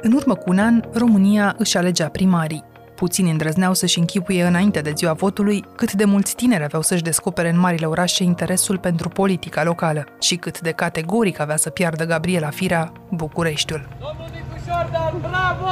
În 0.00 0.12
urmă 0.12 0.34
cu 0.34 0.50
un 0.50 0.58
an, 0.58 0.82
România 0.92 1.54
își 1.58 1.76
alegea 1.76 2.08
primarii. 2.08 2.64
Puțini 2.94 3.30
îndrăzneau 3.30 3.74
să-și 3.74 3.98
închipuie 3.98 4.44
înainte 4.44 4.80
de 4.80 4.92
ziua 4.96 5.12
votului 5.12 5.64
cât 5.76 5.92
de 5.92 6.04
mulți 6.04 6.34
tineri 6.34 6.64
aveau 6.64 6.82
să-și 6.82 7.02
descopere 7.02 7.48
în 7.48 7.58
marile 7.58 7.86
orașe 7.86 8.22
interesul 8.22 8.78
pentru 8.78 9.08
politica 9.08 9.64
locală 9.64 10.04
și 10.20 10.36
cât 10.36 10.60
de 10.60 10.70
categoric 10.70 11.40
avea 11.40 11.56
să 11.56 11.70
piardă 11.70 12.04
Gabriela 12.04 12.48
Firea 12.48 12.92
Bucureștiul. 13.10 13.88
Domnul 14.00 14.28
Nicu 14.32 14.64
Jordan, 14.66 15.14
bravo! 15.20 15.66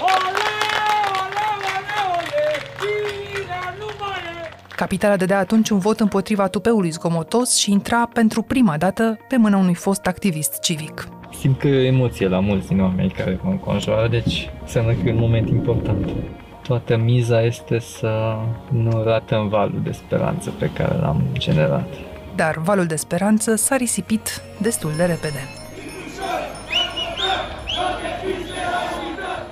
Ole, 0.00 0.30
ole, 1.22 1.44
ole, 1.62 1.84
ole! 2.16 2.42
Firea 2.78 3.74
nu 3.78 3.86
mai 4.00 4.48
e! 4.70 4.74
Capitala 4.76 5.16
dădea 5.16 5.38
atunci 5.38 5.68
un 5.70 5.78
vot 5.78 6.00
împotriva 6.00 6.48
tupeului 6.48 6.90
zgomotos 6.90 7.56
și 7.56 7.72
intra 7.72 8.08
pentru 8.12 8.42
prima 8.42 8.76
dată 8.76 9.18
pe 9.28 9.36
mâna 9.36 9.56
unui 9.56 9.74
fost 9.74 10.06
activist 10.06 10.60
civic. 10.60 11.08
Simt 11.38 11.58
că 11.58 11.66
e 11.66 11.86
emoție 11.86 12.28
la 12.28 12.40
mulți 12.40 12.68
din 12.68 12.80
oamenii 12.80 13.10
care 13.10 13.38
mă 13.42 13.50
înconjoară, 13.50 14.08
deci 14.08 14.50
înseamnă 14.60 14.92
că 14.92 15.08
e 15.08 15.12
un 15.12 15.18
moment 15.18 15.48
important. 15.48 16.08
Toată 16.62 16.96
miza 16.96 17.42
este 17.42 17.78
să 17.78 18.36
nu 18.68 19.02
ratăm 19.02 19.48
valul 19.48 19.80
de 19.82 19.92
speranță 19.92 20.50
pe 20.50 20.70
care 20.74 20.96
l-am 21.00 21.22
generat. 21.32 21.88
Dar 22.34 22.58
valul 22.58 22.86
de 22.86 22.96
speranță 22.96 23.54
s-a 23.54 23.76
risipit 23.76 24.42
destul 24.60 24.90
de 24.96 25.04
repede. 25.04 25.42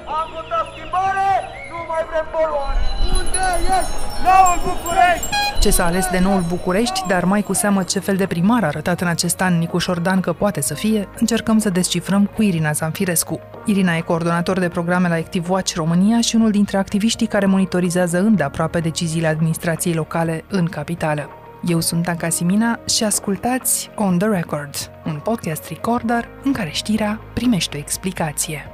Am 0.06 0.28
votat 0.34 0.66
schimbare, 0.72 1.28
nu 1.70 1.78
mai 1.88 2.02
vrem 2.10 2.26
poluare! 2.32 2.80
Unde 3.16 3.44
ești? 3.76 3.92
Noul 4.24 4.56
București! 4.64 5.43
Ce 5.64 5.70
s-a 5.70 5.84
ales 5.84 6.06
de 6.10 6.18
noul 6.18 6.44
București, 6.48 7.04
dar 7.08 7.24
mai 7.24 7.42
cu 7.42 7.52
seamă 7.52 7.82
ce 7.82 7.98
fel 7.98 8.16
de 8.16 8.26
primar 8.26 8.62
a 8.62 8.66
arătat 8.66 9.00
în 9.00 9.06
acest 9.06 9.40
an 9.40 9.58
Nicuș 9.58 9.82
Șordan 9.82 10.20
că 10.20 10.32
poate 10.32 10.60
să 10.60 10.74
fie, 10.74 11.08
încercăm 11.18 11.58
să 11.58 11.70
descifrăm 11.70 12.26
cu 12.26 12.42
Irina 12.42 12.72
Zanfirescu. 12.72 13.40
Irina 13.64 13.96
e 13.96 14.00
coordonator 14.00 14.58
de 14.58 14.68
programe 14.68 15.08
la 15.08 15.14
Active 15.14 15.46
Watch 15.50 15.74
România 15.74 16.20
și 16.20 16.36
unul 16.36 16.50
dintre 16.50 16.76
activiștii 16.76 17.26
care 17.26 17.46
monitorizează 17.46 18.18
îndeaproape 18.18 18.80
deciziile 18.80 19.26
administrației 19.26 19.94
locale 19.94 20.44
în 20.48 20.64
capitală. 20.64 21.28
Eu 21.66 21.80
sunt 21.80 22.08
Anca 22.08 22.28
Simina 22.28 22.78
și 22.88 23.04
ascultați 23.04 23.90
On 23.94 24.18
The 24.18 24.28
Record, 24.28 24.74
un 25.06 25.20
podcast 25.22 25.68
recorder 25.68 26.28
în 26.42 26.52
care 26.52 26.70
știrea 26.70 27.20
primește 27.34 27.76
o 27.76 27.80
explicație. 27.80 28.64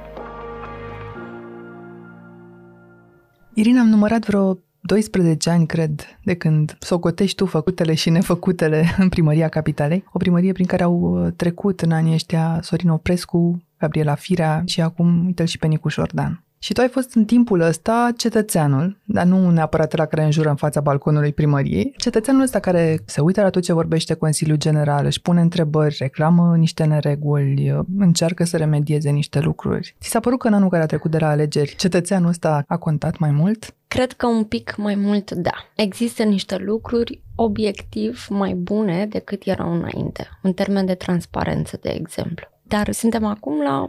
Irina, 3.53 3.79
am 3.79 3.87
numărat 3.87 4.25
vreo 4.25 4.57
12 4.81 5.49
ani, 5.49 5.65
cred, 5.65 6.19
de 6.23 6.35
când 6.35 6.77
socotești 6.79 7.35
tu 7.35 7.45
făcutele 7.45 7.93
și 7.93 8.09
nefăcutele 8.09 8.85
în 8.97 9.09
primăria 9.09 9.47
capitalei. 9.47 10.03
O 10.13 10.17
primărie 10.17 10.51
prin 10.51 10.65
care 10.65 10.83
au 10.83 10.99
uh, 10.99 11.31
trecut 11.35 11.81
în 11.81 11.91
anii 11.91 12.13
ăștia 12.13 12.59
Sorin 12.61 12.89
Oprescu, 12.89 13.63
Gabriela 13.79 14.15
Firea 14.15 14.63
și 14.65 14.81
acum, 14.81 15.25
uite 15.25 15.45
și 15.45 15.57
pe 15.57 15.67
Nicu 15.67 15.87
Șordan. 15.87 16.43
Și 16.63 16.73
tu 16.73 16.81
ai 16.81 16.87
fost 16.87 17.15
în 17.15 17.25
timpul 17.25 17.59
ăsta 17.59 18.09
cetățeanul, 18.17 18.97
dar 19.03 19.25
nu 19.25 19.49
neapărat 19.49 19.95
la 19.95 20.05
care 20.05 20.23
înjură 20.23 20.49
în 20.49 20.55
fața 20.55 20.81
balconului 20.81 21.33
primăriei, 21.33 21.93
cetățeanul 21.97 22.41
ăsta 22.41 22.59
care 22.59 22.99
se 23.05 23.21
uită 23.21 23.41
la 23.41 23.49
tot 23.49 23.61
ce 23.61 23.73
vorbește 23.73 24.13
Consiliul 24.13 24.57
General, 24.57 25.05
își 25.05 25.21
pune 25.21 25.41
întrebări, 25.41 25.95
reclamă 25.99 26.55
niște 26.57 26.83
nereguli, 26.83 27.83
încearcă 27.97 28.43
să 28.43 28.57
remedieze 28.57 29.09
niște 29.09 29.39
lucruri. 29.39 29.95
Ți 29.99 30.09
s-a 30.09 30.19
părut 30.19 30.39
că 30.39 30.47
în 30.47 30.53
anul 30.53 30.69
care 30.69 30.83
a 30.83 30.85
trecut 30.85 31.11
de 31.11 31.17
la 31.17 31.29
alegeri, 31.29 31.75
cetățeanul 31.75 32.29
ăsta 32.29 32.63
a 32.67 32.77
contat 32.77 33.17
mai 33.17 33.31
mult? 33.31 33.75
Cred 33.95 34.11
că 34.11 34.27
un 34.27 34.43
pic 34.43 34.75
mai 34.75 34.95
mult, 34.95 35.31
da. 35.31 35.51
Există 35.75 36.23
niște 36.23 36.57
lucruri 36.57 37.21
obiectiv 37.35 38.25
mai 38.29 38.53
bune 38.53 39.05
decât 39.05 39.45
erau 39.45 39.73
înainte, 39.73 40.27
în 40.41 40.53
termen 40.53 40.85
de 40.85 40.95
transparență, 40.95 41.77
de 41.81 41.89
exemplu. 41.89 42.47
Dar 42.63 42.91
suntem 42.91 43.25
acum 43.25 43.61
la 43.61 43.87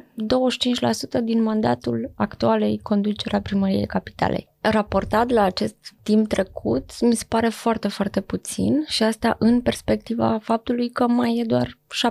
25% 1.21 1.25
din 1.25 1.43
mandatul 1.43 2.13
actualei 2.15 2.79
conducerea 2.79 3.41
primăriei 3.41 3.87
capitalei. 3.87 4.49
Raportat 4.61 5.31
la 5.31 5.43
acest 5.43 5.77
timp 6.03 6.29
trecut, 6.29 7.01
mi 7.01 7.15
se 7.15 7.25
pare 7.29 7.49
foarte, 7.49 7.89
foarte 7.89 8.21
puțin 8.21 8.85
și 8.87 9.03
asta 9.03 9.37
în 9.39 9.61
perspectiva 9.61 10.39
faptului 10.43 10.89
că 10.91 11.07
mai 11.07 11.39
e 11.39 11.45
doar 11.45 11.79
75%. 11.93 12.03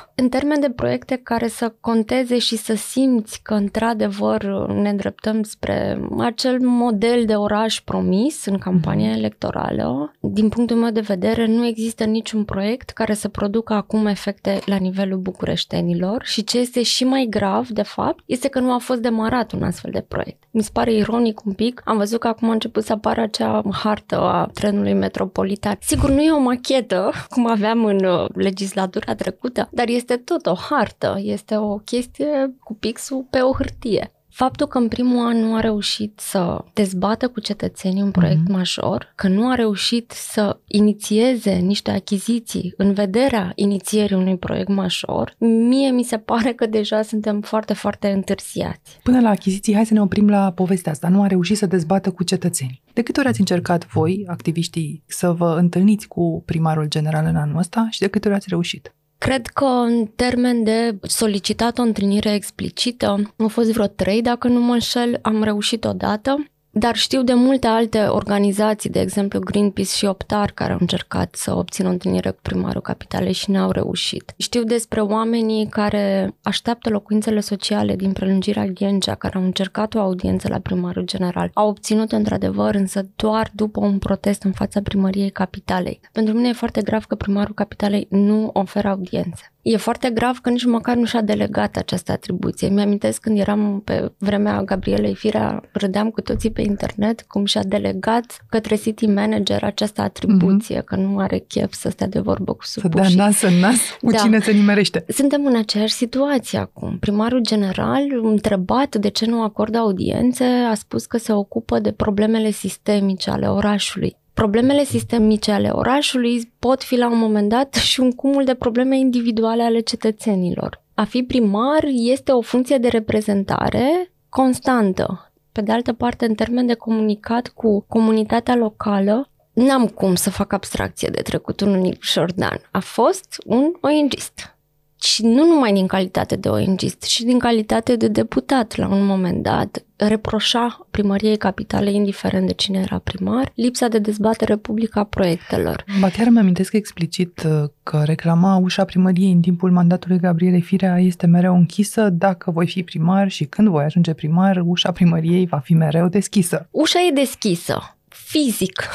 În 0.14 0.28
termen 0.28 0.60
de 0.60 0.70
proiecte 0.70 1.20
care 1.22 1.48
să 1.48 1.74
conteze 1.80 2.38
și 2.38 2.56
să 2.56 2.74
simți 2.74 3.40
că 3.42 3.54
într-adevăr 3.54 4.68
ne 4.68 4.88
îndreptăm 4.88 5.42
spre 5.42 6.00
acel 6.18 6.60
model 6.60 7.24
de 7.24 7.34
oraș 7.34 7.80
promis 7.80 8.44
în 8.44 8.58
campania 8.58 9.12
mm-hmm. 9.12 9.16
electorală, 9.16 10.12
din 10.20 10.48
punctul 10.48 10.76
meu 10.76 10.90
de 10.90 11.00
vedere 11.00 11.46
nu 11.46 11.66
există 11.66 12.04
niciun 12.04 12.44
proiect 12.44 12.90
care 12.90 13.14
să 13.14 13.28
producă 13.28 13.72
acum 13.72 14.06
efecte 14.06 14.58
la 14.64 14.76
nivelul 14.76 15.18
bucureștenilor 15.18 16.24
și 16.24 16.44
ce 16.44 16.58
este 16.58 16.82
și 16.82 17.04
mai 17.04 17.26
grav, 17.30 17.68
de 17.68 17.82
fapt, 17.82 18.22
este 18.26 18.48
că 18.48 18.60
nu 18.60 18.72
a 18.72 18.78
fost 18.78 19.00
demarat 19.00 19.52
un 19.52 19.62
astfel 19.62 19.90
de 19.90 20.04
proiect. 20.08 20.42
Mi 20.50 20.62
se 20.62 20.70
pare 20.72 20.92
ironic 20.92 21.44
un 21.44 21.52
pic, 21.52 21.82
am 21.84 21.96
văzut 21.96 22.20
că 22.20 22.28
acum 22.28 22.48
a 22.48 22.52
început 22.52 22.83
să 22.84 22.92
apară 22.92 23.20
acea 23.20 23.62
hartă 23.72 24.20
a 24.20 24.50
trenului 24.54 24.92
metropolitan. 24.92 25.76
Sigur, 25.80 26.10
nu 26.10 26.22
e 26.22 26.30
o 26.30 26.38
machetă, 26.38 27.12
cum 27.28 27.46
aveam 27.46 27.84
în 27.84 28.04
uh, 28.04 28.28
legislatura 28.34 29.14
trecută, 29.14 29.68
dar 29.72 29.88
este 29.88 30.16
tot 30.16 30.46
o 30.46 30.54
hartă, 30.54 31.16
este 31.18 31.56
o 31.56 31.76
chestie 31.76 32.54
cu 32.60 32.74
pixul 32.74 33.26
pe 33.30 33.40
o 33.40 33.52
hârtie. 33.52 34.13
Faptul 34.36 34.66
că 34.66 34.78
în 34.78 34.88
primul 34.88 35.26
an 35.26 35.36
nu 35.36 35.54
a 35.54 35.60
reușit 35.60 36.20
să 36.20 36.64
dezbată 36.72 37.28
cu 37.28 37.40
cetățenii 37.40 38.02
un 38.02 38.10
proiect 38.10 38.40
mm-hmm. 38.40 38.52
major, 38.52 39.12
că 39.14 39.28
nu 39.28 39.50
a 39.50 39.54
reușit 39.54 40.10
să 40.10 40.58
inițieze 40.66 41.52
niște 41.52 41.90
achiziții 41.90 42.74
în 42.76 42.92
vederea 42.92 43.52
inițierii 43.54 44.16
unui 44.16 44.36
proiect 44.36 44.68
major, 44.68 45.34
mie 45.38 45.90
mi 45.90 46.02
se 46.02 46.18
pare 46.18 46.52
că 46.52 46.66
deja 46.66 47.02
suntem 47.02 47.40
foarte, 47.40 47.72
foarte 47.72 48.08
întârziați. 48.08 49.00
Până 49.02 49.20
la 49.20 49.28
achiziții, 49.28 49.74
hai 49.74 49.86
să 49.86 49.94
ne 49.94 50.00
oprim 50.00 50.28
la 50.28 50.52
povestea 50.52 50.92
asta. 50.92 51.08
Nu 51.08 51.22
a 51.22 51.26
reușit 51.26 51.56
să 51.56 51.66
dezbată 51.66 52.10
cu 52.10 52.24
cetățenii. 52.24 52.82
De 52.92 53.02
câte 53.02 53.20
ori 53.20 53.28
ați 53.28 53.40
încercat 53.40 53.86
voi, 53.86 54.24
activiștii, 54.26 55.02
să 55.06 55.32
vă 55.32 55.56
întâlniți 55.58 56.08
cu 56.08 56.42
primarul 56.46 56.88
general 56.88 57.26
în 57.26 57.36
anul 57.36 57.58
ăsta 57.58 57.86
și 57.90 58.00
de 58.00 58.08
câte 58.08 58.28
ori 58.28 58.36
ați 58.36 58.48
reușit? 58.48 58.94
Cred 59.24 59.46
că 59.46 59.64
în 59.64 60.06
termen 60.06 60.64
de 60.64 60.98
solicitat 61.02 61.78
o 61.78 61.82
întâlnire 61.82 62.32
explicită, 62.32 63.34
au 63.36 63.48
fost 63.48 63.72
vreo 63.72 63.86
trei, 63.86 64.22
dacă 64.22 64.48
nu 64.48 64.60
mă 64.60 64.72
înșel, 64.72 65.18
am 65.22 65.42
reușit 65.42 65.84
odată. 65.84 66.48
Dar 66.76 66.96
știu 66.96 67.22
de 67.22 67.34
multe 67.34 67.66
alte 67.66 67.98
organizații, 67.98 68.90
de 68.90 69.00
exemplu 69.00 69.38
Greenpeace 69.38 69.90
și 69.90 70.04
Optar, 70.04 70.50
care 70.50 70.72
au 70.72 70.78
încercat 70.80 71.34
să 71.34 71.56
obțină 71.56 71.88
o 71.88 71.90
întâlnire 71.90 72.30
cu 72.30 72.38
primarul 72.42 72.80
capitalei 72.80 73.32
și 73.32 73.50
n-au 73.50 73.70
reușit. 73.70 74.34
Știu 74.36 74.62
despre 74.62 75.00
oamenii 75.00 75.66
care 75.66 76.34
așteaptă 76.42 76.90
locuințele 76.90 77.40
sociale 77.40 77.96
din 77.96 78.12
prelungirea 78.12 78.66
Ghencea, 78.66 79.14
care 79.14 79.36
au 79.36 79.44
încercat 79.44 79.94
o 79.94 80.00
audiență 80.00 80.48
la 80.48 80.58
primarul 80.58 81.04
general. 81.04 81.50
Au 81.52 81.68
obținut 81.68 82.12
într-adevăr, 82.12 82.74
însă 82.74 83.08
doar 83.16 83.50
după 83.54 83.80
un 83.80 83.98
protest 83.98 84.42
în 84.42 84.52
fața 84.52 84.80
primăriei 84.80 85.30
capitalei. 85.30 86.00
Pentru 86.12 86.34
mine 86.34 86.48
e 86.48 86.52
foarte 86.52 86.82
grav 86.82 87.04
că 87.04 87.14
primarul 87.14 87.54
capitalei 87.54 88.06
nu 88.10 88.50
oferă 88.52 88.88
audiențe. 88.88 89.53
E 89.64 89.76
foarte 89.76 90.10
grav 90.10 90.38
că 90.38 90.50
nici 90.50 90.64
măcar 90.64 90.96
nu 90.96 91.04
și-a 91.04 91.20
delegat 91.20 91.76
această 91.76 92.12
atribuție. 92.12 92.68
Mi-amintesc 92.68 93.20
când 93.20 93.38
eram 93.38 93.80
pe 93.84 94.12
vremea 94.18 94.62
Gabrielei 94.62 95.14
Firea, 95.14 95.62
râdeam 95.72 96.10
cu 96.10 96.20
toții 96.20 96.50
pe 96.50 96.62
internet 96.62 97.22
cum 97.22 97.44
și-a 97.44 97.62
delegat 97.62 98.44
către 98.48 98.76
city 98.76 99.06
manager 99.06 99.62
această 99.62 100.00
atribuție, 100.00 100.80
mm-hmm. 100.80 100.84
că 100.84 100.96
nu 100.96 101.18
are 101.18 101.38
chef 101.38 101.72
să 101.72 101.90
stea 101.90 102.06
de 102.06 102.20
vorbă 102.20 102.52
cu 102.52 102.64
supușii. 102.64 103.10
Să 103.10 103.16
dea 103.16 103.24
nas 103.24 103.42
în 103.42 103.54
nas 103.54 103.78
cu 104.00 104.10
da. 104.10 104.18
cine 104.18 104.40
se 104.40 104.52
nimerește. 104.52 105.04
Suntem 105.08 105.46
în 105.46 105.56
aceeași 105.56 105.94
situație 105.94 106.58
acum. 106.58 106.98
Primarul 106.98 107.40
general, 107.40 108.02
întrebat 108.22 108.96
de 108.96 109.08
ce 109.08 109.26
nu 109.26 109.42
acordă 109.42 109.78
audiențe, 109.78 110.44
a 110.44 110.74
spus 110.74 111.06
că 111.06 111.18
se 111.18 111.32
ocupă 111.32 111.78
de 111.78 111.92
problemele 111.92 112.50
sistemice 112.50 113.30
ale 113.30 113.46
orașului. 113.46 114.16
Problemele 114.34 114.84
sistemice 114.84 115.52
ale 115.52 115.68
orașului 115.72 116.52
pot 116.58 116.82
fi 116.82 116.96
la 116.96 117.10
un 117.10 117.18
moment 117.18 117.48
dat 117.48 117.74
și 117.74 118.00
un 118.00 118.12
cumul 118.12 118.44
de 118.44 118.54
probleme 118.54 118.98
individuale 118.98 119.62
ale 119.62 119.80
cetățenilor. 119.80 120.82
A 120.94 121.04
fi 121.04 121.22
primar 121.22 121.84
este 121.88 122.32
o 122.32 122.40
funcție 122.40 122.78
de 122.78 122.88
reprezentare 122.88 124.12
constantă. 124.28 125.32
Pe 125.52 125.60
de 125.60 125.72
altă 125.72 125.92
parte, 125.92 126.26
în 126.26 126.34
termen 126.34 126.66
de 126.66 126.74
comunicat 126.74 127.48
cu 127.48 127.84
comunitatea 127.88 128.56
locală, 128.56 129.30
n-am 129.52 129.86
cum 129.86 130.14
să 130.14 130.30
fac 130.30 130.52
abstracție 130.52 131.08
de 131.12 131.22
trecutul 131.22 131.68
unui 131.68 131.98
Jordan. 132.02 132.68
A 132.70 132.80
fost 132.80 133.42
un 133.46 133.72
ONGist 133.80 134.53
și 135.00 135.24
nu 135.24 135.46
numai 135.46 135.72
din 135.72 135.86
calitate 135.86 136.36
de 136.36 136.48
ONG, 136.48 136.80
și 137.06 137.24
din 137.24 137.38
calitate 137.38 137.96
de 137.96 138.08
deputat 138.08 138.76
la 138.76 138.88
un 138.88 139.06
moment 139.06 139.42
dat, 139.42 139.84
reproșa 139.96 140.86
primăriei 140.90 141.36
capitale, 141.36 141.92
indiferent 141.92 142.46
de 142.46 142.52
cine 142.52 142.78
era 142.78 142.98
primar, 142.98 143.52
lipsa 143.54 143.88
de 143.88 143.98
dezbatere 143.98 144.56
publică 144.56 144.98
a 144.98 145.04
proiectelor. 145.04 145.84
Ba 146.00 146.08
chiar 146.08 146.26
îmi 146.26 146.38
amintesc 146.38 146.72
explicit 146.72 147.42
uh, 147.46 147.68
că 147.82 148.02
reclama 148.04 148.56
ușa 148.56 148.84
primăriei 148.84 149.32
în 149.32 149.40
timpul 149.40 149.70
mandatului 149.70 150.18
Gabriele 150.18 150.58
Firea 150.58 150.98
este 150.98 151.26
mereu 151.26 151.54
închisă 151.54 152.08
dacă 152.08 152.50
voi 152.50 152.66
fi 152.66 152.82
primar 152.82 153.30
și 153.30 153.44
când 153.44 153.68
voi 153.68 153.84
ajunge 153.84 154.12
primar, 154.12 154.62
ușa 154.64 154.92
primăriei 154.92 155.46
va 155.46 155.58
fi 155.58 155.74
mereu 155.74 156.08
deschisă. 156.08 156.68
Ușa 156.70 156.98
e 157.08 157.12
deschisă, 157.12 157.96
fizic. 158.08 158.88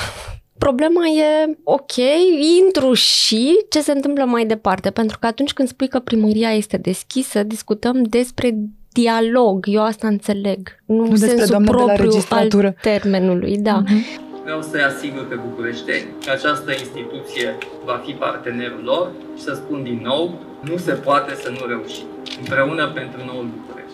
Problema 0.60 1.06
e, 1.08 1.58
ok, 1.64 1.96
intru 2.60 2.94
și 2.94 3.58
ce 3.70 3.82
se 3.82 3.92
întâmplă 3.92 4.24
mai 4.24 4.46
departe, 4.46 4.90
pentru 4.90 5.18
că 5.20 5.28
atunci 5.28 5.54
când 5.54 5.68
spui 5.68 5.88
că 5.88 6.00
primăria 6.00 6.50
este 6.52 6.78
deschisă, 6.78 7.44
discutăm 7.44 8.04
despre 8.04 8.56
dialog, 8.92 9.66
eu 9.70 9.84
asta 9.84 10.08
înțeleg. 10.08 10.60
Nu, 10.86 10.96
Nu 10.96 11.08
despre 11.08 11.28
sensul 11.28 11.48
doamna 11.48 11.72
de 11.72 11.78
la 11.78 11.84
propriu 11.84 12.06
registratură. 12.10 12.68
al 12.68 12.76
termenului, 12.82 13.58
da. 13.58 13.78
Mhm. 13.86 14.28
Vreau 14.44 14.62
să-i 14.62 14.82
asigur 14.82 15.28
pe 15.28 15.36
bucureșteni 15.36 16.06
că 16.26 16.32
această 16.32 16.72
instituție 16.72 17.58
va 17.86 18.02
fi 18.06 18.12
partenerul 18.12 18.82
lor 18.84 19.12
și 19.38 19.44
să 19.44 19.54
spun 19.54 19.84
din 19.84 20.00
nou, 20.04 20.34
nu 20.62 20.78
se 20.78 20.92
poate 20.92 21.34
să 21.44 21.50
nu 21.50 21.66
reușim. 21.68 22.06
Împreună 22.40 22.92
pentru 23.00 23.20
noul 23.26 23.48
București. 23.58 23.89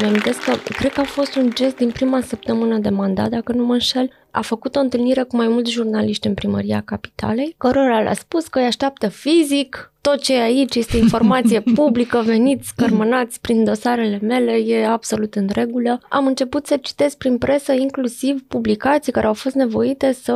Mi 0.00 0.06
amintesc 0.06 0.44
că 0.44 0.52
cred 0.76 0.92
că 0.92 1.00
a 1.00 1.04
fost 1.04 1.36
un 1.36 1.50
gest 1.54 1.76
din 1.76 1.90
prima 1.90 2.20
săptămână 2.20 2.78
de 2.78 2.88
mandat, 2.88 3.28
dacă 3.28 3.52
nu 3.52 3.64
mă 3.64 3.72
înșel. 3.72 4.10
A 4.30 4.40
făcut 4.40 4.76
o 4.76 4.80
întâlnire 4.80 5.22
cu 5.22 5.36
mai 5.36 5.48
mulți 5.48 5.70
jurnaliști 5.70 6.26
în 6.26 6.34
primăria 6.34 6.82
capitalei, 6.84 7.54
cărora 7.58 8.00
le-a 8.00 8.14
spus 8.14 8.46
că 8.46 8.58
îi 8.58 8.64
așteaptă 8.64 9.08
fizic, 9.08 9.92
tot 10.00 10.20
ce 10.20 10.34
e 10.34 10.42
aici 10.42 10.74
este 10.74 10.96
informație 10.96 11.60
publică, 11.74 12.22
veniți, 12.24 12.68
scărmânați 12.68 13.40
prin 13.40 13.64
dosarele 13.64 14.18
mele, 14.22 14.52
e 14.52 14.86
absolut 14.86 15.34
în 15.34 15.48
regulă. 15.52 16.00
Am 16.08 16.26
început 16.26 16.66
să 16.66 16.76
citesc 16.76 17.16
prin 17.16 17.38
presă 17.38 17.72
inclusiv 17.72 18.42
publicații 18.48 19.12
care 19.12 19.26
au 19.26 19.34
fost 19.34 19.54
nevoite 19.54 20.12
să 20.12 20.32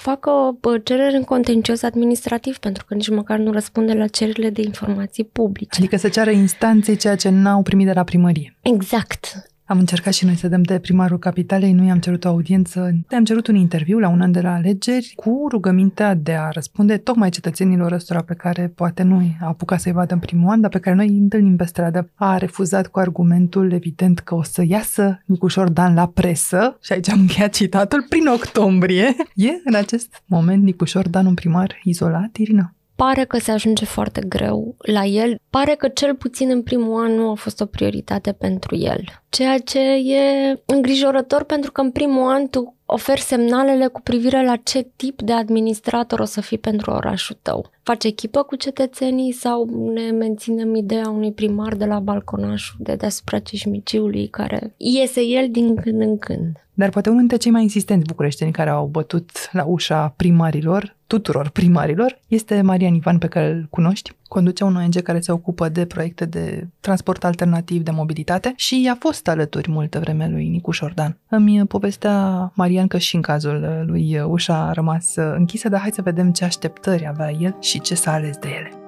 facă 0.00 0.30
bă, 0.60 0.78
cereri 0.78 1.16
în 1.16 1.24
contencios 1.24 1.82
administrativ, 1.82 2.58
pentru 2.58 2.84
că 2.84 2.94
nici 2.94 3.08
măcar 3.08 3.38
nu 3.38 3.52
răspunde 3.52 3.92
la 3.92 4.06
cererile 4.06 4.50
de 4.50 4.62
informații 4.62 5.24
publice. 5.24 5.78
Adică 5.78 5.96
să 5.96 6.08
ceară 6.08 6.30
instanței 6.30 6.96
ceea 6.96 7.16
ce 7.16 7.28
n-au 7.28 7.62
primit 7.62 7.86
de 7.86 7.92
la 7.92 8.04
primărie. 8.04 8.56
Exact. 8.62 9.50
Am 9.68 9.78
încercat 9.78 10.12
și 10.12 10.24
noi 10.24 10.34
să 10.34 10.48
dăm 10.48 10.62
de 10.62 10.78
primarul 10.78 11.18
capitalei, 11.18 11.72
nu 11.72 11.84
i-am 11.84 11.98
cerut 11.98 12.24
o 12.24 12.28
audiență, 12.28 12.90
am 13.10 13.24
cerut 13.24 13.46
un 13.46 13.54
interviu 13.54 13.98
la 13.98 14.08
un 14.08 14.20
an 14.20 14.32
de 14.32 14.40
la 14.40 14.54
alegeri 14.54 15.12
cu 15.16 15.46
rugămintea 15.50 16.14
de 16.14 16.32
a 16.32 16.48
răspunde 16.48 16.96
tocmai 16.96 17.30
cetățenilor 17.30 17.92
ăstora 17.92 18.22
pe 18.22 18.34
care 18.34 18.72
poate 18.74 19.02
nu 19.02 19.22
a 19.40 19.46
apucat 19.46 19.80
să-i 19.80 19.92
vadă 19.92 20.14
în 20.14 20.20
primul 20.20 20.50
an, 20.50 20.60
dar 20.60 20.70
pe 20.70 20.78
care 20.78 20.96
noi 20.96 21.08
îi 21.08 21.18
întâlnim 21.18 21.56
pe 21.56 21.64
stradă. 21.64 22.10
A 22.14 22.36
refuzat 22.36 22.86
cu 22.86 22.98
argumentul 22.98 23.72
evident 23.72 24.18
că 24.18 24.34
o 24.34 24.42
să 24.42 24.62
iasă 24.66 25.22
Nicușor 25.24 25.68
Dan 25.68 25.94
la 25.94 26.06
presă, 26.06 26.78
și 26.82 26.92
aici 26.92 27.10
am 27.10 27.20
încheiat 27.20 27.52
citatul, 27.54 28.06
prin 28.08 28.26
octombrie. 28.26 29.16
E 29.34 29.50
în 29.64 29.74
acest 29.74 30.22
moment 30.26 30.62
Nicușor 30.62 31.08
Dan 31.08 31.26
un 31.26 31.34
primar 31.34 31.80
izolat, 31.82 32.36
Irina? 32.36 32.72
pare 33.02 33.24
că 33.24 33.38
se 33.38 33.50
ajunge 33.50 33.84
foarte 33.84 34.20
greu 34.20 34.74
la 34.78 35.04
el. 35.04 35.40
Pare 35.50 35.74
că 35.74 35.88
cel 35.88 36.14
puțin 36.14 36.50
în 36.50 36.62
primul 36.62 37.04
an 37.04 37.12
nu 37.12 37.30
a 37.30 37.34
fost 37.34 37.60
o 37.60 37.66
prioritate 37.66 38.32
pentru 38.32 38.76
el. 38.76 39.04
Ceea 39.28 39.58
ce 39.58 39.78
e 39.94 40.58
îngrijorător 40.64 41.44
pentru 41.44 41.72
că 41.72 41.80
în 41.80 41.90
primul 41.90 42.30
an 42.30 42.48
tu 42.48 42.74
oferi 42.86 43.20
semnalele 43.20 43.86
cu 43.86 44.00
privire 44.00 44.44
la 44.44 44.56
ce 44.56 44.90
tip 44.96 45.22
de 45.22 45.32
administrator 45.32 46.20
o 46.20 46.24
să 46.24 46.40
fii 46.40 46.58
pentru 46.58 46.90
orașul 46.90 47.36
tău. 47.42 47.70
Faci 47.82 48.04
echipă 48.04 48.42
cu 48.42 48.56
cetățenii 48.56 49.32
sau 49.32 49.90
ne 49.92 50.10
menținem 50.10 50.74
ideea 50.74 51.08
unui 51.08 51.32
primar 51.32 51.74
de 51.74 51.84
la 51.84 51.98
balconașul 51.98 52.76
de 52.78 52.94
deasupra 52.94 53.38
Cismiciului 53.38 54.28
care 54.28 54.74
iese 54.76 55.20
el 55.24 55.50
din 55.50 55.74
când 55.74 56.00
în 56.00 56.18
când. 56.18 56.56
Dar 56.74 56.90
poate 56.90 57.08
unul 57.08 57.20
dintre 57.20 57.36
cei 57.36 57.50
mai 57.50 57.62
insistenți 57.62 58.06
bucureșteni 58.06 58.52
care 58.52 58.70
au 58.70 58.86
bătut 58.86 59.30
la 59.52 59.64
ușa 59.64 60.14
primarilor, 60.16 60.96
tuturor 61.06 61.48
primarilor, 61.48 62.20
este 62.28 62.60
Marian 62.60 62.94
Ivan, 62.94 63.18
pe 63.18 63.26
care 63.26 63.46
îl 63.46 63.66
cunoști. 63.70 64.12
Conduce 64.28 64.64
un 64.64 64.76
ONG 64.76 65.02
care 65.02 65.20
se 65.20 65.32
ocupă 65.32 65.68
de 65.68 65.86
proiecte 65.86 66.24
de 66.24 66.66
transport 66.80 67.24
alternativ 67.24 67.82
de 67.82 67.90
mobilitate 67.90 68.52
și 68.56 68.88
a 68.92 68.96
fost 68.98 69.28
alături 69.28 69.70
multă 69.70 69.98
vreme 69.98 70.28
lui 70.28 70.48
Nicu 70.48 70.70
Șordan. 70.70 71.16
Îmi 71.28 71.66
povestea 71.66 72.50
Marian 72.54 72.86
că 72.86 72.98
și 72.98 73.14
în 73.14 73.22
cazul 73.22 73.84
lui 73.86 74.20
ușa 74.20 74.68
a 74.68 74.72
rămas 74.72 75.14
închisă, 75.14 75.68
dar 75.68 75.80
hai 75.80 75.90
să 75.92 76.02
vedem 76.02 76.32
ce 76.32 76.44
așteptări 76.44 77.06
avea 77.06 77.30
el 77.30 77.56
și 77.60 77.80
ce 77.80 77.94
s-a 77.94 78.12
ales 78.12 78.36
de 78.36 78.48
ele. 78.48 78.87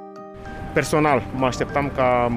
Personal, 0.72 1.22
mă 1.34 1.46
așteptam 1.46 1.90
ca 1.96 2.32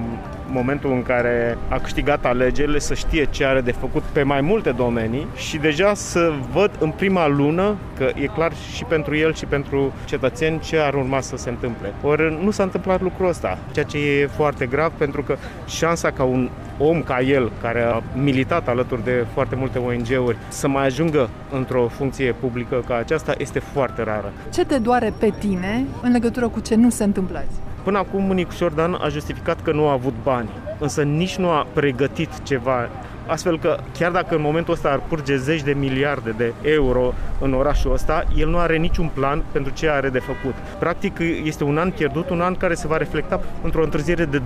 momentul 0.47 0.91
în 0.91 1.03
care 1.03 1.57
a 1.69 1.80
câștigat 1.80 2.25
alegerile 2.25 2.80
să 2.80 2.94
știe 2.94 3.25
ce 3.25 3.45
are 3.45 3.62
de 3.62 3.71
făcut 3.71 4.01
pe 4.01 4.24
mai 4.24 4.41
multe 4.41 4.71
domenii 4.71 5.27
și 5.35 5.57
deja 5.57 5.94
să 5.94 6.31
văd 6.51 6.71
în 6.80 6.89
prima 6.89 7.27
lună 7.27 7.75
că 7.97 8.09
e 8.15 8.25
clar 8.25 8.51
și 8.75 8.83
pentru 8.83 9.15
el 9.15 9.33
și 9.33 9.45
pentru 9.45 9.94
cetățeni 10.06 10.59
ce 10.59 10.77
ar 10.77 10.94
urma 10.94 11.21
să 11.21 11.38
se 11.38 11.50
întâmple. 11.50 11.94
Ori 12.01 12.39
nu 12.44 12.51
s-a 12.51 12.63
întâmplat 12.63 13.01
lucrul 13.01 13.27
ăsta, 13.27 13.57
ceea 13.71 13.85
ce 13.85 13.97
e 13.97 14.27
foarte 14.27 14.65
grav 14.65 14.91
pentru 14.91 15.24
că 15.24 15.36
șansa 15.68 16.12
ca 16.12 16.24
un 16.24 16.50
om 16.77 17.01
ca 17.01 17.21
el, 17.21 17.51
care 17.62 17.81
a 17.81 18.01
militat 18.15 18.68
alături 18.68 19.03
de 19.03 19.25
foarte 19.33 19.56
multe 19.56 19.79
ONG-uri, 19.79 20.38
să 20.47 20.68
mai 20.68 20.86
ajungă 20.86 21.29
într-o 21.51 21.88
funcție 21.88 22.31
publică 22.31 22.83
ca 22.88 22.95
aceasta 22.95 23.33
este 23.38 23.59
foarte 23.59 24.03
rară. 24.03 24.33
Ce 24.53 24.65
te 24.65 24.77
doare 24.77 25.13
pe 25.19 25.33
tine 25.39 25.86
în 26.01 26.12
legătură 26.12 26.47
cu 26.47 26.59
ce 26.59 26.75
nu 26.75 26.89
se 26.89 27.03
întâmplă 27.03 27.38
azi? 27.38 27.72
Până 27.83 27.97
acum 27.97 28.31
Nicu 28.31 28.51
Șordan 28.51 28.94
a 28.94 29.07
justificat 29.07 29.62
că 29.62 29.71
nu 29.71 29.88
a 29.88 29.91
avut 29.91 30.13
bani, 30.24 30.50
însă 30.79 31.01
nici 31.03 31.35
nu 31.35 31.49
a 31.49 31.67
pregătit 31.73 32.43
ceva 32.43 32.89
astfel 33.27 33.59
că 33.59 33.77
chiar 33.97 34.11
dacă 34.11 34.35
în 34.35 34.41
momentul 34.41 34.73
ăsta 34.73 34.89
ar 34.89 35.01
curge 35.07 35.37
zeci 35.37 35.61
de 35.61 35.73
miliarde 35.73 36.33
de 36.37 36.53
euro 36.61 37.13
în 37.39 37.53
orașul 37.53 37.93
ăsta, 37.93 38.23
el 38.35 38.49
nu 38.49 38.57
are 38.57 38.77
niciun 38.77 39.09
plan 39.13 39.43
pentru 39.51 39.73
ce 39.73 39.89
are 39.89 40.09
de 40.09 40.19
făcut. 40.19 40.53
Practic 40.79 41.17
este 41.43 41.63
un 41.63 41.77
an 41.77 41.91
pierdut, 41.91 42.29
un 42.29 42.41
an 42.41 42.55
care 42.55 42.73
se 42.73 42.87
va 42.87 42.97
reflecta 42.97 43.39
într-o 43.63 43.83
întârziere 43.83 44.25
de 44.25 44.41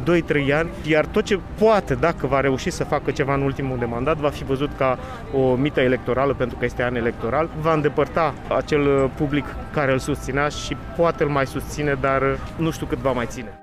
2-3 0.49 0.53
ani, 0.53 0.69
iar 0.83 1.05
tot 1.05 1.23
ce 1.23 1.39
poate, 1.59 1.95
dacă 1.95 2.27
va 2.27 2.39
reuși 2.39 2.69
să 2.69 2.83
facă 2.83 3.11
ceva 3.11 3.33
în 3.33 3.41
ultimul 3.41 3.77
de 3.77 3.85
mandat, 3.85 4.17
va 4.17 4.29
fi 4.29 4.43
văzut 4.43 4.69
ca 4.77 4.97
o 5.33 5.55
mită 5.55 5.79
electorală, 5.79 6.33
pentru 6.33 6.57
că 6.57 6.65
este 6.65 6.83
an 6.83 6.95
electoral, 6.95 7.49
va 7.61 7.73
îndepărta 7.73 8.33
acel 8.55 9.11
public 9.15 9.45
care 9.73 9.91
îl 9.91 9.99
susținea 9.99 10.47
și 10.47 10.77
poate 10.95 11.23
îl 11.23 11.29
mai 11.29 11.47
susține, 11.47 11.97
dar 12.01 12.21
nu 12.57 12.71
știu 12.71 12.85
cât 12.85 12.97
va 12.97 13.11
mai 13.11 13.25
ține. 13.25 13.59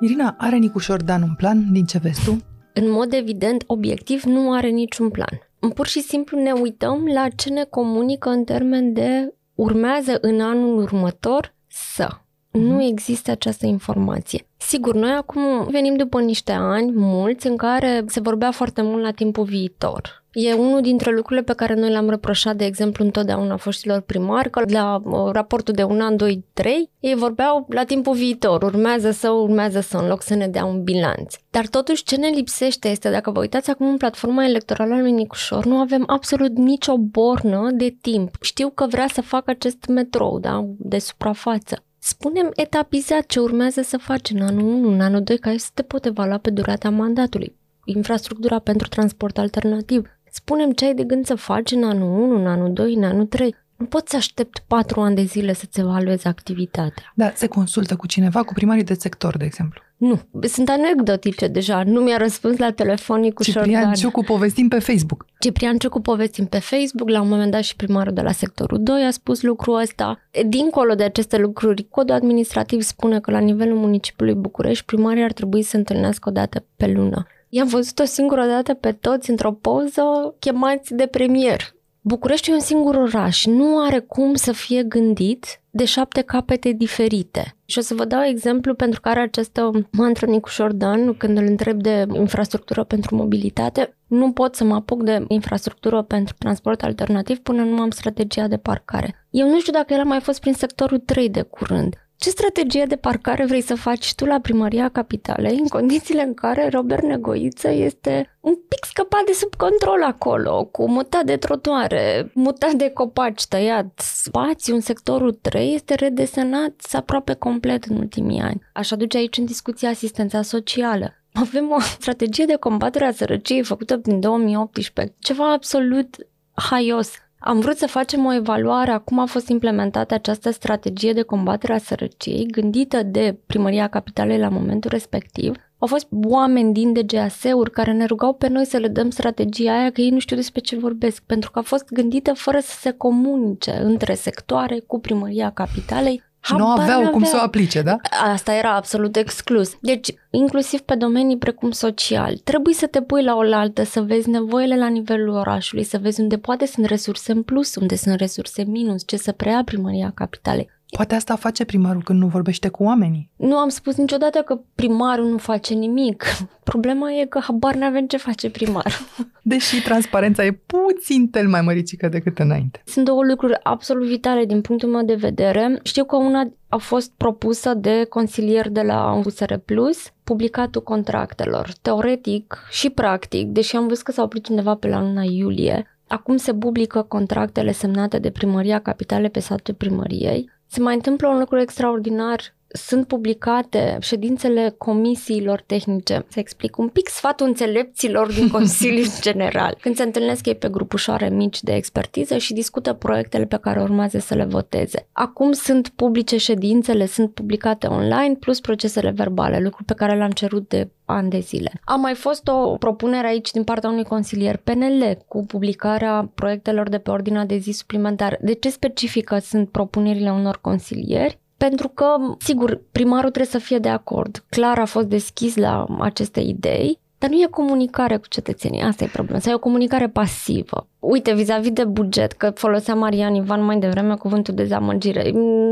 Irina, 0.00 0.34
are 0.38 0.56
Nicu 0.56 0.78
Șordan 0.78 1.22
un 1.22 1.34
plan 1.34 1.72
din 1.72 1.84
ce 1.84 1.98
vezi 1.98 2.24
tu? 2.24 2.36
în 2.78 2.90
mod 2.90 3.12
evident, 3.12 3.64
obiectiv, 3.66 4.22
nu 4.22 4.52
are 4.52 4.68
niciun 4.68 5.10
plan. 5.10 5.40
Pur 5.74 5.86
și 5.86 6.00
simplu 6.00 6.38
ne 6.38 6.52
uităm 6.52 7.06
la 7.14 7.28
ce 7.28 7.50
ne 7.50 7.64
comunică 7.64 8.28
în 8.28 8.44
termen 8.44 8.92
de 8.92 9.34
urmează 9.54 10.18
în 10.20 10.40
anul 10.40 10.76
următor 10.76 11.54
să. 11.66 12.08
Nu 12.58 12.82
există 12.82 13.30
această 13.30 13.66
informație. 13.66 14.46
Sigur, 14.56 14.94
noi 14.94 15.10
acum 15.10 15.66
venim 15.70 15.94
după 15.96 16.20
niște 16.20 16.52
ani 16.52 16.92
mulți 16.94 17.46
în 17.46 17.56
care 17.56 18.04
se 18.06 18.20
vorbea 18.20 18.50
foarte 18.50 18.82
mult 18.82 19.02
la 19.02 19.10
timpul 19.10 19.44
viitor. 19.44 20.24
E 20.32 20.52
unul 20.52 20.80
dintre 20.80 21.14
lucrurile 21.14 21.44
pe 21.44 21.52
care 21.52 21.74
noi 21.74 21.90
le-am 21.90 22.08
reproșat, 22.08 22.56
de 22.56 22.64
exemplu, 22.64 23.04
întotdeauna 23.04 23.56
foștilor 23.56 24.00
primari, 24.00 24.50
că 24.50 24.62
la 24.68 25.02
uh, 25.04 25.30
raportul 25.32 25.74
de 25.74 25.82
un 25.82 26.00
an, 26.00 26.16
doi, 26.16 26.44
trei, 26.52 26.90
ei 27.00 27.14
vorbeau 27.14 27.66
la 27.68 27.84
timpul 27.84 28.14
viitor, 28.14 28.62
urmează 28.62 29.10
să, 29.10 29.30
urmează 29.30 29.80
să, 29.80 29.96
în 29.96 30.08
loc 30.08 30.22
să 30.22 30.34
ne 30.34 30.48
dea 30.48 30.64
un 30.64 30.82
bilanț. 30.82 31.34
Dar 31.50 31.66
totuși 31.66 32.04
ce 32.04 32.16
ne 32.16 32.28
lipsește 32.28 32.88
este, 32.88 33.10
dacă 33.10 33.30
vă 33.30 33.40
uitați 33.40 33.70
acum 33.70 33.88
în 33.88 33.96
platforma 33.96 34.44
electorală 34.44 34.94
a 34.94 34.98
lui 34.98 35.12
Nicușor, 35.12 35.64
nu 35.64 35.76
avem 35.76 36.04
absolut 36.06 36.56
nicio 36.56 36.98
bornă 36.98 37.70
de 37.72 37.96
timp. 38.00 38.36
Știu 38.40 38.70
că 38.70 38.86
vrea 38.86 39.06
să 39.12 39.20
facă 39.20 39.50
acest 39.50 39.86
metrou, 39.88 40.38
da, 40.38 40.64
de 40.78 40.98
suprafață. 40.98 41.85
Spunem 42.08 42.50
etapizat 42.54 43.26
ce 43.26 43.40
urmează 43.40 43.82
să 43.82 43.96
faci 43.96 44.30
în 44.30 44.40
anul 44.42 44.62
1, 44.62 44.88
în 44.88 45.00
anul 45.00 45.22
2, 45.22 45.38
care 45.38 45.56
să 45.56 45.68
te 45.74 45.82
poate 45.82 46.10
vala 46.10 46.38
pe 46.38 46.50
durata 46.50 46.90
mandatului. 46.90 47.56
Infrastructura 47.84 48.58
pentru 48.58 48.88
transport 48.88 49.38
alternativ. 49.38 50.06
Spunem 50.30 50.72
ce 50.72 50.84
ai 50.84 50.94
de 50.94 51.04
gând 51.04 51.26
să 51.26 51.34
faci 51.34 51.70
în 51.70 51.84
anul 51.84 52.20
1, 52.20 52.36
în 52.38 52.46
anul 52.46 52.72
2, 52.72 52.94
în 52.94 53.04
anul 53.04 53.26
3. 53.26 53.54
Nu 53.76 53.86
poți 53.86 54.10
să 54.10 54.16
aștepți 54.16 54.62
patru 54.66 55.00
ani 55.00 55.14
de 55.14 55.22
zile 55.22 55.52
să-ți 55.52 55.80
evaluezi 55.80 56.26
activitatea. 56.26 57.12
Da, 57.14 57.32
se 57.34 57.46
consultă 57.46 57.96
cu 57.96 58.06
cineva, 58.06 58.42
cu 58.42 58.52
primarii 58.52 58.84
de 58.84 58.94
sector, 58.94 59.36
de 59.36 59.44
exemplu. 59.44 59.80
Nu, 59.96 60.20
sunt 60.42 60.68
anecdotice 60.68 61.46
deja. 61.46 61.82
Nu 61.82 62.00
mi-a 62.00 62.16
răspuns 62.16 62.58
la 62.58 62.70
telefon 62.70 63.30
cu 63.30 63.42
Ciprian 63.42 63.66
Șordan. 63.66 63.94
Ciucu 63.94 64.22
povestim 64.22 64.68
pe 64.68 64.78
Facebook. 64.78 65.26
Ciprian 65.38 65.76
Ciucu 65.78 66.00
povestim 66.00 66.46
pe 66.46 66.58
Facebook, 66.58 67.08
la 67.08 67.20
un 67.20 67.28
moment 67.28 67.50
dat 67.50 67.62
și 67.62 67.76
primarul 67.76 68.12
de 68.12 68.20
la 68.20 68.32
sectorul 68.32 68.82
2 68.82 69.04
a 69.04 69.10
spus 69.10 69.42
lucrul 69.42 69.80
ăsta. 69.80 70.20
Dincolo 70.46 70.94
de 70.94 71.02
aceste 71.02 71.36
lucruri, 71.36 71.86
codul 71.90 72.14
administrativ 72.14 72.82
spune 72.82 73.20
că 73.20 73.30
la 73.30 73.38
nivelul 73.38 73.78
municipiului 73.78 74.34
București, 74.34 74.84
primarii 74.84 75.22
ar 75.22 75.32
trebui 75.32 75.62
să 75.62 75.68
se 75.68 75.76
întâlnească 75.76 76.28
o 76.28 76.32
dată 76.32 76.64
pe 76.76 76.86
lună. 76.86 77.26
I-am 77.48 77.68
văzut 77.68 77.98
o 77.98 78.04
singură 78.04 78.46
dată 78.46 78.74
pe 78.74 78.92
toți 78.92 79.30
într-o 79.30 79.52
poză 79.52 80.02
chemați 80.38 80.94
de 80.94 81.06
premier. 81.06 81.74
București 82.08 82.50
e 82.50 82.52
un 82.52 82.60
singur 82.60 82.94
oraș, 82.94 83.44
nu 83.46 83.80
are 83.80 83.98
cum 83.98 84.34
să 84.34 84.52
fie 84.52 84.82
gândit 84.82 85.60
de 85.70 85.84
șapte 85.84 86.20
capete 86.20 86.72
diferite. 86.72 87.56
Și 87.64 87.78
o 87.78 87.80
să 87.80 87.94
vă 87.94 88.04
dau 88.04 88.22
exemplu 88.22 88.74
pentru 88.74 89.00
care 89.00 89.20
această 89.20 89.70
mantră 89.92 90.26
Nicu 90.26 90.48
Șordan, 90.48 91.14
când 91.14 91.38
îl 91.38 91.44
întreb 91.44 91.82
de 91.82 92.06
infrastructură 92.12 92.84
pentru 92.84 93.16
mobilitate, 93.16 93.96
nu 94.06 94.32
pot 94.32 94.54
să 94.54 94.64
mă 94.64 94.74
apuc 94.74 95.02
de 95.02 95.24
infrastructură 95.28 96.02
pentru 96.02 96.34
transport 96.38 96.82
alternativ 96.82 97.38
până 97.38 97.62
nu 97.62 97.80
am 97.80 97.90
strategia 97.90 98.48
de 98.48 98.56
parcare. 98.56 99.26
Eu 99.30 99.48
nu 99.48 99.60
știu 99.60 99.72
dacă 99.72 99.92
el 99.94 100.00
a 100.00 100.04
mai 100.04 100.20
fost 100.20 100.40
prin 100.40 100.52
sectorul 100.52 100.98
3 100.98 101.28
de 101.28 101.42
curând. 101.42 102.05
Ce 102.16 102.30
strategie 102.30 102.84
de 102.84 102.96
parcare 102.96 103.44
vrei 103.44 103.60
să 103.60 103.74
faci 103.74 104.14
tu 104.14 104.24
la 104.24 104.40
primăria 104.40 104.88
capitalei 104.88 105.58
în 105.58 105.68
condițiile 105.68 106.22
în 106.22 106.34
care 106.34 106.68
Robert 106.68 107.02
Negoiță 107.02 107.70
este 107.70 108.36
un 108.40 108.54
pic 108.68 108.84
scăpat 108.84 109.24
de 109.26 109.32
sub 109.32 109.54
control 109.54 110.02
acolo, 110.02 110.64
cu 110.64 110.90
mutat 110.90 111.24
de 111.24 111.36
trotuare, 111.36 112.30
mutat 112.34 112.72
de 112.72 112.90
copaci 112.90 113.46
tăiat, 113.46 114.00
spațiu 114.04 114.74
în 114.74 114.80
sectorul 114.80 115.32
3 115.32 115.74
este 115.74 115.94
redesenat 115.94 116.74
aproape 116.92 117.34
complet 117.34 117.84
în 117.84 117.96
ultimii 117.96 118.40
ani. 118.40 118.62
Aș 118.72 118.90
aduce 118.90 119.16
aici 119.16 119.38
în 119.38 119.44
discuție 119.44 119.88
asistența 119.88 120.42
socială. 120.42 121.14
Avem 121.32 121.70
o 121.70 121.80
strategie 121.80 122.44
de 122.44 122.56
combatere 122.56 123.04
a 123.04 123.12
sărăciei 123.12 123.62
făcută 123.62 123.98
prin 123.98 124.20
2018, 124.20 125.14
ceva 125.18 125.52
absolut 125.52 126.16
haios. 126.54 127.10
Am 127.38 127.60
vrut 127.60 127.76
să 127.76 127.86
facem 127.86 128.24
o 128.24 128.34
evaluare 128.34 128.90
a 128.90 128.98
cum 128.98 129.18
a 129.18 129.26
fost 129.26 129.48
implementată 129.48 130.14
această 130.14 130.50
strategie 130.50 131.12
de 131.12 131.22
combatere 131.22 131.72
a 131.72 131.78
sărăciei, 131.78 132.46
gândită 132.46 133.02
de 133.02 133.38
Primăria 133.46 133.88
Capitalei 133.88 134.38
la 134.38 134.48
momentul 134.48 134.90
respectiv. 134.90 135.54
Au 135.78 135.86
fost 135.86 136.06
oameni 136.24 136.72
din 136.72 136.92
DGAS-uri 136.92 137.70
care 137.70 137.92
ne 137.92 138.04
rugau 138.04 138.32
pe 138.32 138.48
noi 138.48 138.64
să 138.64 138.76
le 138.76 138.88
dăm 138.88 139.10
strategia 139.10 139.78
aia, 139.78 139.90
că 139.90 140.00
ei 140.00 140.10
nu 140.10 140.18
știu 140.18 140.36
despre 140.36 140.60
ce 140.60 140.78
vorbesc, 140.78 141.22
pentru 141.26 141.50
că 141.50 141.58
a 141.58 141.62
fost 141.62 141.92
gândită 141.92 142.32
fără 142.32 142.58
să 142.60 142.76
se 142.80 142.90
comunice 142.90 143.80
între 143.82 144.14
sectoare 144.14 144.78
cu 144.78 145.00
Primăria 145.00 145.50
Capitalei, 145.50 146.22
și 146.46 146.54
nu 146.54 146.66
aveau 146.66 147.10
cum 147.10 147.24
să 147.24 147.36
o 147.40 147.44
aplice, 147.44 147.82
da? 147.82 147.96
Asta 148.32 148.54
era 148.54 148.74
absolut 148.74 149.16
exclus. 149.16 149.76
Deci, 149.80 150.14
inclusiv 150.30 150.80
pe 150.80 150.94
domenii 150.94 151.38
precum 151.38 151.70
social, 151.70 152.36
trebuie 152.44 152.74
să 152.74 152.86
te 152.86 153.02
pui 153.02 153.22
la 153.22 153.34
oaltă, 153.34 153.84
să 153.84 154.00
vezi 154.00 154.28
nevoile 154.28 154.76
la 154.76 154.88
nivelul 154.88 155.34
orașului, 155.34 155.84
să 155.84 155.98
vezi 155.98 156.20
unde 156.20 156.38
poate 156.38 156.66
sunt 156.66 156.86
resurse 156.86 157.32
în 157.32 157.42
plus, 157.42 157.74
unde 157.74 157.96
sunt 157.96 158.14
resurse 158.14 158.64
minus, 158.64 159.02
ce 159.06 159.16
să 159.16 159.32
preia 159.32 159.62
primăria 159.64 160.12
capitalei. 160.14 160.74
Poate 160.90 161.14
asta 161.14 161.36
face 161.36 161.64
primarul 161.64 162.02
când 162.02 162.20
nu 162.20 162.26
vorbește 162.26 162.68
cu 162.68 162.82
oamenii. 162.82 163.30
Nu 163.36 163.56
am 163.56 163.68
spus 163.68 163.96
niciodată 163.96 164.38
că 164.38 164.60
primarul 164.74 165.30
nu 165.30 165.36
face 165.36 165.74
nimic. 165.74 166.24
Problema 166.70 167.12
e 167.12 167.26
că 167.26 167.38
habar 167.38 167.74
n-avem 167.74 168.06
ce 168.06 168.16
face 168.16 168.50
primarul. 168.50 168.92
Deși 169.42 169.82
transparența 169.82 170.44
e 170.44 170.60
puțin 170.66 171.28
tel 171.28 171.48
mai 171.48 171.60
măricică 171.60 172.08
decât 172.08 172.38
înainte. 172.38 172.82
Sunt 172.84 173.04
două 173.04 173.24
lucruri 173.24 173.60
absolut 173.62 174.06
vitale 174.06 174.44
din 174.44 174.60
punctul 174.60 174.88
meu 174.88 175.04
de 175.04 175.14
vedere. 175.14 175.78
Știu 175.82 176.04
că 176.04 176.16
una 176.16 176.52
a 176.68 176.76
fost 176.76 177.12
propusă 177.16 177.74
de 177.74 178.04
consilier 178.08 178.68
de 178.68 178.82
la 178.82 179.22
USR 179.24 179.54
Plus, 179.54 180.12
publicatul 180.24 180.82
contractelor. 180.82 181.72
Teoretic 181.82 182.58
și 182.70 182.90
practic, 182.90 183.48
deși 183.48 183.76
am 183.76 183.86
văzut 183.86 184.04
că 184.04 184.12
s-au 184.12 184.24
oprit 184.24 184.48
undeva 184.48 184.74
pe 184.74 184.88
la 184.88 185.00
luna 185.00 185.22
iulie, 185.22 185.86
Acum 186.08 186.36
se 186.36 186.54
publică 186.54 187.02
contractele 187.02 187.72
semnate 187.72 188.18
de 188.18 188.30
primăria 188.30 188.78
capitale 188.78 189.28
pe 189.28 189.40
satul 189.40 189.74
primăriei 189.74 190.50
se 190.66 190.80
mai 190.80 190.94
întâmplă 190.94 191.28
un 191.28 191.38
lucru 191.38 191.60
extraordinar 191.60 192.54
sunt 192.68 193.06
publicate 193.06 193.96
ședințele 194.00 194.74
comisiilor 194.78 195.62
tehnice. 195.66 196.24
Să 196.28 196.38
explic 196.38 196.78
un 196.78 196.88
pic 196.88 197.08
sfatul 197.08 197.46
înțelepților 197.46 198.32
din 198.32 198.48
Consiliul 198.48 199.06
General. 199.20 199.76
Când 199.80 199.96
se 199.96 200.02
întâlnesc 200.02 200.46
ei 200.46 200.54
pe 200.54 200.68
grupușoare 200.68 201.28
mici 201.28 201.62
de 201.62 201.74
expertiză 201.74 202.36
și 202.36 202.52
discută 202.52 202.92
proiectele 202.92 203.44
pe 203.44 203.56
care 203.56 203.80
urmează 203.80 204.18
să 204.18 204.34
le 204.34 204.44
voteze. 204.44 205.06
Acum 205.12 205.52
sunt 205.52 205.88
publice 205.88 206.36
ședințele, 206.36 207.06
sunt 207.06 207.34
publicate 207.34 207.86
online, 207.86 208.34
plus 208.40 208.60
procesele 208.60 209.10
verbale, 209.10 209.58
lucru 209.58 209.84
pe 209.84 209.94
care 209.94 210.16
l-am 210.16 210.30
cerut 210.30 210.68
de 210.68 210.90
ani 211.04 211.30
de 211.30 211.38
zile. 211.38 211.80
A 211.84 211.94
mai 211.94 212.14
fost 212.14 212.48
o 212.48 212.76
propunere 212.76 213.26
aici 213.26 213.50
din 213.50 213.64
partea 213.64 213.90
unui 213.90 214.04
consilier 214.04 214.56
PNL 214.56 215.18
cu 215.28 215.44
publicarea 215.46 216.30
proiectelor 216.34 216.88
de 216.88 216.98
pe 216.98 217.10
ordinea 217.10 217.44
de 217.44 217.56
zi 217.56 217.70
suplimentar. 217.70 218.38
De 218.40 218.52
ce 218.52 218.70
specifică 218.70 219.38
sunt 219.38 219.68
propunerile 219.68 220.30
unor 220.32 220.58
consilieri? 220.60 221.38
Pentru 221.56 221.88
că, 221.88 222.16
sigur, 222.38 222.80
primarul 222.92 223.30
trebuie 223.30 223.60
să 223.60 223.66
fie 223.66 223.78
de 223.78 223.88
acord. 223.88 224.44
Clar 224.48 224.78
a 224.78 224.84
fost 224.84 225.06
deschis 225.06 225.56
la 225.56 225.86
aceste 226.00 226.40
idei, 226.40 226.98
dar 227.18 227.30
nu 227.30 227.36
e 227.36 227.46
comunicare 227.50 228.16
cu 228.16 228.28
cetățenii. 228.28 228.80
Asta 228.82 229.04
e 229.04 229.10
problema. 229.12 229.40
Sau 229.40 229.52
e 229.52 229.54
o 229.54 229.58
comunicare 229.58 230.08
pasivă. 230.08 230.86
Uite, 230.98 231.34
vis-a-vis 231.34 231.70
de 231.70 231.84
buget, 231.84 232.32
că 232.32 232.50
folosea 232.50 232.94
Marian 232.94 233.34
Ivan 233.34 233.64
mai 233.64 233.78
devreme 233.78 234.14
cuvântul 234.14 234.54
dezamăgire. 234.54 235.30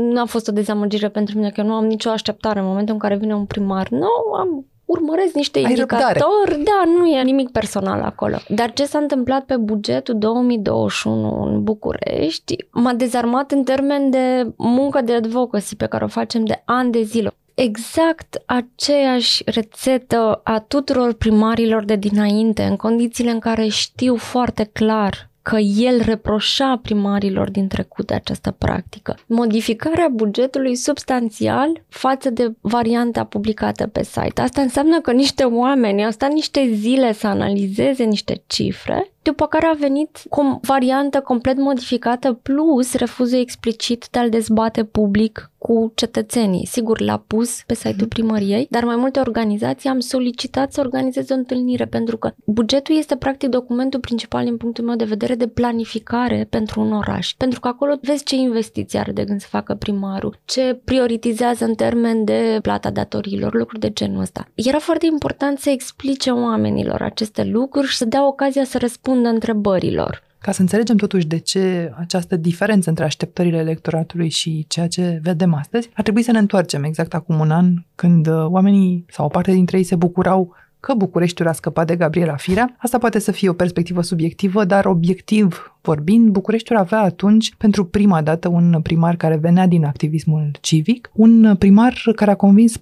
Nu 0.09 0.21
a 0.21 0.25
fost 0.25 0.47
o 0.47 0.51
dezamăgire 0.51 1.09
pentru 1.09 1.37
mine, 1.37 1.49
că 1.49 1.61
eu 1.61 1.67
nu 1.67 1.73
am 1.73 1.85
nicio 1.85 2.09
așteptare 2.09 2.59
în 2.59 2.65
momentul 2.65 2.93
în 2.93 2.99
care 2.99 3.15
vine 3.15 3.35
un 3.35 3.45
primar 3.45 3.89
nou, 3.89 4.33
am 4.39 4.65
urmăresc 4.85 5.33
niște 5.33 5.59
Ai 5.59 5.63
indicatori, 5.63 6.19
răbdare. 6.19 6.63
da, 6.63 6.91
nu 6.97 7.05
e 7.07 7.21
nimic 7.23 7.49
personal 7.49 8.01
acolo. 8.01 8.37
Dar 8.47 8.73
ce 8.73 8.85
s-a 8.85 8.97
întâmplat 8.97 9.43
pe 9.43 9.57
bugetul 9.57 10.17
2021 10.17 11.43
în 11.43 11.63
București 11.63 12.55
m-a 12.71 12.93
dezarmat 12.93 13.51
în 13.51 13.63
termen 13.63 14.09
de 14.09 14.53
muncă 14.55 15.01
de 15.01 15.13
advocacy 15.13 15.75
pe 15.75 15.85
care 15.85 16.03
o 16.03 16.07
facem 16.07 16.45
de 16.45 16.61
ani 16.65 16.91
de 16.91 17.01
zile 17.01 17.33
exact 17.55 18.41
aceeași 18.45 19.43
rețetă 19.45 20.41
a 20.43 20.59
tuturor 20.59 21.13
primarilor 21.13 21.83
de 21.83 21.95
dinainte, 21.95 22.63
în 22.63 22.75
condițiile 22.75 23.31
în 23.31 23.39
care 23.39 23.67
știu 23.67 24.15
foarte 24.15 24.63
clar 24.63 25.29
că 25.49 25.57
el 25.57 26.01
reproșa 26.01 26.79
primarilor 26.81 27.49
din 27.49 27.67
trecut 27.67 28.07
de 28.07 28.13
această 28.13 28.51
practică. 28.51 29.17
Modificarea 29.27 30.07
bugetului 30.11 30.75
substanțial 30.75 31.83
față 31.89 32.29
de 32.29 32.53
varianta 32.61 33.23
publicată 33.23 33.87
pe 33.87 34.03
site. 34.03 34.41
Asta 34.41 34.61
înseamnă 34.61 35.01
că 35.01 35.11
niște 35.11 35.43
oameni 35.43 36.05
au 36.05 36.11
stat 36.11 36.31
niște 36.31 36.69
zile 36.73 37.13
să 37.13 37.27
analizeze 37.27 38.03
niște 38.03 38.43
cifre 38.47 39.14
după 39.25 39.47
care 39.47 39.65
a 39.65 39.73
venit 39.73 40.21
cu 40.29 40.41
o 40.41 40.59
variantă 40.61 41.19
complet 41.21 41.57
modificată 41.57 42.33
plus 42.33 42.93
refuzul 42.93 43.39
explicit 43.39 44.07
de 44.11 44.19
a-l 44.19 44.29
dezbate 44.29 44.83
public 44.83 45.49
cu 45.57 45.91
cetățenii. 45.95 46.65
Sigur, 46.65 47.01
l-a 47.01 47.23
pus 47.27 47.61
pe 47.65 47.73
site-ul 47.73 47.95
mhm. 47.95 48.07
primăriei, 48.07 48.67
dar 48.69 48.83
mai 48.83 48.95
multe 48.95 49.19
organizații 49.19 49.89
am 49.89 49.99
solicitat 49.99 50.73
să 50.73 50.79
organizeze 50.81 51.33
o 51.33 51.37
întâlnire 51.37 51.85
pentru 51.85 52.17
că 52.17 52.31
bugetul 52.45 52.97
este 52.97 53.15
practic 53.15 53.49
documentul 53.49 53.99
principal 53.99 54.43
din 54.43 54.57
punctul 54.57 54.83
meu 54.83 54.95
de 54.95 55.03
vedere 55.03 55.35
de 55.35 55.47
planificare 55.47 56.47
pentru 56.49 56.81
un 56.81 56.91
oraș. 56.91 57.33
Pentru 57.37 57.59
că 57.59 57.67
acolo 57.67 57.95
vezi 58.01 58.23
ce 58.23 58.35
investiții 58.35 58.99
are 58.99 59.11
de 59.11 59.23
gând 59.23 59.41
să 59.41 59.47
facă 59.49 59.73
primarul, 59.73 60.39
ce 60.45 60.79
prioritizează 60.83 61.65
în 61.65 61.75
termen 61.75 62.23
de 62.23 62.59
plata 62.61 62.89
datorilor, 62.89 63.53
lucruri 63.53 63.81
de 63.81 63.91
genul 63.91 64.21
ăsta. 64.21 64.47
Era 64.55 64.79
foarte 64.79 65.05
important 65.05 65.59
să 65.59 65.69
explice 65.69 66.29
oamenilor 66.29 67.01
aceste 67.01 67.43
lucruri 67.43 67.87
și 67.87 67.97
să 67.97 68.05
dea 68.05 68.27
ocazia 68.27 68.63
să 68.63 68.77
răspundă 68.77 69.13
întrebărilor. 69.23 70.23
Ca 70.45 70.51
să 70.51 70.61
înțelegem 70.61 70.95
totuși 70.95 71.27
de 71.27 71.37
ce 71.37 71.93
această 71.97 72.35
diferență 72.35 72.89
între 72.89 73.03
așteptările 73.03 73.57
electoratului 73.57 74.29
și 74.29 74.65
ceea 74.67 74.87
ce 74.87 75.19
vedem 75.23 75.53
astăzi, 75.53 75.89
ar 75.93 76.03
trebui 76.03 76.21
să 76.21 76.31
ne 76.31 76.37
întoarcem 76.37 76.83
exact 76.83 77.13
acum 77.13 77.39
un 77.39 77.51
an, 77.51 77.73
când 77.95 78.27
uh, 78.27 78.45
oamenii 78.45 79.05
sau 79.09 79.25
o 79.25 79.29
parte 79.29 79.51
dintre 79.51 79.77
ei 79.77 79.83
se 79.83 79.95
bucurau 79.95 80.55
că 80.85 80.93
Bucureștiul 80.93 81.47
a 81.47 81.51
scăpat 81.51 81.87
de 81.87 81.95
Gabriela 81.95 82.35
Firea. 82.35 82.75
Asta 82.77 82.97
poate 82.97 83.19
să 83.19 83.31
fie 83.31 83.49
o 83.49 83.53
perspectivă 83.53 84.01
subiectivă, 84.01 84.65
dar 84.65 84.85
obiectiv 84.85 85.75
vorbind, 85.81 86.29
Bucureștiul 86.29 86.77
avea 86.77 86.99
atunci, 86.99 87.55
pentru 87.57 87.85
prima 87.85 88.21
dată, 88.21 88.47
un 88.47 88.79
primar 88.83 89.15
care 89.15 89.35
venea 89.35 89.67
din 89.67 89.85
activismul 89.85 90.51
civic, 90.61 91.09
un 91.13 91.55
primar 91.59 92.01
care 92.15 92.31
a 92.31 92.35
convins 92.35 92.77
40% 92.77 92.81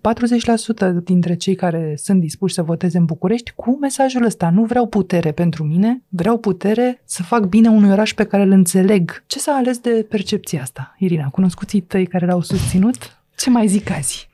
dintre 1.04 1.36
cei 1.36 1.56
care 1.56 1.94
sunt 1.98 2.20
dispuși 2.20 2.54
să 2.54 2.64
voteze 2.64 2.98
în 2.98 3.06
București 3.06 3.52
cu 3.56 3.78
mesajul 3.82 4.24
ăsta. 4.24 4.50
Nu 4.50 4.64
vreau 4.64 4.88
putere 4.88 5.32
pentru 5.32 5.64
mine, 5.64 6.02
vreau 6.10 6.38
putere 6.38 7.02
să 7.06 7.24
fac 7.24 7.46
bine 7.46 7.70
unui 7.70 7.92
oraș 7.92 8.14
pe 8.14 8.24
care 8.24 8.44
îl 8.44 8.52
înțeleg. 8.52 9.24
Ce 9.28 9.40
s-a 9.40 9.52
ales 9.52 9.78
de 9.78 10.06
percepția 10.10 10.62
asta, 10.62 10.96
Irina? 10.98 11.30
Cunoscuții 11.30 11.82
tăi 11.82 12.06
care 12.06 12.26
l-au 12.26 12.42
susținut? 12.42 13.24
Ce 13.36 13.50
mai 13.50 13.68
zic 13.68 13.92
azi? 13.92 14.30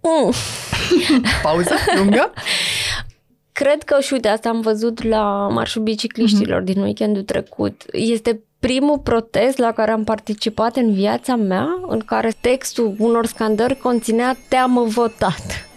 Mm. 0.00 0.32
Pauză 1.42 1.74
lungă? 1.96 2.32
Cred 3.52 3.82
că, 3.82 4.00
și 4.00 4.12
uite, 4.12 4.28
asta 4.28 4.48
am 4.48 4.60
văzut 4.60 5.02
la 5.02 5.48
Marșul 5.48 5.82
Bicicliștilor 5.82 6.60
mm-hmm. 6.60 6.64
din 6.64 6.82
weekendul 6.82 7.22
trecut. 7.22 7.82
Este 7.92 8.40
primul 8.60 8.98
protest 8.98 9.58
la 9.58 9.72
care 9.72 9.90
am 9.90 10.04
participat 10.04 10.76
în 10.76 10.92
viața 10.92 11.36
mea, 11.36 11.66
în 11.86 11.98
care 11.98 12.32
textul 12.40 12.94
unor 12.98 13.26
scandări 13.26 13.76
conținea 13.76 14.36
teamă 14.48 14.82
votat. 14.82 15.68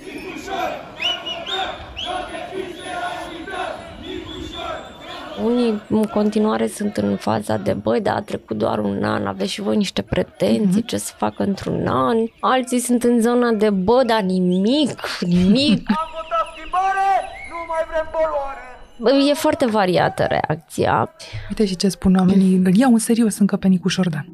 Unii 5.43 5.81
în 5.89 6.03
continuare 6.03 6.67
sunt 6.67 6.97
în 6.97 7.15
faza 7.15 7.57
de 7.57 7.73
băi, 7.73 8.01
dar 8.01 8.15
a 8.15 8.21
trecut 8.21 8.57
doar 8.57 8.79
un 8.79 9.03
an, 9.03 9.25
aveți 9.27 9.51
și 9.51 9.61
voi 9.61 9.75
niște 9.75 10.01
pretenții, 10.01 10.81
mm-hmm. 10.81 10.85
ce 10.85 10.97
să 10.97 11.13
fac 11.17 11.39
într-un 11.39 11.87
an. 11.87 12.17
Alții 12.39 12.79
sunt 12.79 13.03
în 13.03 13.21
zona 13.21 13.51
de 13.51 13.69
bă, 13.69 14.03
dar 14.05 14.21
nimic, 14.21 14.99
nimic. 15.19 15.89
Am 15.89 15.95
votat 16.13 16.23
schimbare, 16.23 16.32
nu 17.93 17.99
mai 17.99 18.01
vrem 18.01 18.07
poluare. 18.11 19.29
E 19.29 19.33
foarte 19.33 19.65
variată 19.65 20.25
reacția. 20.29 21.09
Uite 21.49 21.65
și 21.65 21.75
ce 21.75 21.87
spun 21.87 22.15
oamenii, 22.15 22.61
îl 22.63 22.75
iau 22.75 22.91
în 22.91 22.97
serios 22.97 23.37
încă 23.37 23.55
pe 23.55 23.67
Nicu 23.67 23.87
Șordan. 23.87 24.25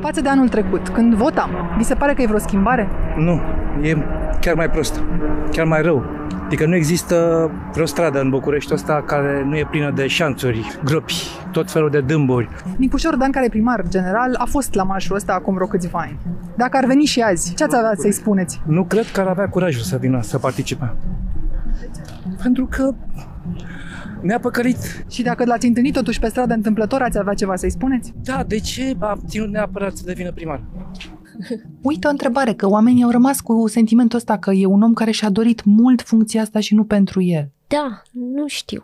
Față 0.00 0.20
de 0.20 0.28
anul 0.28 0.48
trecut, 0.48 0.88
când 0.88 1.14
votam, 1.14 1.50
vi 1.76 1.84
se 1.84 1.94
pare 1.94 2.14
că 2.14 2.22
e 2.22 2.26
vreo 2.26 2.38
schimbare? 2.38 2.88
Nu, 3.16 3.40
e 3.82 3.96
chiar 4.40 4.54
mai 4.54 4.70
prost, 4.70 5.02
chiar 5.50 5.66
mai 5.66 5.82
rău. 5.82 6.04
Adică 6.44 6.66
nu 6.66 6.74
există 6.74 7.50
vreo 7.72 7.86
stradă 7.86 8.20
în 8.20 8.30
București 8.30 8.74
ăsta 8.74 9.02
care 9.06 9.44
nu 9.44 9.56
e 9.56 9.66
plină 9.70 9.90
de 9.90 10.06
șanțuri, 10.06 10.78
gropi, 10.84 11.22
tot 11.52 11.70
felul 11.70 11.90
de 11.90 12.00
dâmburi. 12.00 12.48
Nicu 12.76 12.96
Dan, 13.18 13.30
care 13.30 13.44
e 13.44 13.48
primar 13.48 13.84
general, 13.88 14.34
a 14.38 14.44
fost 14.44 14.74
la 14.74 14.82
marșul 14.82 15.16
ăsta 15.16 15.32
acum 15.32 15.54
vreo 15.54 15.66
câțiva 15.66 15.98
ani. 15.98 16.18
Dacă 16.56 16.76
ar 16.76 16.84
veni 16.84 17.04
și 17.04 17.20
azi, 17.20 17.54
ce 17.54 17.64
ați 17.64 17.76
avea 17.76 17.92
să-i 17.96 18.12
spuneți? 18.12 18.60
Nu 18.66 18.84
cred 18.84 19.10
că 19.10 19.20
ar 19.20 19.26
avea 19.26 19.48
curajul 19.48 19.82
să 19.82 19.96
vină 19.96 20.22
să 20.22 20.38
participe. 20.38 20.94
Pentru 22.46 22.66
că 22.66 22.94
ne-a 24.22 24.38
păcălit. 24.38 25.04
Și 25.10 25.22
dacă 25.22 25.44
l-ați 25.44 25.66
întâlnit 25.66 25.92
totuși 25.92 26.20
pe 26.20 26.28
stradă 26.28 26.54
întâmplător, 26.54 27.02
ați 27.02 27.18
avea 27.18 27.34
ceva 27.34 27.56
să-i 27.56 27.70
spuneți? 27.70 28.12
Da, 28.22 28.44
de 28.46 28.58
ce 28.58 28.96
a 28.98 29.18
ținut 29.26 29.48
neapărat 29.48 29.96
să 29.96 30.02
devină 30.06 30.32
primar? 30.32 30.64
Uite 31.82 32.06
o 32.06 32.10
întrebare, 32.10 32.52
că 32.52 32.68
oamenii 32.68 33.02
au 33.02 33.10
rămas 33.10 33.40
cu 33.40 33.68
sentimentul 33.68 34.18
ăsta 34.18 34.38
că 34.38 34.50
e 34.50 34.66
un 34.66 34.82
om 34.82 34.92
care 34.92 35.10
și-a 35.10 35.30
dorit 35.30 35.64
mult 35.64 36.02
funcția 36.02 36.42
asta 36.42 36.60
și 36.60 36.74
nu 36.74 36.84
pentru 36.84 37.22
el. 37.22 37.50
Da, 37.68 38.02
nu 38.12 38.48
știu. 38.48 38.82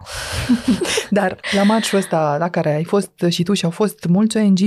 Dar 1.11 1.41
la 1.57 1.63
matchul 1.63 1.99
ăsta 1.99 2.37
la 2.39 2.49
care 2.49 2.75
ai 2.75 2.85
fost 2.85 3.25
și 3.29 3.43
tu 3.43 3.53
și 3.53 3.65
au 3.65 3.71
fost 3.71 4.07
mulți 4.09 4.37
ong 4.37 4.59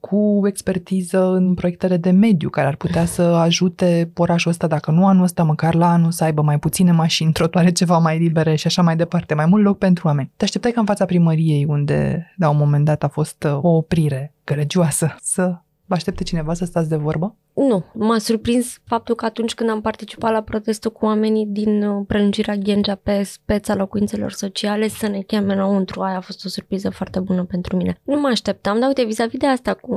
cu 0.00 0.40
expertiză 0.46 1.24
în 1.24 1.54
proiectele 1.54 1.96
de 1.96 2.10
mediu 2.10 2.48
care 2.48 2.66
ar 2.66 2.76
putea 2.76 3.04
să 3.04 3.22
ajute 3.22 4.10
orașul 4.16 4.50
ăsta, 4.50 4.66
dacă 4.66 4.90
nu 4.90 5.06
anul 5.06 5.22
ăsta, 5.22 5.42
măcar 5.42 5.74
la 5.74 5.92
anul 5.92 6.10
să 6.10 6.24
aibă 6.24 6.42
mai 6.42 6.58
puține 6.58 6.92
mașini, 6.92 7.32
trotuare 7.32 7.72
ceva 7.72 7.98
mai 7.98 8.18
libere 8.18 8.54
și 8.54 8.66
așa 8.66 8.82
mai 8.82 8.96
departe, 8.96 9.34
mai 9.34 9.46
mult 9.46 9.64
loc 9.64 9.78
pentru 9.78 10.06
oameni. 10.06 10.30
Te 10.36 10.44
așteptai 10.44 10.72
ca 10.72 10.80
în 10.80 10.86
fața 10.86 11.04
primăriei, 11.04 11.64
unde 11.64 12.32
la 12.36 12.48
un 12.48 12.56
moment 12.56 12.84
dat 12.84 13.02
a 13.02 13.08
fost 13.08 13.44
uh, 13.44 13.58
o 13.62 13.68
oprire 13.68 14.34
gălăgioasă, 14.44 15.16
să 15.22 15.54
vă 15.86 15.94
aștepte 15.94 16.22
cineva 16.22 16.54
să 16.54 16.64
stați 16.64 16.88
de 16.88 16.96
vorbă? 16.96 17.36
Nu, 17.54 17.84
m-a 17.94 18.18
surprins 18.18 18.78
faptul 18.84 19.14
că 19.14 19.24
atunci 19.24 19.54
când 19.54 19.70
am 19.70 19.80
participat 19.80 20.32
la 20.32 20.40
protestul 20.40 20.90
cu 20.92 21.04
oamenii 21.04 21.46
din 21.46 21.82
uh, 21.82 22.04
prelungirea 22.06 22.54
Ghencea 22.54 22.94
pe 22.94 23.22
speța 23.22 23.74
locuințelor 23.74 24.32
sociale 24.32 24.88
să 24.88 25.08
ne 25.08 25.20
cheme 25.20 25.52
înăuntru, 25.52 26.00
aia 26.00 26.16
a 26.16 26.20
fost 26.20 26.44
o 26.44 26.48
surpriză 26.48 26.90
foarte 26.90 27.20
bună 27.20 27.44
pentru 27.44 27.76
mine. 27.76 28.00
Nu 28.04 28.20
mă 28.20 28.28
așteptam, 28.28 28.78
dar 28.78 28.88
uite, 28.88 29.04
vis-a-vis 29.04 29.38
de 29.38 29.46
asta 29.46 29.74
cu 29.74 29.96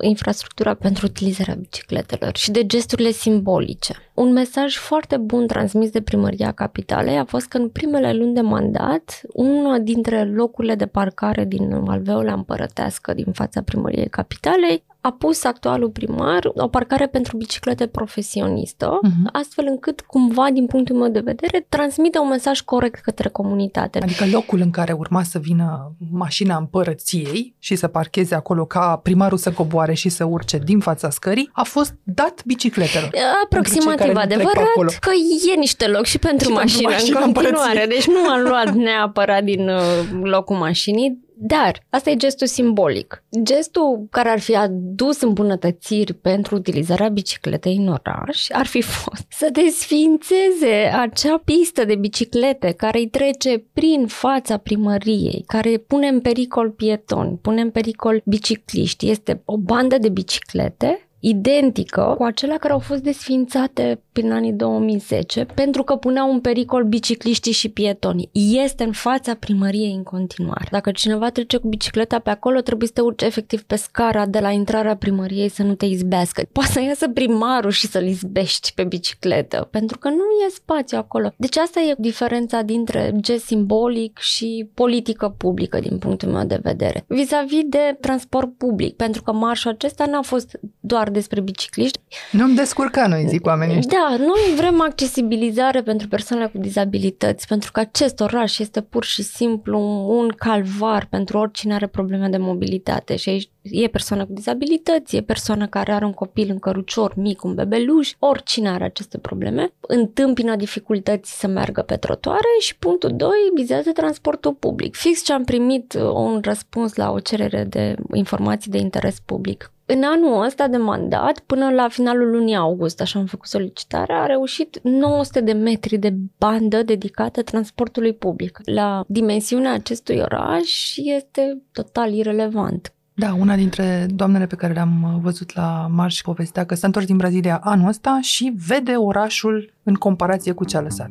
infrastructura 0.00 0.74
pentru 0.74 1.06
utilizarea 1.06 1.54
bicicletelor 1.54 2.36
și 2.36 2.50
de 2.50 2.66
gesturile 2.66 3.10
simbolice. 3.10 3.94
Un 4.14 4.32
mesaj 4.32 4.76
foarte 4.76 5.16
bun 5.16 5.46
transmis 5.46 5.90
de 5.90 6.00
primăria 6.00 6.52
capitalei 6.52 7.18
a 7.18 7.24
fost 7.24 7.46
că 7.46 7.56
în 7.56 7.68
primele 7.68 8.12
luni 8.12 8.34
de 8.34 8.40
mandat, 8.40 9.20
una 9.32 9.78
dintre 9.78 10.24
locurile 10.24 10.74
de 10.74 10.86
parcare 10.86 11.44
din 11.44 11.72
Alveolea 11.86 12.34
Împărătească 12.34 13.14
din 13.14 13.32
fața 13.32 13.62
primăriei 13.62 14.08
capitalei 14.08 14.84
a 15.08 15.12
pus 15.18 15.44
actualul 15.44 15.90
primar 15.90 16.50
o 16.54 16.68
parcare 16.68 17.06
pentru 17.06 17.36
biciclete 17.36 17.86
profesionistă, 17.86 18.98
uh-huh. 19.04 19.30
astfel 19.32 19.64
încât, 19.68 20.00
cumva, 20.00 20.46
din 20.52 20.66
punctul 20.66 20.96
meu 20.96 21.08
de 21.08 21.20
vedere, 21.20 21.66
transmite 21.68 22.18
un 22.18 22.28
mesaj 22.28 22.60
corect 22.60 23.00
către 23.00 23.28
comunitate. 23.28 23.98
Adică 24.02 24.24
locul 24.32 24.60
în 24.60 24.70
care 24.70 24.92
urma 24.92 25.22
să 25.22 25.38
vină 25.38 25.92
mașina 26.10 26.56
împărăției 26.56 27.54
și 27.58 27.76
să 27.76 27.86
parcheze 27.88 28.34
acolo 28.34 28.64
ca 28.64 29.00
primarul 29.02 29.38
să 29.38 29.50
coboare 29.52 29.94
și 29.94 30.08
să 30.08 30.24
urce 30.24 30.58
din 30.58 30.78
fața 30.78 31.10
scării, 31.10 31.50
a 31.52 31.62
fost 31.62 31.94
dat 32.02 32.42
bicicletelor. 32.44 33.10
Aproximativ 33.44 34.16
adevărat 34.16 34.98
că 35.00 35.10
e 35.52 35.58
niște 35.58 35.86
loc 35.86 36.04
și 36.04 36.18
pentru 36.18 36.48
și 36.48 36.82
mașină 36.82 37.20
în 37.24 37.32
continuare. 37.32 37.86
Deci 37.88 38.06
nu 38.06 38.28
am 38.28 38.40
luat 38.40 38.74
neapărat 38.74 39.44
din 39.44 39.68
uh, 39.68 39.82
locul 40.22 40.56
mașinii, 40.56 41.26
dar 41.40 41.86
asta 41.90 42.10
e 42.10 42.16
gestul 42.16 42.46
simbolic. 42.46 43.24
Gestul 43.42 44.06
care 44.10 44.28
ar 44.28 44.40
fi 44.40 44.56
adus 44.56 45.20
îmbunătățiri 45.20 46.12
pentru 46.12 46.54
utilizarea 46.54 47.08
bicicletei 47.08 47.76
în 47.76 47.88
oraș 47.88 48.46
ar 48.50 48.66
fi 48.66 48.80
fost 48.80 49.26
să 49.28 49.48
desfințeze 49.52 50.90
acea 50.94 51.40
pistă 51.44 51.84
de 51.84 51.94
biciclete 51.94 52.72
care 52.72 52.98
îi 52.98 53.08
trece 53.08 53.64
prin 53.72 54.06
fața 54.06 54.56
primăriei, 54.56 55.44
care 55.46 55.76
pune 55.76 56.06
în 56.06 56.20
pericol 56.20 56.70
pietoni, 56.70 57.38
pune 57.42 57.60
în 57.60 57.70
pericol 57.70 58.22
bicicliști. 58.24 59.10
Este 59.10 59.42
o 59.44 59.56
bandă 59.56 59.98
de 59.98 60.08
biciclete 60.08 61.07
identică 61.20 62.14
cu 62.16 62.22
acelea 62.22 62.56
care 62.56 62.72
au 62.72 62.78
fost 62.78 63.02
desfințate 63.02 64.00
prin 64.12 64.32
anii 64.32 64.52
2010 64.52 65.46
pentru 65.54 65.82
că 65.82 65.96
puneau 65.96 66.32
în 66.32 66.40
pericol 66.40 66.84
bicicliștii 66.84 67.52
și 67.52 67.68
pietonii. 67.68 68.30
Este 68.32 68.84
în 68.84 68.92
fața 68.92 69.34
primăriei 69.34 69.92
în 69.92 70.02
continuare. 70.02 70.68
Dacă 70.70 70.90
cineva 70.90 71.30
trece 71.30 71.56
cu 71.56 71.68
bicicleta 71.68 72.18
pe 72.18 72.30
acolo, 72.30 72.60
trebuie 72.60 72.88
să 72.88 72.94
te 72.94 73.00
urci 73.00 73.22
efectiv 73.22 73.62
pe 73.62 73.76
scara 73.76 74.26
de 74.26 74.38
la 74.38 74.50
intrarea 74.50 74.96
primăriei 74.96 75.48
să 75.48 75.62
nu 75.62 75.74
te 75.74 75.84
izbească. 75.84 76.42
Poate 76.52 76.70
să 76.70 76.80
iasă 76.80 77.08
primarul 77.08 77.70
și 77.70 77.86
să-l 77.86 78.06
izbești 78.06 78.72
pe 78.74 78.84
bicicletă, 78.84 79.68
pentru 79.70 79.98
că 79.98 80.08
nu 80.08 80.24
e 80.46 80.50
spațiu 80.54 80.98
acolo. 80.98 81.32
Deci 81.36 81.56
asta 81.56 81.80
e 81.80 81.94
diferența 81.98 82.62
dintre 82.62 83.12
gest 83.20 83.44
simbolic 83.44 84.18
și 84.18 84.70
politică 84.74 85.34
publică 85.36 85.78
din 85.78 85.98
punctul 85.98 86.28
meu 86.28 86.44
de 86.44 86.60
vedere. 86.62 87.04
Vis-a-vis 87.06 87.64
de 87.66 87.96
transport 88.00 88.56
public, 88.56 88.96
pentru 88.96 89.22
că 89.22 89.32
marșul 89.32 89.70
acesta 89.70 90.06
n-a 90.06 90.22
fost 90.22 90.58
doar 90.80 91.07
doar 91.08 91.10
despre 91.10 91.40
bicicliști. 91.40 91.98
Nu-mi 92.32 92.54
descurca 92.54 93.06
noi, 93.06 93.24
zic 93.28 93.46
oamenii 93.46 93.76
ăștia. 93.76 93.98
Da, 93.98 94.16
noi 94.16 94.54
vrem 94.56 94.80
accesibilizare 94.80 95.82
pentru 95.82 96.08
persoanele 96.08 96.48
cu 96.48 96.58
dizabilități, 96.58 97.46
pentru 97.46 97.72
că 97.72 97.80
acest 97.80 98.20
oraș 98.20 98.58
este 98.58 98.80
pur 98.80 99.04
și 99.04 99.22
simplu 99.22 99.78
un 100.08 100.28
calvar 100.28 101.06
pentru 101.10 101.38
oricine 101.38 101.74
are 101.74 101.86
probleme 101.86 102.28
de 102.28 102.36
mobilitate 102.36 103.16
și 103.16 103.28
aici 103.28 103.50
e 103.62 103.88
persoană 103.88 104.26
cu 104.26 104.32
dizabilități, 104.32 105.16
e 105.16 105.20
persoană 105.20 105.66
care 105.66 105.92
are 105.92 106.04
un 106.04 106.12
copil 106.12 106.48
în 106.50 106.58
cărucior 106.58 107.12
mic, 107.16 107.44
un 107.44 107.54
bebeluș, 107.54 108.12
oricine 108.18 108.68
are 108.68 108.84
aceste 108.84 109.18
probleme, 109.18 109.72
întâmpină 109.80 110.56
dificultăți 110.56 111.38
să 111.38 111.46
meargă 111.46 111.82
pe 111.82 111.96
trotuare 111.96 112.48
și 112.60 112.76
punctul 112.76 113.12
2 113.16 113.30
vizează 113.54 113.90
transportul 113.90 114.54
public. 114.54 114.96
Fix 114.96 115.22
ce 115.22 115.32
am 115.32 115.44
primit 115.44 115.92
uh, 115.92 116.02
un 116.02 116.40
răspuns 116.42 116.94
la 116.94 117.10
o 117.10 117.20
cerere 117.20 117.64
de 117.64 117.94
informații 118.12 118.70
de 118.70 118.78
interes 118.78 119.20
public 119.24 119.72
în 119.90 120.02
anul 120.04 120.44
ăsta 120.44 120.68
de 120.68 120.76
mandat, 120.76 121.38
până 121.38 121.70
la 121.70 121.88
finalul 121.88 122.30
lunii 122.30 122.56
august, 122.56 123.00
așa 123.00 123.18
am 123.18 123.26
făcut 123.26 123.46
solicitarea, 123.46 124.22
a 124.22 124.26
reușit 124.26 124.78
900 124.82 125.40
de 125.40 125.52
metri 125.52 125.96
de 125.96 126.14
bandă 126.38 126.82
dedicată 126.82 127.42
transportului 127.42 128.14
public. 128.14 128.60
La 128.64 129.04
dimensiunea 129.06 129.72
acestui 129.72 130.18
oraș 130.18 130.96
este 130.96 131.62
total 131.72 132.12
irelevant. 132.12 132.92
Da, 133.14 133.34
una 133.34 133.56
dintre 133.56 134.06
doamnele 134.14 134.46
pe 134.46 134.54
care 134.54 134.72
le-am 134.72 135.20
văzut 135.22 135.54
la 135.54 135.86
marș 135.90 136.20
povestea 136.20 136.66
că 136.66 136.74
s-a 136.74 136.86
întors 136.86 137.06
din 137.06 137.16
Brazilia 137.16 137.60
anul 137.62 137.88
ăsta 137.88 138.18
și 138.22 138.52
vede 138.66 138.92
orașul 138.92 139.72
în 139.82 139.94
comparație 139.94 140.52
cu 140.52 140.64
ce 140.64 140.76
a 140.76 140.80
lăsat. 140.80 141.10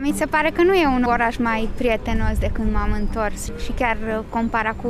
Mi 0.00 0.12
se 0.16 0.26
pare 0.26 0.50
că 0.50 0.62
nu 0.62 0.74
e 0.74 0.86
un 0.86 1.02
oraș 1.02 1.36
mai 1.36 1.68
prietenos 1.76 2.38
de 2.38 2.50
când 2.52 2.72
m-am 2.72 2.96
întors 3.00 3.44
și 3.64 3.72
chiar 3.72 3.96
compara 4.28 4.72
cu 4.72 4.88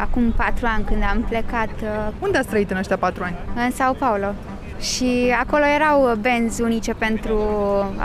acum 0.00 0.32
patru 0.36 0.66
ani 0.68 0.84
când 0.84 1.02
am 1.02 1.22
plecat. 1.28 1.68
Uh, 1.82 2.12
Unde 2.18 2.38
ați 2.38 2.48
trăit 2.48 2.70
în 2.70 2.76
ăștia 2.76 2.96
patru 2.96 3.24
ani? 3.24 3.36
În 3.64 3.70
Sao 3.70 3.92
Paulo. 3.92 4.34
Și 4.80 5.34
acolo 5.40 5.64
erau 5.74 6.14
benzi 6.20 6.62
unice 6.62 6.94
pentru 6.94 7.38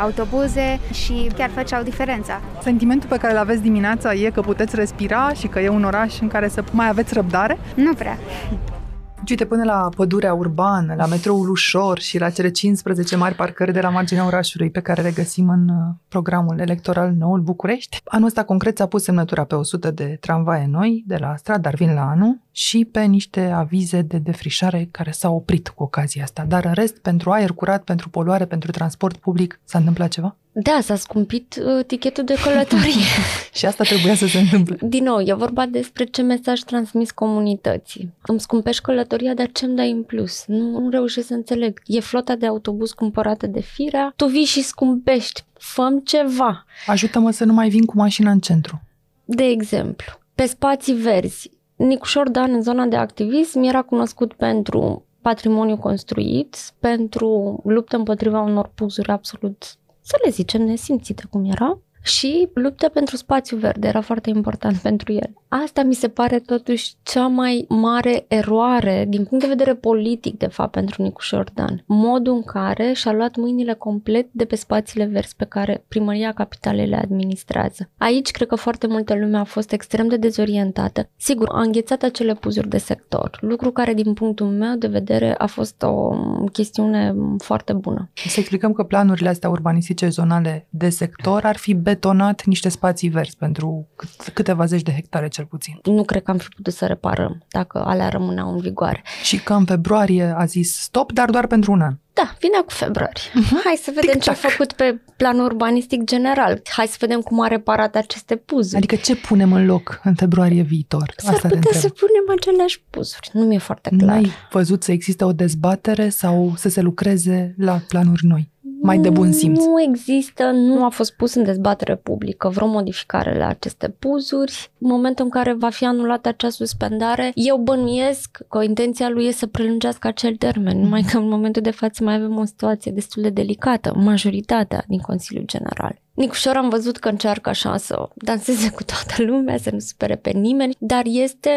autobuze 0.01 0.79
și 0.93 1.31
chiar 1.37 1.49
făceau 1.49 1.83
diferența. 1.83 2.41
Sentimentul 2.61 3.09
pe 3.09 3.17
care 3.17 3.33
îl 3.33 3.39
aveți 3.39 3.61
dimineața 3.61 4.13
e 4.13 4.29
că 4.29 4.41
puteți 4.41 4.75
respira 4.75 5.33
și 5.33 5.47
că 5.47 5.59
e 5.59 5.69
un 5.69 5.83
oraș 5.83 6.19
în 6.19 6.27
care 6.27 6.47
să 6.47 6.63
mai 6.71 6.87
aveți 6.87 7.13
răbdare? 7.13 7.57
Nu 7.75 7.93
prea. 7.93 8.17
Uite, 9.29 9.45
până 9.45 9.63
la 9.63 9.89
pădurea 9.95 10.33
urbană, 10.33 10.93
la 10.93 11.05
metroul 11.05 11.49
ușor 11.49 11.99
și 11.99 12.19
la 12.19 12.29
cele 12.29 12.51
15 12.51 13.15
mari 13.15 13.35
parcări 13.35 13.73
de 13.73 13.81
la 13.81 13.89
marginea 13.89 14.25
orașului 14.25 14.69
pe 14.69 14.79
care 14.79 15.01
le 15.01 15.11
găsim 15.11 15.49
în 15.49 15.69
uh, 15.69 15.75
programul 16.07 16.59
electoral 16.59 17.11
Noul 17.11 17.39
București. 17.39 18.01
Anul 18.05 18.27
ăsta 18.27 18.43
concret 18.43 18.77
s-a 18.77 18.85
pus 18.85 19.03
semnătura 19.03 19.43
pe 19.43 19.55
100 19.55 19.91
de 19.91 20.17
tramvaie 20.19 20.67
noi 20.69 21.03
de 21.07 21.17
la 21.17 21.31
Astra, 21.31 21.57
dar 21.57 21.73
vin 21.73 21.93
la 21.93 22.09
anul, 22.09 22.39
și 22.51 22.87
pe 22.91 23.01
niște 23.01 23.49
avize 23.49 24.01
de 24.01 24.17
defrișare 24.17 24.87
care 24.91 25.11
s-au 25.11 25.35
oprit 25.35 25.69
cu 25.69 25.83
ocazia 25.83 26.23
asta. 26.23 26.43
Dar 26.47 26.65
în 26.65 26.73
rest, 26.73 26.97
pentru 26.97 27.31
aer 27.31 27.51
curat, 27.51 27.83
pentru 27.83 28.09
poluare, 28.09 28.45
pentru 28.45 28.71
transport 28.71 29.17
public, 29.17 29.59
s-a 29.63 29.77
întâmplat 29.77 30.09
ceva? 30.09 30.35
Da, 30.51 30.79
s-a 30.81 30.95
scumpit 30.95 31.55
uh, 31.65 31.85
tichetul 31.85 32.23
de 32.23 32.35
călătorie. 32.43 33.05
și 33.53 33.65
asta 33.65 33.83
trebuia 33.83 34.15
să 34.15 34.27
se 34.27 34.39
întâmple. 34.39 34.77
Din 34.81 35.03
nou, 35.03 35.19
e 35.19 35.33
vorba 35.33 35.65
despre 35.65 36.03
ce 36.03 36.21
mesaj 36.21 36.59
transmis 36.59 37.11
comunității. 37.11 38.13
Îmi 38.21 38.39
scumpești 38.39 38.81
călătoria, 38.81 39.33
dar 39.33 39.51
ce-mi 39.51 39.75
dai 39.75 39.91
în 39.91 40.03
plus? 40.03 40.43
Nu, 40.47 40.79
nu 40.79 40.89
reușesc 40.89 41.27
să 41.27 41.33
înțeleg. 41.33 41.81
E 41.85 41.99
flota 41.99 42.35
de 42.35 42.45
autobuz 42.45 42.91
cumpărată 42.91 43.47
de 43.47 43.61
firea, 43.61 44.13
tu 44.15 44.25
vii 44.25 44.45
și 44.45 44.61
scumpești. 44.61 45.43
Făm 45.53 45.99
ceva. 45.99 46.65
Ajută-mă 46.85 47.31
să 47.31 47.45
nu 47.45 47.53
mai 47.53 47.69
vin 47.69 47.85
cu 47.85 47.97
mașina 47.97 48.31
în 48.31 48.39
centru. 48.39 48.81
De 49.25 49.43
exemplu, 49.43 50.11
pe 50.35 50.45
spații 50.45 50.93
verzi, 50.93 51.51
Nicușor 51.75 52.29
Dan 52.29 52.53
în 52.53 52.61
zona 52.61 52.85
de 52.85 52.95
activism 52.95 53.61
era 53.61 53.81
cunoscut 53.81 54.33
pentru 54.33 55.05
patrimoniu 55.21 55.77
construit, 55.77 56.55
pentru 56.79 57.61
luptă 57.63 57.95
împotriva 57.95 58.41
unor 58.41 58.71
puzuri 58.75 59.09
absolut 59.09 59.75
să 60.01 60.17
le 60.23 60.29
zicem 60.31 60.61
nesimțite 60.61 61.23
cum 61.29 61.45
era, 61.45 61.79
și 62.03 62.49
luptă 62.53 62.89
pentru 62.89 63.15
spațiu 63.15 63.57
verde 63.57 63.87
era 63.87 64.01
foarte 64.01 64.29
important 64.29 64.77
pentru 64.87 65.13
el. 65.13 65.33
Asta 65.47 65.83
mi 65.83 65.93
se 65.93 66.07
pare 66.07 66.39
totuși 66.39 66.93
cea 67.03 67.27
mai 67.27 67.65
mare 67.69 68.25
eroare 68.27 69.05
din 69.07 69.25
punct 69.25 69.43
de 69.43 69.49
vedere 69.49 69.75
politic, 69.75 70.37
de 70.37 70.47
fapt, 70.47 70.71
pentru 70.71 71.01
Nicu 71.01 71.21
Șordan. 71.21 71.83
Modul 71.85 72.33
în 72.33 72.43
care 72.43 72.93
și-a 72.93 73.11
luat 73.11 73.35
mâinile 73.35 73.73
complet 73.73 74.27
de 74.31 74.45
pe 74.45 74.55
spațiile 74.55 75.05
verzi 75.05 75.35
pe 75.35 75.45
care 75.45 75.83
primăria 75.87 76.31
capitalei 76.31 76.87
le 76.87 76.95
administrează. 76.95 77.89
Aici 77.97 78.31
cred 78.31 78.47
că 78.47 78.55
foarte 78.55 78.87
multă 78.87 79.15
lume 79.15 79.37
a 79.37 79.43
fost 79.43 79.71
extrem 79.71 80.07
de 80.07 80.17
dezorientată. 80.17 81.09
Sigur, 81.15 81.49
a 81.51 81.61
înghețat 81.61 82.03
acele 82.03 82.33
puzuri 82.33 82.69
de 82.69 82.77
sector, 82.77 83.37
lucru 83.41 83.71
care 83.71 83.93
din 83.93 84.13
punctul 84.13 84.47
meu 84.47 84.75
de 84.75 84.87
vedere 84.87 85.35
a 85.37 85.45
fost 85.45 85.83
o 85.83 86.15
chestiune 86.51 87.15
foarte 87.37 87.73
bună. 87.73 88.09
Să 88.13 88.39
explicăm 88.39 88.73
că 88.73 88.83
planurile 88.83 89.29
astea 89.29 89.49
urbanistice 89.49 90.07
zonale 90.07 90.67
de 90.69 90.89
sector 90.89 91.45
ar 91.45 91.57
fi 91.57 91.73
betonat 91.91 92.45
niște 92.45 92.69
spații 92.69 93.09
verzi 93.09 93.37
pentru 93.37 93.87
câteva 94.33 94.65
zeci 94.65 94.81
de 94.81 94.91
hectare 94.91 95.27
cel 95.27 95.45
puțin. 95.45 95.79
Nu 95.83 96.03
cred 96.03 96.23
că 96.23 96.31
am 96.31 96.37
fi 96.37 96.47
putut 96.55 96.73
să 96.73 96.85
reparăm 96.85 97.43
dacă 97.47 97.83
alea 97.85 98.09
rămâneau 98.09 98.51
în 98.53 98.59
vigoare. 98.59 99.03
Și 99.23 99.43
că 99.43 99.53
în 99.53 99.65
februarie 99.65 100.33
a 100.37 100.45
zis 100.45 100.75
stop, 100.81 101.11
dar 101.11 101.29
doar 101.29 101.47
pentru 101.47 101.71
un 101.71 101.81
an. 101.81 101.95
Da, 102.13 102.35
vine 102.39 102.57
cu 102.65 102.73
februarie. 102.73 103.21
Uh-huh. 103.29 103.63
Hai 103.63 103.79
să 103.81 103.91
vedem 103.95 104.13
Tic-tac. 104.13 104.21
ce 104.21 104.29
a 104.29 104.49
făcut 104.49 104.73
pe 104.73 105.01
plan 105.17 105.39
urbanistic 105.39 106.03
general. 106.03 106.61
Hai 106.69 106.87
să 106.87 106.97
vedem 106.99 107.21
cum 107.21 107.41
a 107.41 107.47
reparat 107.47 107.95
aceste 107.95 108.35
puzuri. 108.35 108.77
Adică 108.77 108.95
ce 108.95 109.15
punem 109.15 109.53
în 109.53 109.65
loc 109.65 109.99
în 110.03 110.15
februarie 110.15 110.61
viitor? 110.61 111.13
S-ar 111.17 111.33
Asta 111.33 111.47
putea 111.47 111.79
să 111.79 111.89
punem 111.89 112.37
aceleași 112.37 112.83
puzuri. 112.89 113.29
Nu 113.33 113.45
mi-e 113.45 113.57
foarte 113.57 113.89
clar. 113.97 114.09
N-ai 114.09 114.31
văzut 114.51 114.83
să 114.83 114.91
existe 114.91 115.23
o 115.23 115.31
dezbatere 115.31 116.09
sau 116.09 116.53
să 116.55 116.69
se 116.69 116.81
lucreze 116.81 117.55
la 117.57 117.81
planuri 117.87 118.25
noi? 118.25 118.49
Mai 118.81 118.97
de 118.97 119.09
bun 119.09 119.31
simț. 119.31 119.65
Nu 119.65 119.81
există, 119.81 120.43
nu 120.43 120.83
a 120.83 120.89
fost 120.89 121.13
pus 121.13 121.33
în 121.33 121.43
dezbatere 121.43 121.95
publică 121.95 122.49
vreo 122.49 122.67
modificare 122.67 123.37
la 123.37 123.47
aceste 123.47 123.89
puzuri. 123.89 124.71
În 124.77 124.89
momentul 124.89 125.25
în 125.25 125.31
care 125.31 125.53
va 125.53 125.69
fi 125.69 125.85
anulată 125.85 126.27
acea 126.27 126.49
suspendare, 126.49 127.31
eu 127.35 127.57
bănuiesc 127.57 128.39
că 128.49 128.63
intenția 128.63 129.09
lui 129.09 129.25
e 129.25 129.31
să 129.31 129.47
prelungească 129.47 130.07
acel 130.07 130.35
termen, 130.35 130.79
numai 130.79 131.01
că 131.01 131.17
în 131.17 131.27
momentul 131.27 131.61
de 131.61 131.71
față 131.71 132.03
mai 132.03 132.15
avem 132.15 132.37
o 132.37 132.45
situație 132.45 132.91
destul 132.91 133.21
de 133.21 133.29
delicată, 133.29 133.93
majoritatea 133.95 134.83
din 134.87 134.99
Consiliul 134.99 135.45
General. 135.45 136.01
Nicușor 136.13 136.55
am 136.55 136.69
văzut 136.69 136.97
că 136.97 137.09
încearcă 137.09 137.49
așa 137.49 137.77
să 137.77 138.09
danseze 138.15 138.69
cu 138.69 138.83
toată 138.83 139.23
lumea, 139.23 139.57
să 139.57 139.69
nu 139.71 139.79
supere 139.79 140.15
pe 140.15 140.29
nimeni, 140.29 140.75
dar 140.79 141.01
este 141.05 141.49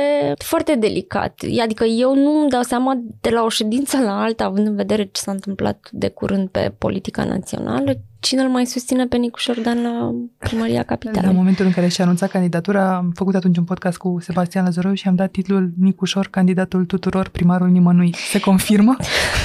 foarte 0.45 0.75
delicat. 0.75 1.41
Adică 1.63 1.85
eu 1.85 2.15
nu 2.15 2.41
îmi 2.41 2.51
dau 2.51 2.63
seama 2.63 2.99
de 3.21 3.31
la 3.31 3.43
o 3.43 3.49
ședință 3.49 3.99
la 3.99 4.23
alta, 4.23 4.45
având 4.45 4.67
în 4.67 4.77
vedere 4.77 5.03
ce 5.03 5.21
s-a 5.21 5.31
întâmplat 5.31 5.89
de 5.93 6.09
curând 6.09 6.49
pe 6.49 6.75
politica 6.79 7.25
națională, 7.25 7.93
cine 8.21 8.43
îl 8.43 8.49
mai 8.49 8.67
susține 8.67 9.07
pe 9.07 9.17
Nicu 9.17 9.39
Șordan 9.39 9.83
la 9.83 10.15
primăria 10.39 10.83
capitalei. 10.83 11.31
La 11.31 11.37
momentul 11.37 11.65
în 11.65 11.73
care 11.73 11.89
și-a 11.89 12.05
anunțat 12.05 12.31
candidatura, 12.31 12.97
am 12.97 13.13
făcut 13.15 13.35
atunci 13.35 13.57
un 13.57 13.65
podcast 13.65 13.97
cu 13.97 14.17
Sebastian 14.21 14.65
Lazarov 14.65 14.95
și 14.95 15.09
am 15.09 15.15
dat 15.15 15.31
titlul 15.31 15.73
Nicușor, 15.79 16.29
candidatul 16.31 16.85
tuturor, 16.85 17.29
primarul 17.29 17.69
nimănui. 17.69 18.15
Se 18.31 18.41
confirmă? 18.41 18.97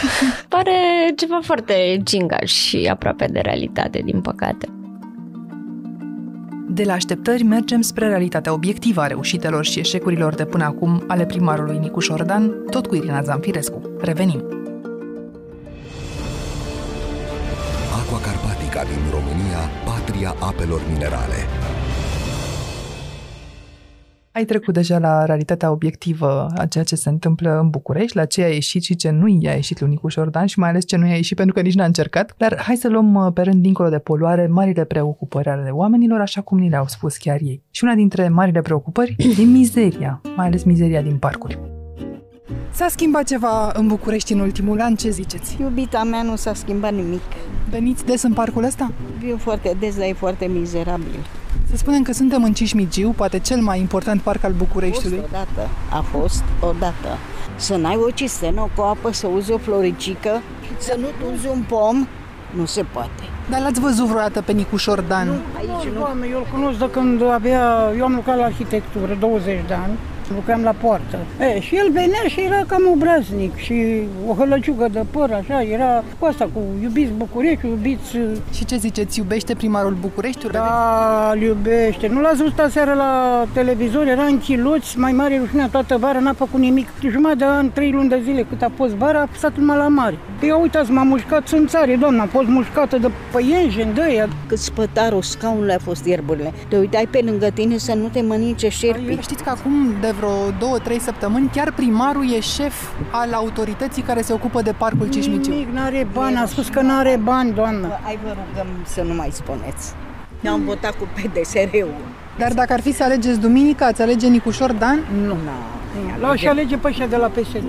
Pare 0.50 0.72
ceva 1.16 1.40
foarte 1.42 2.02
gingaș 2.04 2.52
și 2.52 2.88
aproape 2.92 3.26
de 3.26 3.40
realitate, 3.40 4.02
din 4.06 4.22
păcate. 4.22 4.68
De 6.80 6.86
la 6.86 6.94
așteptări 6.94 7.44
mergem 7.44 7.82
spre 7.82 8.08
realitatea 8.08 8.54
obiectivă 8.54 9.02
a 9.02 9.08
reușitelor 9.08 9.66
și 9.66 9.80
eșecurilor 9.80 10.36
de 10.36 10.46
până 10.46 10.64
acum 10.64 11.04
ale 11.08 11.26
primarului 11.26 11.78
Nicu 11.78 12.00
Șordan, 12.00 12.52
tot 12.70 12.86
cu 12.88 12.96
Irina 12.96 13.22
Zamfirescu. 13.22 13.82
Revenim! 14.02 14.44
Aqua 18.00 18.20
Carpatica 18.20 18.84
din 18.84 19.04
România, 19.12 19.62
patria 19.86 20.36
apelor 20.40 20.82
minerale. 20.92 21.40
Ai 24.32 24.46
trecut 24.46 24.74
deja 24.74 25.00
la 25.00 25.26
realitatea 25.26 25.72
obiectivă 25.72 26.48
a 26.58 26.66
ceea 26.66 26.84
ce 26.84 26.96
se 26.96 27.10
întâmplă 27.10 27.60
în 27.60 27.70
București, 27.70 28.16
la 28.16 28.26
ce 28.26 28.44
a 28.44 28.48
ieșit 28.48 28.84
și 28.84 28.96
ce 28.96 29.10
nu 29.10 29.38
i-a 29.40 29.54
ieșit 29.54 29.80
lui 29.80 29.90
Nicu 29.90 30.08
Șordan 30.08 30.46
și 30.46 30.60
mai 30.60 30.70
ales 30.70 30.86
ce 30.86 30.98
nu 30.98 31.06
i-a 31.08 31.16
ieșit 31.16 31.36
pentru 31.36 31.54
că 31.54 31.62
nici 31.62 31.74
n-a 31.74 31.86
încercat. 31.86 32.34
Dar 32.38 32.62
hai 32.62 32.76
să 32.76 32.88
luăm 32.88 33.14
uh, 33.14 33.34
pe 33.34 33.42
rând 33.42 33.62
dincolo 33.62 33.90
de 33.90 33.98
poluare 33.98 34.48
marile 34.48 34.84
preocupări 34.84 35.50
ale 35.50 35.70
oamenilor, 35.70 36.20
așa 36.20 36.42
cum 36.42 36.58
ni 36.60 36.70
le-au 36.70 36.88
spus 36.88 37.18
chiar 37.18 37.40
ei. 37.42 37.64
Și 37.72 37.84
una 37.84 37.94
dintre 37.94 38.28
marile 38.28 38.62
preocupări 38.62 39.16
e 39.40 39.42
mizeria, 39.42 40.22
mai 40.36 40.46
ales 40.46 40.64
mizeria 40.64 41.02
din 41.02 41.18
parcuri. 41.18 41.60
S-a 42.72 42.88
schimbat 42.90 43.24
ceva 43.24 43.72
în 43.74 43.88
București 43.88 44.34
în 44.34 44.40
ultimul 44.40 44.82
an, 44.82 44.96
ce 44.96 45.10
ziceți? 45.10 45.58
Iubita 45.62 46.04
mea 46.04 46.22
nu 46.22 46.36
s-a 46.36 46.54
schimbat 46.54 46.94
nimic. 46.94 47.22
Veniți 47.70 48.06
des 48.06 48.24
în 48.24 48.34
parcul 48.34 48.64
ăsta? 48.64 48.92
Vin 49.20 49.38
foarte 49.38 49.76
des, 49.80 49.96
dar 49.96 50.08
e 50.08 50.14
foarte 50.14 50.46
mizerabil. 50.46 51.39
Să 51.70 51.78
spunem 51.78 52.02
că 52.02 52.12
suntem 52.14 52.44
în 52.44 52.54
Cismigiu, 52.54 53.10
poate 53.10 53.40
cel 53.40 53.60
mai 53.62 53.80
important 53.80 54.22
parc 54.22 54.44
al 54.44 54.52
Bucureștiului. 54.52 55.18
A 55.20 55.22
fost 55.22 55.34
odată, 55.34 55.70
a 55.90 56.02
fost 56.02 56.44
odată. 56.60 57.18
Să 57.56 57.76
n-ai 57.76 57.96
o 57.96 58.10
cisternă 58.10 58.70
cu 58.76 58.82
apă, 58.82 59.12
să 59.12 59.28
uzi 59.28 59.52
o 59.52 59.58
floricică, 59.58 60.42
să 60.78 60.98
nu 61.00 61.08
uzi 61.34 61.48
un 61.48 61.64
pom, 61.68 62.08
nu 62.56 62.66
se 62.66 62.84
poate. 62.84 63.24
Dar 63.50 63.62
l-ați 63.62 63.80
văzut 63.80 64.06
vreodată 64.06 64.42
pe 64.42 64.52
Nicușor 64.52 65.02
Dan? 65.02 65.28
Nu, 65.28 65.34
aici 65.58 65.94
nu. 65.94 66.00
Doamne, 66.00 66.28
eu 66.32 66.38
îl 66.38 66.48
cunosc 66.52 66.78
de 66.80 66.90
când 66.90 67.24
avea, 67.32 67.94
eu 67.98 68.04
am 68.04 68.14
lucrat 68.14 68.38
la 68.38 68.44
arhitectură 68.44 69.18
20 69.20 69.60
de 69.68 69.74
ani 69.74 69.98
lucram 70.36 70.62
la 70.62 70.72
poartă. 70.72 71.18
E, 71.40 71.60
și 71.60 71.76
el 71.76 71.92
venea 71.92 72.24
și 72.28 72.40
era 72.40 72.64
cam 72.68 72.84
obraznic 72.92 73.56
și 73.56 73.76
o 74.28 74.34
hălăciugă 74.34 74.88
de 74.92 75.04
păr, 75.12 75.32
așa, 75.32 75.62
era 75.62 76.04
cu 76.20 76.26
asta, 76.26 76.50
cu 76.54 76.62
iubiți 76.82 77.12
București, 77.18 77.66
iubiți... 77.66 78.18
Și 78.54 78.66
ce 78.66 78.78
ziceți, 78.78 79.20
iubește 79.20 79.54
primarul 79.54 79.98
Bucureștiului? 80.02 80.58
Da, 80.58 81.32
îl 81.36 81.42
iubește. 81.42 82.08
Nu 82.08 82.22
l-ați 82.22 82.38
văzut 82.38 82.60
aseară 82.60 82.94
la 82.94 83.44
televizor, 83.54 84.08
era 84.08 84.24
în 84.24 84.38
chiluți, 84.40 84.98
mai 84.98 85.12
mare 85.12 85.38
rușinea 85.38 85.68
toată 85.68 85.98
vara, 85.98 86.20
n-a 86.20 86.34
făcut 86.34 86.60
nimic. 86.60 86.88
Jumătate 87.10 87.38
de 87.38 87.46
an, 87.46 87.72
trei 87.72 87.92
luni 87.92 88.10
de 88.10 88.22
zile 88.24 88.46
cât 88.50 88.62
a 88.62 88.72
fost 88.76 88.94
vara, 88.94 89.20
a 89.20 89.28
stat 89.36 89.58
numai 89.58 89.78
la 89.78 89.88
mare. 89.88 90.18
Ia 90.42 90.58
uitați, 90.58 90.92
m-a 90.92 91.04
mușcat 91.04 91.48
țânțare, 91.48 91.96
doamna, 91.96 92.24
a 92.24 92.26
fost 92.26 92.48
mușcată 92.48 92.98
de 92.98 93.10
păienjeni, 93.32 93.94
de 93.94 94.02
ăia. 94.10 94.28
Cât 94.48 94.58
spătarul 94.58 95.22
scaunului 95.22 95.74
a 95.74 95.80
fost 95.80 96.06
ierburile. 96.06 96.54
Te 96.68 96.78
uitai 96.78 97.08
pe 97.12 97.22
lângă 97.26 97.48
tine 97.54 97.78
să 97.78 97.94
nu 97.94 98.08
te 98.08 98.22
mănânce 98.22 98.70
șerpii. 98.70 99.18
Știți 99.22 99.44
că 99.44 99.50
acum 99.50 99.94
de 100.02 100.14
vreo 100.20 100.50
două, 100.60 100.78
trei 100.78 101.00
săptămâni, 101.00 101.50
chiar 101.54 101.72
primarul 101.72 102.32
e 102.34 102.40
șef 102.40 102.76
al 103.12 103.34
autorității 103.34 104.02
care 104.02 104.22
se 104.22 104.34
ocupă 104.34 104.62
de 104.62 104.74
parcul 104.78 105.10
Cismiciu. 105.10 105.52
Nimic, 105.52 105.70
n-are 105.70 106.08
bani, 106.14 106.36
a 106.38 106.46
spus 106.46 106.68
că 106.68 106.82
n-are 106.82 107.20
bani, 107.24 107.54
doamnă. 107.54 107.88
Ai 108.06 108.20
vă 108.24 108.30
rugăm 108.30 108.68
să 108.86 109.02
nu 109.02 109.14
mai 109.14 109.30
spuneți. 109.32 109.94
Ne-am 110.40 110.64
votat 110.66 110.96
cu 110.98 111.08
PDSR-ul. 111.14 111.94
Dar 112.38 112.54
dacă 112.54 112.74
ar 112.74 112.82
fi 112.82 112.94
să 112.94 113.04
alegeți 113.04 113.40
duminică, 113.40 113.84
ați 113.84 114.02
alege 114.02 114.28
Nicușor 114.28 114.72
Dan? 114.72 115.00
Nu. 115.26 115.28
Nu. 115.28 116.28
La 116.28 116.36
și 116.36 116.48
alege 116.48 116.78
pe 116.78 116.88
ăștia 116.88 117.08
de 117.08 117.16
la 117.16 117.28
PSD. 117.28 117.64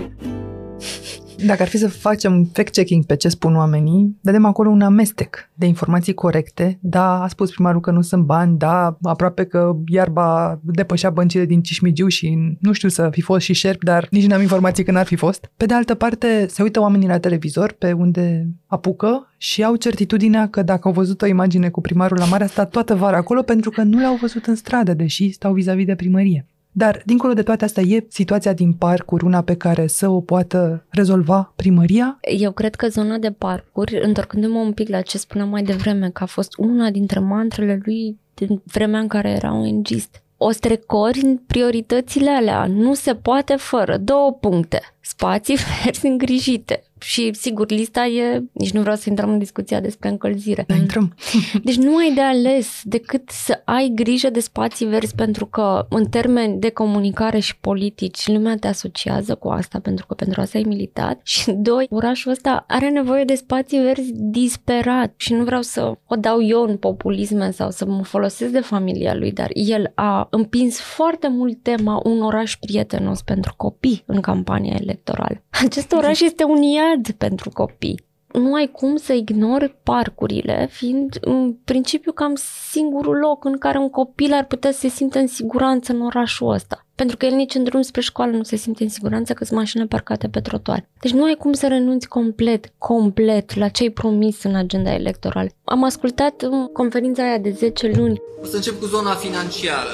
Dacă 1.46 1.62
ar 1.62 1.68
fi 1.68 1.78
să 1.78 1.88
facem 1.88 2.50
fact-checking 2.52 3.04
pe 3.06 3.16
ce 3.16 3.28
spun 3.28 3.56
oamenii, 3.56 4.16
vedem 4.22 4.44
acolo 4.44 4.70
un 4.70 4.80
amestec 4.80 5.50
de 5.54 5.66
informații 5.66 6.14
corecte. 6.14 6.78
Da, 6.80 7.22
a 7.22 7.28
spus 7.28 7.50
primarul 7.50 7.80
că 7.80 7.90
nu 7.90 8.00
sunt 8.00 8.24
bani, 8.24 8.58
da, 8.58 8.98
aproape 9.02 9.44
că 9.44 9.76
iarba 9.86 10.60
depășea 10.62 11.10
băncile 11.10 11.44
din 11.44 11.62
Cismigiu 11.62 12.08
și 12.08 12.56
nu 12.60 12.72
știu 12.72 12.88
să 12.88 13.08
fi 13.10 13.20
fost 13.20 13.44
și 13.44 13.52
șerp, 13.52 13.84
dar 13.84 14.06
nici 14.10 14.26
n-am 14.26 14.40
informații 14.40 14.84
că 14.84 14.90
n-ar 14.90 15.06
fi 15.06 15.16
fost. 15.16 15.50
Pe 15.56 15.66
de 15.66 15.74
altă 15.74 15.94
parte, 15.94 16.46
se 16.48 16.62
uită 16.62 16.80
oamenii 16.80 17.08
la 17.08 17.18
televizor 17.18 17.72
pe 17.72 17.92
unde 17.92 18.46
apucă 18.66 19.28
și 19.36 19.64
au 19.64 19.76
certitudinea 19.76 20.48
că 20.48 20.62
dacă 20.62 20.88
au 20.88 20.94
văzut 20.94 21.22
o 21.22 21.26
imagine 21.26 21.68
cu 21.68 21.80
primarul 21.80 22.18
la 22.18 22.24
mare, 22.24 22.44
a 22.44 22.46
stat 22.46 22.70
toată 22.70 22.94
vara 22.94 23.16
acolo 23.16 23.42
pentru 23.42 23.70
că 23.70 23.82
nu 23.82 24.00
l-au 24.00 24.16
văzut 24.20 24.46
în 24.46 24.54
stradă, 24.54 24.94
deși 24.94 25.30
stau 25.32 25.52
vis-a-vis 25.52 25.86
de 25.86 25.94
primărie. 25.94 26.46
Dar, 26.72 27.02
dincolo 27.04 27.32
de 27.32 27.42
toate 27.42 27.64
astea, 27.64 27.82
e 27.82 28.06
situația 28.08 28.52
din 28.52 28.72
parcuri 28.72 29.24
una 29.24 29.42
pe 29.42 29.56
care 29.56 29.86
să 29.86 30.08
o 30.08 30.20
poată 30.20 30.86
rezolva 30.88 31.52
primăria? 31.56 32.18
Eu 32.38 32.52
cred 32.52 32.74
că 32.74 32.88
zona 32.88 33.18
de 33.18 33.30
parcuri, 33.30 34.00
întorcându-mă 34.02 34.58
un 34.58 34.72
pic 34.72 34.88
la 34.88 35.00
ce 35.00 35.18
spuneam 35.18 35.48
mai 35.48 35.62
devreme, 35.62 36.10
că 36.10 36.22
a 36.22 36.26
fost 36.26 36.58
una 36.58 36.90
dintre 36.90 37.20
mantrele 37.20 37.80
lui 37.84 38.18
din 38.34 38.62
vremea 38.64 39.00
în 39.00 39.08
care 39.08 39.30
era 39.30 39.52
un 39.52 39.64
engist. 39.64 40.22
O 40.36 40.50
strecori 40.50 41.20
în 41.22 41.36
prioritățile 41.36 42.30
alea. 42.30 42.66
Nu 42.66 42.94
se 42.94 43.14
poate 43.14 43.54
fără 43.56 43.96
două 43.96 44.32
puncte. 44.32 44.80
Spații 45.00 45.56
verzi 45.84 46.06
îngrijite, 46.06 46.82
și, 47.02 47.30
sigur, 47.34 47.70
lista 47.70 48.06
e, 48.06 48.42
nici 48.52 48.72
nu 48.72 48.80
vreau 48.80 48.96
să 48.96 49.04
intrăm 49.08 49.30
în 49.30 49.38
discuția 49.38 49.80
despre 49.80 50.08
încălzire. 50.08 50.64
Da, 50.66 50.74
intrăm. 50.74 51.14
Deci 51.64 51.76
nu 51.76 51.96
ai 51.96 52.12
de 52.14 52.20
ales 52.20 52.80
decât 52.84 53.30
să 53.30 53.62
ai 53.64 53.92
grijă 53.94 54.30
de 54.30 54.40
spații 54.40 54.86
verzi 54.86 55.14
pentru 55.14 55.46
că, 55.46 55.86
în 55.88 56.04
termeni 56.04 56.60
de 56.60 56.70
comunicare 56.70 57.38
și 57.38 57.58
politici, 57.58 58.26
lumea 58.26 58.56
te 58.56 58.66
asociază 58.66 59.34
cu 59.34 59.48
asta 59.48 59.78
pentru 59.78 60.06
că 60.06 60.14
pentru 60.14 60.40
asta 60.40 60.58
ai 60.58 60.64
militat. 60.64 61.20
Și, 61.32 61.50
doi, 61.50 61.86
orașul 61.90 62.30
ăsta 62.30 62.64
are 62.68 62.90
nevoie 62.90 63.24
de 63.24 63.34
spații 63.34 63.78
verzi 63.78 64.12
disperat 64.14 65.12
și 65.16 65.32
nu 65.32 65.44
vreau 65.44 65.62
să 65.62 65.94
o 66.06 66.16
dau 66.16 66.42
eu 66.42 66.62
în 66.62 66.76
populisme 66.76 67.50
sau 67.50 67.70
să 67.70 67.84
mă 67.84 68.02
folosesc 68.02 68.52
de 68.52 68.60
familia 68.60 69.14
lui, 69.14 69.32
dar 69.32 69.50
el 69.52 69.92
a 69.94 70.26
împins 70.30 70.80
foarte 70.80 71.28
mult 71.28 71.62
tema 71.62 72.00
un 72.04 72.22
oraș 72.22 72.56
prietenos 72.56 73.22
pentru 73.22 73.54
copii 73.56 74.02
în 74.06 74.20
campania 74.20 74.76
electorală. 74.80 75.42
Acest 75.50 75.92
oraș 75.92 76.20
este 76.20 76.44
un 76.44 76.62
iad 76.62 76.89
cad 76.90 77.10
pentru 77.10 77.50
copii. 77.50 78.08
Nu 78.32 78.54
ai 78.54 78.70
cum 78.72 78.96
să 78.96 79.12
ignori 79.12 79.76
parcurile, 79.82 80.68
fiind 80.70 81.18
în 81.20 81.52
principiu 81.64 82.12
cam 82.12 82.34
singurul 82.70 83.16
loc 83.16 83.44
în 83.44 83.58
care 83.58 83.78
un 83.78 83.90
copil 83.90 84.32
ar 84.32 84.44
putea 84.44 84.72
să 84.72 84.78
se 84.78 84.88
simtă 84.88 85.18
în 85.18 85.26
siguranță 85.26 85.92
în 85.92 86.00
orașul 86.00 86.52
ăsta. 86.52 86.86
Pentru 86.94 87.16
că 87.16 87.26
el 87.26 87.34
nici 87.34 87.54
în 87.54 87.64
drum 87.64 87.82
spre 87.82 88.00
școală 88.00 88.36
nu 88.36 88.42
se 88.42 88.56
simte 88.56 88.82
în 88.82 88.88
siguranță 88.88 89.32
că 89.32 89.44
sunt 89.44 89.58
mașini 89.58 89.86
parcate 89.86 90.28
pe 90.28 90.40
trotuar. 90.40 90.88
Deci 91.00 91.12
nu 91.12 91.24
ai 91.24 91.34
cum 91.34 91.52
să 91.52 91.66
renunți 91.66 92.08
complet, 92.08 92.72
complet 92.78 93.56
la 93.56 93.68
ce 93.68 93.82
ai 93.82 93.90
promis 93.90 94.42
în 94.42 94.54
agenda 94.54 94.94
electorală. 94.94 95.48
Am 95.64 95.84
ascultat 95.84 96.48
conferința 96.72 97.22
aia 97.22 97.38
de 97.38 97.50
10 97.50 97.92
luni. 97.96 98.20
O 98.42 98.44
să 98.44 98.56
încep 98.56 98.80
cu 98.80 98.86
zona 98.86 99.14
financiară. 99.14 99.90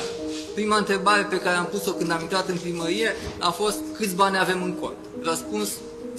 Prima 0.54 0.76
întrebare 0.76 1.26
pe 1.30 1.40
care 1.40 1.56
am 1.56 1.68
pus-o 1.70 1.92
când 1.92 2.11
am 2.11 2.20
intrat 2.20 2.48
în 2.48 2.56
primărie 2.56 3.09
a 3.40 3.50
fost 3.50 3.78
câți 3.96 4.14
bani 4.14 4.38
avem 4.38 4.62
în 4.62 4.72
cont. 4.72 4.96
Răspuns 5.22 5.68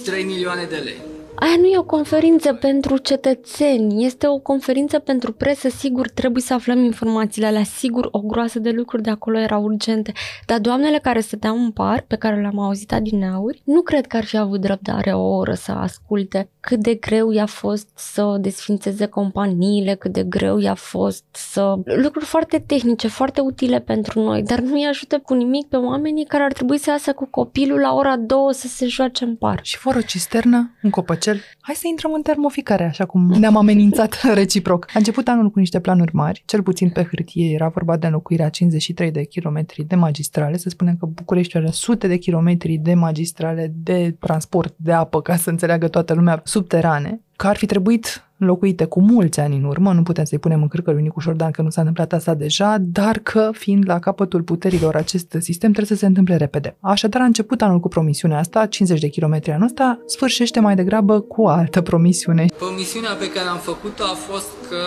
3 0.04 0.24
milioane 0.24 0.66
de 0.66 0.80
lei. 0.80 1.17
Aia 1.40 1.56
nu 1.58 1.66
e 1.66 1.78
o 1.78 1.84
conferință 1.84 2.52
pentru 2.52 2.96
cetățeni, 2.96 4.04
este 4.04 4.26
o 4.26 4.38
conferință 4.38 4.98
pentru 4.98 5.32
presă, 5.32 5.68
sigur 5.68 6.08
trebuie 6.08 6.42
să 6.42 6.54
aflăm 6.54 6.84
informațiile 6.84 7.46
alea, 7.46 7.62
sigur 7.62 8.08
o 8.10 8.20
groasă 8.20 8.58
de 8.58 8.70
lucruri 8.70 9.02
de 9.02 9.10
acolo 9.10 9.38
erau 9.38 9.62
urgente, 9.62 10.12
dar 10.46 10.58
doamnele 10.58 10.98
care 10.98 11.20
stăteau 11.20 11.56
în 11.56 11.70
par, 11.70 12.04
pe 12.06 12.16
care 12.16 12.40
le-am 12.40 12.58
auzit 12.58 12.92
adineauri, 12.92 13.62
nu 13.64 13.80
cred 13.82 14.06
că 14.06 14.16
ar 14.16 14.24
fi 14.24 14.36
avut 14.36 14.64
răbdare 14.64 15.12
o 15.12 15.36
oră 15.36 15.54
să 15.54 15.72
asculte 15.72 16.50
cât 16.60 16.80
de 16.80 16.94
greu 16.94 17.30
i-a 17.30 17.46
fost 17.46 17.88
să 17.94 18.36
desfințeze 18.40 19.06
companiile, 19.06 19.94
cât 19.94 20.12
de 20.12 20.22
greu 20.22 20.58
i-a 20.58 20.74
fost 20.74 21.24
să... 21.30 21.74
lucruri 21.84 22.24
foarte 22.24 22.64
tehnice, 22.66 23.08
foarte 23.08 23.40
utile 23.40 23.80
pentru 23.80 24.20
noi, 24.20 24.42
dar 24.42 24.58
nu 24.58 24.74
îi 24.74 24.86
ajută 24.88 25.18
cu 25.18 25.34
nimic 25.34 25.66
pe 25.66 25.76
oamenii 25.76 26.24
care 26.24 26.42
ar 26.42 26.52
trebui 26.52 26.78
să 26.78 26.90
iasă 26.90 27.12
cu 27.12 27.26
copilul 27.30 27.78
la 27.78 27.94
ora 27.94 28.16
două 28.16 28.52
să 28.52 28.66
se 28.66 28.86
joace 28.86 29.24
în 29.24 29.36
par. 29.36 29.58
Și 29.62 29.76
fără 29.76 29.98
o 29.98 30.02
cisternă, 30.02 30.70
un 30.82 30.90
copăcel. 30.90 31.27
Hai 31.60 31.74
să 31.74 31.86
intrăm 31.86 32.12
în 32.12 32.22
termoficare, 32.22 32.84
așa 32.84 33.06
cum 33.06 33.32
ne-am 33.32 33.56
amenințat 33.56 34.20
reciproc. 34.34 34.84
A 34.88 34.98
început 34.98 35.28
anul 35.28 35.50
cu 35.50 35.58
niște 35.58 35.80
planuri 35.80 36.14
mari, 36.14 36.42
cel 36.46 36.62
puțin 36.62 36.90
pe 36.90 37.02
hârtie 37.02 37.52
era 37.52 37.68
vorba 37.68 37.96
de 37.96 38.06
înlocuirea 38.06 38.48
53 38.48 39.10
de 39.10 39.24
kilometri 39.24 39.82
de 39.82 39.94
magistrale. 39.94 40.56
Să 40.56 40.68
spunem 40.68 40.96
că 40.96 41.06
București 41.06 41.56
are 41.56 41.70
sute 41.70 42.06
de 42.06 42.16
kilometri 42.16 42.76
de 42.76 42.94
magistrale 42.94 43.72
de 43.74 44.16
transport 44.18 44.74
de 44.76 44.92
apă, 44.92 45.22
ca 45.22 45.36
să 45.36 45.50
înțeleagă 45.50 45.88
toată 45.88 46.14
lumea, 46.14 46.40
subterane, 46.44 47.20
că 47.40 47.46
ar 47.46 47.56
fi 47.56 47.66
trebuit 47.66 48.22
înlocuite 48.38 48.84
cu 48.84 49.00
mulți 49.00 49.40
ani 49.40 49.56
în 49.56 49.64
urmă, 49.64 49.92
nu 49.92 50.02
putem 50.02 50.24
să-i 50.24 50.38
punem 50.38 50.62
în 50.62 50.68
cârcă 50.68 50.90
lui 50.90 51.02
Nicu 51.02 51.20
Șordan 51.20 51.50
că 51.50 51.62
nu 51.62 51.70
s-a 51.70 51.80
întâmplat 51.80 52.12
asta 52.12 52.34
deja, 52.34 52.76
dar 52.80 53.18
că, 53.18 53.50
fiind 53.52 53.82
la 53.86 53.98
capătul 53.98 54.42
puterilor 54.42 54.96
acest 54.96 55.36
sistem, 55.38 55.72
trebuie 55.72 55.96
să 55.96 56.02
se 56.02 56.06
întâmple 56.06 56.36
repede. 56.36 56.76
Așadar 56.80 57.20
a 57.20 57.24
început 57.24 57.62
anul 57.62 57.80
cu 57.80 57.88
promisiunea 57.88 58.38
asta, 58.38 58.66
50 58.66 59.00
de 59.00 59.08
kilometri 59.08 59.50
anul 59.50 59.66
ăsta, 59.66 59.98
sfârșește 60.06 60.60
mai 60.60 60.74
degrabă 60.74 61.20
cu 61.20 61.42
o 61.42 61.48
altă 61.48 61.80
promisiune. 61.80 62.46
Promisiunea 62.56 63.12
pe 63.12 63.30
care 63.30 63.48
am 63.48 63.58
făcut-o 63.58 64.04
a 64.04 64.16
fost 64.30 64.50
că 64.68 64.80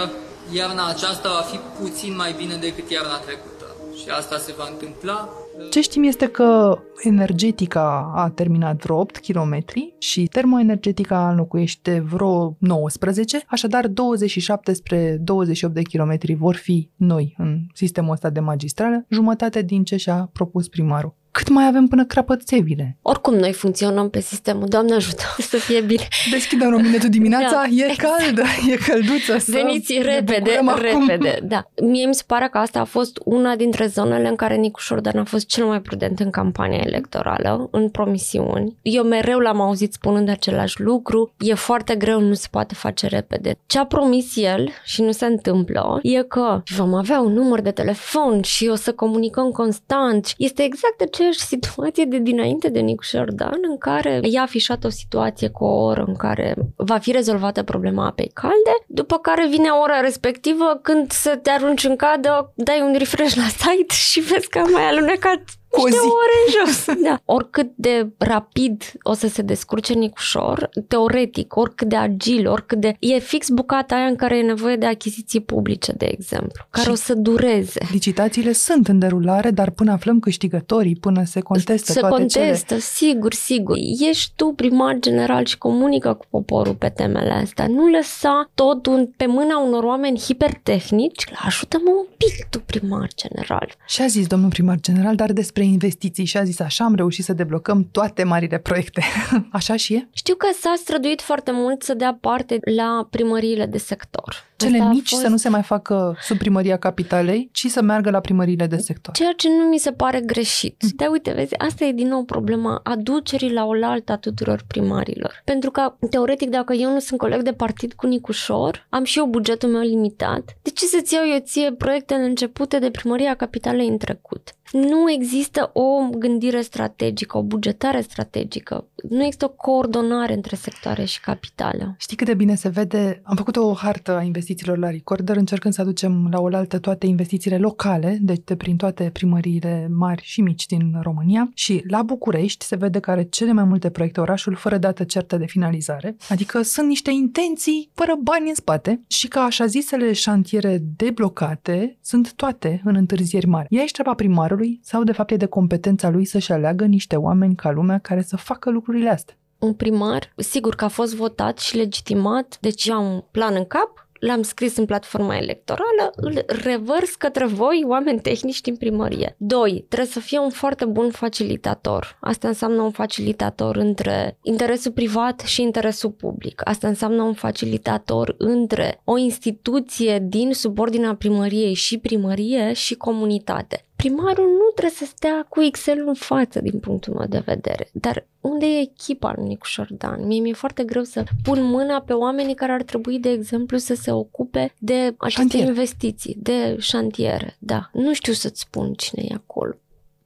iarna 0.58 0.88
aceasta 0.90 1.30
va 1.38 1.44
fi 1.52 1.60
puțin 1.82 2.16
mai 2.16 2.34
bine 2.38 2.56
decât 2.62 2.90
iarna 2.90 3.18
trecută. 3.28 3.66
Și 4.00 4.08
asta 4.20 4.38
se 4.38 4.54
va 4.58 4.68
întâmpla 4.72 5.30
ce 5.70 5.82
știm 5.82 6.04
este 6.04 6.28
că 6.28 6.80
energetica 7.04 8.12
a 8.16 8.30
terminat 8.30 8.82
vreo 8.82 9.00
8 9.00 9.18
km 9.18 9.64
și 9.98 10.26
termoenergetica 10.26 11.30
înlocuiește 11.30 12.00
vreo 12.00 12.56
19, 12.60 13.42
așadar 13.48 13.88
27 13.88 14.74
spre 14.74 15.18
28 15.22 15.74
de 15.74 15.82
kilometri 15.82 16.34
vor 16.34 16.56
fi 16.56 16.90
noi 16.96 17.36
în 17.38 17.60
sistemul 17.74 18.12
ăsta 18.12 18.30
de 18.30 18.40
magistrală, 18.40 19.06
jumătate 19.10 19.62
din 19.62 19.84
ce 19.84 19.96
și-a 19.96 20.30
propus 20.34 20.68
primarul 20.68 21.20
cât 21.32 21.50
mai 21.50 21.68
avem 21.68 21.88
până 21.88 22.06
crapăt 22.06 22.42
țevile. 22.42 22.98
Oricum 23.02 23.34
noi 23.34 23.54
funcționăm 23.54 24.10
pe 24.10 24.20
sistemul, 24.20 24.68
Doamne 24.68 24.94
ajută 24.94 25.24
să 25.52 25.58
fie 25.58 25.82
bine. 25.82 26.08
Deschidem 26.32 26.70
rominetul 26.70 27.10
dimineața, 27.10 27.52
da, 27.52 27.64
e 27.66 27.86
exact. 27.90 28.18
caldă, 28.18 28.44
e 28.72 28.76
călduță. 28.76 29.38
Să 29.38 29.52
Veniți 29.52 29.98
repede, 30.02 30.60
repede. 30.76 31.40
Da. 31.44 31.68
Mie 31.82 32.06
mi 32.06 32.16
se 32.16 32.24
pare 32.28 32.48
că 32.52 32.58
asta 32.58 32.80
a 32.80 32.84
fost 32.84 33.20
una 33.26 33.56
dintre 33.56 33.86
zonele 33.86 34.28
în 34.28 34.36
care 34.36 34.56
Nicu 34.56 34.80
Șordan 34.80 35.18
a 35.18 35.24
fost 35.24 35.46
cel 35.46 35.66
mai 35.66 35.82
prudent 35.82 36.20
în 36.20 36.30
campania 36.30 36.82
electorală, 36.86 37.68
în 37.72 37.90
promisiuni. 37.90 38.78
Eu 38.82 39.04
mereu 39.04 39.40
l-am 39.40 39.62
auzit 39.62 39.94
spunând 39.94 40.30
același 40.30 40.82
lucru, 40.82 41.34
e 41.38 41.54
foarte 41.54 41.96
greu, 41.96 42.20
nu 42.20 42.34
se 42.34 42.48
poate 42.52 42.74
face 42.74 43.08
repede. 43.08 43.58
Ce 43.66 43.80
a 43.80 43.86
promis 43.86 44.36
el 44.36 44.70
și 44.84 45.02
nu 45.02 45.12
se 45.12 45.26
întâmplă 45.26 46.00
e 46.02 46.22
că 46.24 46.62
vom 46.76 46.94
avea 46.94 47.20
un 47.20 47.34
număr 47.34 47.62
de 47.62 47.72
telefon 47.72 48.42
și 48.42 48.68
o 48.68 48.76
să 48.76 48.94
comunicăm 48.94 49.50
constant. 49.52 50.34
Este 50.38 50.64
exact 50.64 51.02
aceeași 51.22 51.40
situație 51.40 52.06
de 52.06 52.20
dinainte 52.20 52.70
de 52.70 52.80
Nicu 52.80 53.04
Șordan, 53.04 53.60
în 53.62 53.78
care 53.78 54.20
i-a 54.24 54.42
afișat 54.42 54.84
o 54.84 54.90
situație 54.90 55.50
cu 55.50 55.64
o 55.64 55.84
oră 55.84 56.04
în 56.08 56.16
care 56.16 56.56
va 56.76 56.98
fi 56.98 57.12
rezolvată 57.12 57.64
problema 57.64 58.06
apei 58.06 58.32
calde, 58.34 58.76
după 58.88 59.18
care 59.18 59.48
vine 59.48 59.70
ora 59.70 60.00
respectivă 60.00 60.80
când 60.82 61.12
să 61.12 61.40
te 61.42 61.50
arunci 61.50 61.84
în 61.84 61.96
cadă, 61.96 62.54
dai 62.56 62.82
un 62.82 62.96
refresh 62.98 63.36
la 63.36 63.48
site 63.48 63.94
și 63.94 64.20
vezi 64.20 64.50
că 64.50 64.60
am 64.60 64.72
mai 64.72 64.88
alunecat 64.88 65.42
cu 65.72 65.82
o 65.82 65.90
zi. 65.90 65.96
ore 65.96 66.38
în 66.46 66.66
jos. 66.66 66.86
Da. 67.08 67.22
Oricât 67.26 67.72
de 67.76 68.12
rapid 68.18 68.84
o 69.02 69.14
să 69.14 69.28
se 69.28 69.42
descurce 69.42 69.94
Nicușor, 69.94 70.70
teoretic, 70.88 71.56
oricât 71.56 71.88
de 71.88 71.96
agil, 71.96 72.48
oricât 72.48 72.80
de... 72.80 72.96
E 73.00 73.20
fix 73.20 73.50
bucata 73.50 73.96
aia 73.96 74.06
în 74.06 74.16
care 74.16 74.38
e 74.38 74.42
nevoie 74.42 74.76
de 74.76 74.86
achiziții 74.86 75.42
publice, 75.42 75.92
de 75.92 76.06
exemplu, 76.06 76.66
care 76.70 76.86
și 76.86 76.92
o 76.92 76.96
să 76.96 77.14
dureze. 77.14 77.80
Licitațiile 77.92 78.52
sunt 78.52 78.88
în 78.88 79.00
derulare, 79.00 79.52
dar 79.52 79.70
până 79.70 79.92
aflăm 79.92 80.20
câștigătorii, 80.20 80.96
până 80.96 81.24
se 81.26 81.40
contestă 81.40 81.92
se 81.92 82.00
toate 82.00 82.16
contestă, 82.16 82.66
cele... 82.68 82.80
sigur, 82.80 83.34
sigur. 83.34 83.78
Ești 84.10 84.32
tu 84.36 84.46
primar 84.46 84.96
general 85.00 85.46
și 85.46 85.58
comunică 85.58 86.14
cu 86.14 86.26
poporul 86.30 86.76
pe 86.76 86.90
temele 86.90 87.32
astea. 87.32 87.68
Nu 87.68 87.88
lăsa 87.88 88.50
totul 88.54 89.14
pe 89.18 89.26
mâna 89.26 89.58
unor 89.60 89.84
oameni 89.84 90.20
hipertehnici. 90.20 91.26
Ajută-mă 91.46 91.90
un 91.90 92.06
pic 92.18 92.48
tu, 92.50 92.60
primar 92.60 93.10
general. 93.16 93.76
Și 93.88 94.02
a 94.02 94.08
zis 94.08 94.28
domnul 94.28 94.50
primar 94.50 94.80
general, 94.80 95.16
dar 95.16 95.32
despre 95.32 95.61
despre 95.62 95.66
investiții 95.66 96.26
și 96.26 96.38
a 96.38 96.44
zis 96.44 96.60
așa 96.60 96.84
am 96.86 96.96
reușit 96.96 97.24
să 97.24 97.34
deblocăm 97.34 97.88
toate 97.92 98.24
marile 98.24 98.58
proiecte. 98.58 99.04
așa 99.52 99.76
și 99.76 99.94
e? 99.94 100.08
Știu 100.14 100.36
că 100.36 100.48
s-a 100.60 100.74
străduit 100.78 101.22
foarte 101.22 101.52
mult 101.52 101.84
să 101.84 101.94
dea 101.94 102.18
parte 102.22 102.60
la 102.76 103.08
primăriile 103.10 103.66
de 103.66 103.78
sector. 103.78 104.36
Cele 104.66 104.78
Asta 104.78 104.90
mici 104.90 105.10
fost... 105.10 105.22
să 105.22 105.28
nu 105.28 105.38
se 105.38 105.50
mai 105.50 105.62
facă 105.62 106.18
sub 106.22 106.38
primăria 106.38 106.78
capitalei, 106.78 107.50
ci 107.52 107.66
să 107.66 107.82
meargă 107.82 108.10
la 108.10 108.20
primăriile 108.20 108.68
de 108.68 108.78
sector. 108.78 109.14
Ceea 109.14 109.34
ce 109.36 109.50
nu 109.50 109.70
mi 109.70 109.78
se 109.78 109.92
pare 109.92 110.20
greșit. 110.20 110.84
Mm. 110.84 110.90
Dar 110.96 111.10
uite, 111.10 111.32
vezi, 111.32 111.58
asta 111.58 111.86
e 111.86 111.92
din 111.92 112.08
nou 112.08 112.24
problema 112.24 112.80
aducerii 112.84 113.54
la 113.54 113.66
oaltă 113.66 114.12
a 114.12 114.18
tuturor 114.18 114.64
primarilor. 114.68 115.42
Pentru 115.46 115.72
că, 115.72 115.94
teoretic, 116.10 116.50
dacă 116.50 116.74
eu 116.74 116.94
nu 116.94 117.00
sunt 117.00 117.20
coleg 117.20 117.42
de 117.42 117.54
partid 117.54 117.94
cu 117.94 118.08
Nicușor, 118.08 118.86
am 118.90 119.04
și 119.04 119.18
eu 119.18 119.26
bugetul 119.26 119.70
meu 119.70 119.82
limitat, 119.82 120.58
de 120.62 120.70
ce 120.70 120.86
să-ți 120.86 121.14
iau 121.14 121.24
eu 121.34 121.40
ție 121.40 121.72
proiectele 121.72 122.24
începute 122.24 122.80
de 122.80 122.90
primăria 122.90 123.36
capitalei 123.36 123.88
în 123.88 123.98
trecut? 123.98 124.56
Nu 124.72 125.12
există 125.12 125.70
o 125.74 126.10
gândire 126.18 126.62
strategică, 126.62 127.38
o 127.38 127.44
bugetare 127.44 128.02
strategică. 128.02 128.88
Nu 129.10 129.24
există 129.24 129.46
o 129.46 129.50
coordonare 129.50 130.34
între 130.34 130.56
sectoare 130.56 131.04
și 131.04 131.20
capitală. 131.20 131.96
Știi 131.98 132.18
cât 132.18 132.28
de 132.28 132.34
bine 132.34 132.56
se 132.56 132.70
vede? 132.70 133.22
Am 133.24 133.36
făcut 133.36 133.56
o 133.56 133.74
hartă 133.74 134.18
a 134.18 134.22
investițiilor 134.52 134.78
la 134.78 134.90
Recorder, 134.90 135.36
încercând 135.36 135.74
să 135.74 135.82
aducem 135.82 136.28
la 136.32 136.40
oaltă 136.40 136.80
toate 136.80 137.06
investițiile 137.06 137.58
locale, 137.58 138.18
deci 138.22 138.42
de 138.44 138.56
prin 138.56 138.76
toate 138.76 139.10
primăriile 139.14 139.88
mari 139.92 140.22
și 140.24 140.42
mici 140.42 140.66
din 140.66 141.00
România. 141.02 141.52
Și 141.54 141.84
la 141.88 142.02
București 142.02 142.66
se 142.66 142.76
vede 142.76 143.00
că 143.00 143.12
are 143.12 143.24
cele 143.24 143.52
mai 143.52 143.64
multe 143.64 143.90
proiecte 143.90 144.20
orașul 144.20 144.56
fără 144.56 144.78
dată 144.78 145.04
certă 145.04 145.38
de 145.38 145.46
finalizare. 145.46 146.16
Adică 146.30 146.62
sunt 146.62 146.88
niște 146.88 147.12
intenții 147.12 147.90
fără 147.94 148.14
bani 148.22 148.50
în 148.50 148.56
spate 148.56 149.02
și 149.08 149.28
că 149.28 149.40
așa 149.40 149.66
zisele 149.66 150.14
șantiere 150.14 150.82
deblocate 150.96 151.98
sunt 152.02 152.34
toate 152.34 152.82
în 152.84 152.96
întârzieri 152.96 153.48
mari. 153.48 153.68
Ea 153.70 153.82
ești 153.82 153.94
treaba 153.94 154.14
primarului 154.14 154.40
primarului 154.42 154.80
sau 154.84 155.04
de 155.04 155.12
fapt 155.12 155.32
e 155.32 155.36
de 155.36 155.46
competența 155.46 156.10
lui 156.10 156.26
să-și 156.26 156.52
aleagă 156.52 156.86
niște 156.86 157.16
oameni 157.16 157.56
ca 157.56 157.72
lumea 157.72 157.98
care 157.98 158.22
să 158.22 158.38
facă 158.38 158.70
lucrurile 158.70 159.10
astea? 159.10 159.36
Un 159.60 159.74
primar, 159.74 160.34
sigur 160.36 160.76
că 160.76 160.86
a 160.86 160.88
fost 160.88 161.16
votat 161.16 161.58
și 161.58 161.76
legitimat, 161.76 162.58
deci 162.62 162.90
am 162.90 163.14
un 163.14 163.24
plan 163.32 163.56
în 163.56 163.66
cap, 163.66 164.08
l-am 164.22 164.42
scris 164.42 164.78
în 164.78 164.86
platforma 164.86 165.38
electorală, 165.38 166.12
îl 166.16 166.46
revărs 166.48 167.16
către 167.16 167.46
voi, 167.46 167.84
oameni 167.88 168.20
tehnici 168.20 168.62
din 168.62 168.76
primărie. 168.76 169.36
Doi, 169.38 169.86
trebuie 169.88 170.12
să 170.12 170.20
fie 170.20 170.40
un 170.40 170.50
foarte 170.50 170.86
bun 170.86 171.12
facilitator. 171.12 172.18
Asta 172.20 172.48
înseamnă 172.48 172.82
un 172.82 172.92
facilitator 172.92 173.76
între 173.76 174.38
interesul 174.42 174.92
privat 174.92 175.40
și 175.40 175.62
interesul 175.62 176.10
public. 176.10 176.62
Asta 176.64 176.88
înseamnă 176.88 177.22
un 177.22 177.34
facilitator 177.34 178.36
între 178.38 179.02
o 179.04 179.18
instituție 179.18 180.20
din 180.28 180.54
subordinea 180.54 181.16
primăriei 181.16 181.74
și 181.74 181.98
primărie 181.98 182.74
și 182.74 182.96
comunitate 182.96 183.86
primarul 184.02 184.48
nu 184.48 184.70
trebuie 184.76 184.96
să 184.96 185.06
stea 185.06 185.46
cu 185.50 185.62
Excel 185.62 186.08
în 186.08 186.14
față 186.14 186.60
din 186.62 186.80
punctul 186.80 187.14
meu 187.14 187.28
de 187.28 187.42
vedere. 187.46 187.90
Dar 187.94 188.28
unde 188.42 188.66
e 188.66 188.80
echipa 188.80 189.34
lui 189.36 189.48
Nicu 189.48 189.66
Șordan? 189.66 190.28
Mie 190.28 190.40
mi-e 190.40 190.54
foarte 190.54 190.84
greu 190.84 191.04
să 191.04 191.24
pun 191.44 191.64
mâna 191.64 192.02
pe 192.02 192.14
oamenii 192.14 192.56
care 192.56 192.72
ar 192.72 192.84
trebui, 192.84 193.20
de 193.20 193.30
exemplu, 193.30 193.78
să 193.78 193.94
se 193.94 194.12
ocupe 194.12 194.74
de 194.78 195.16
aceste 195.18 195.42
Șantier. 195.42 195.68
investiții, 195.68 196.38
de 196.40 196.76
șantiere. 196.80 197.56
Da, 197.60 197.90
nu 197.94 198.14
știu 198.14 198.34
să-ți 198.34 198.60
spun 198.60 198.94
cine 198.94 199.24
e 199.30 199.34
acolo. 199.34 199.74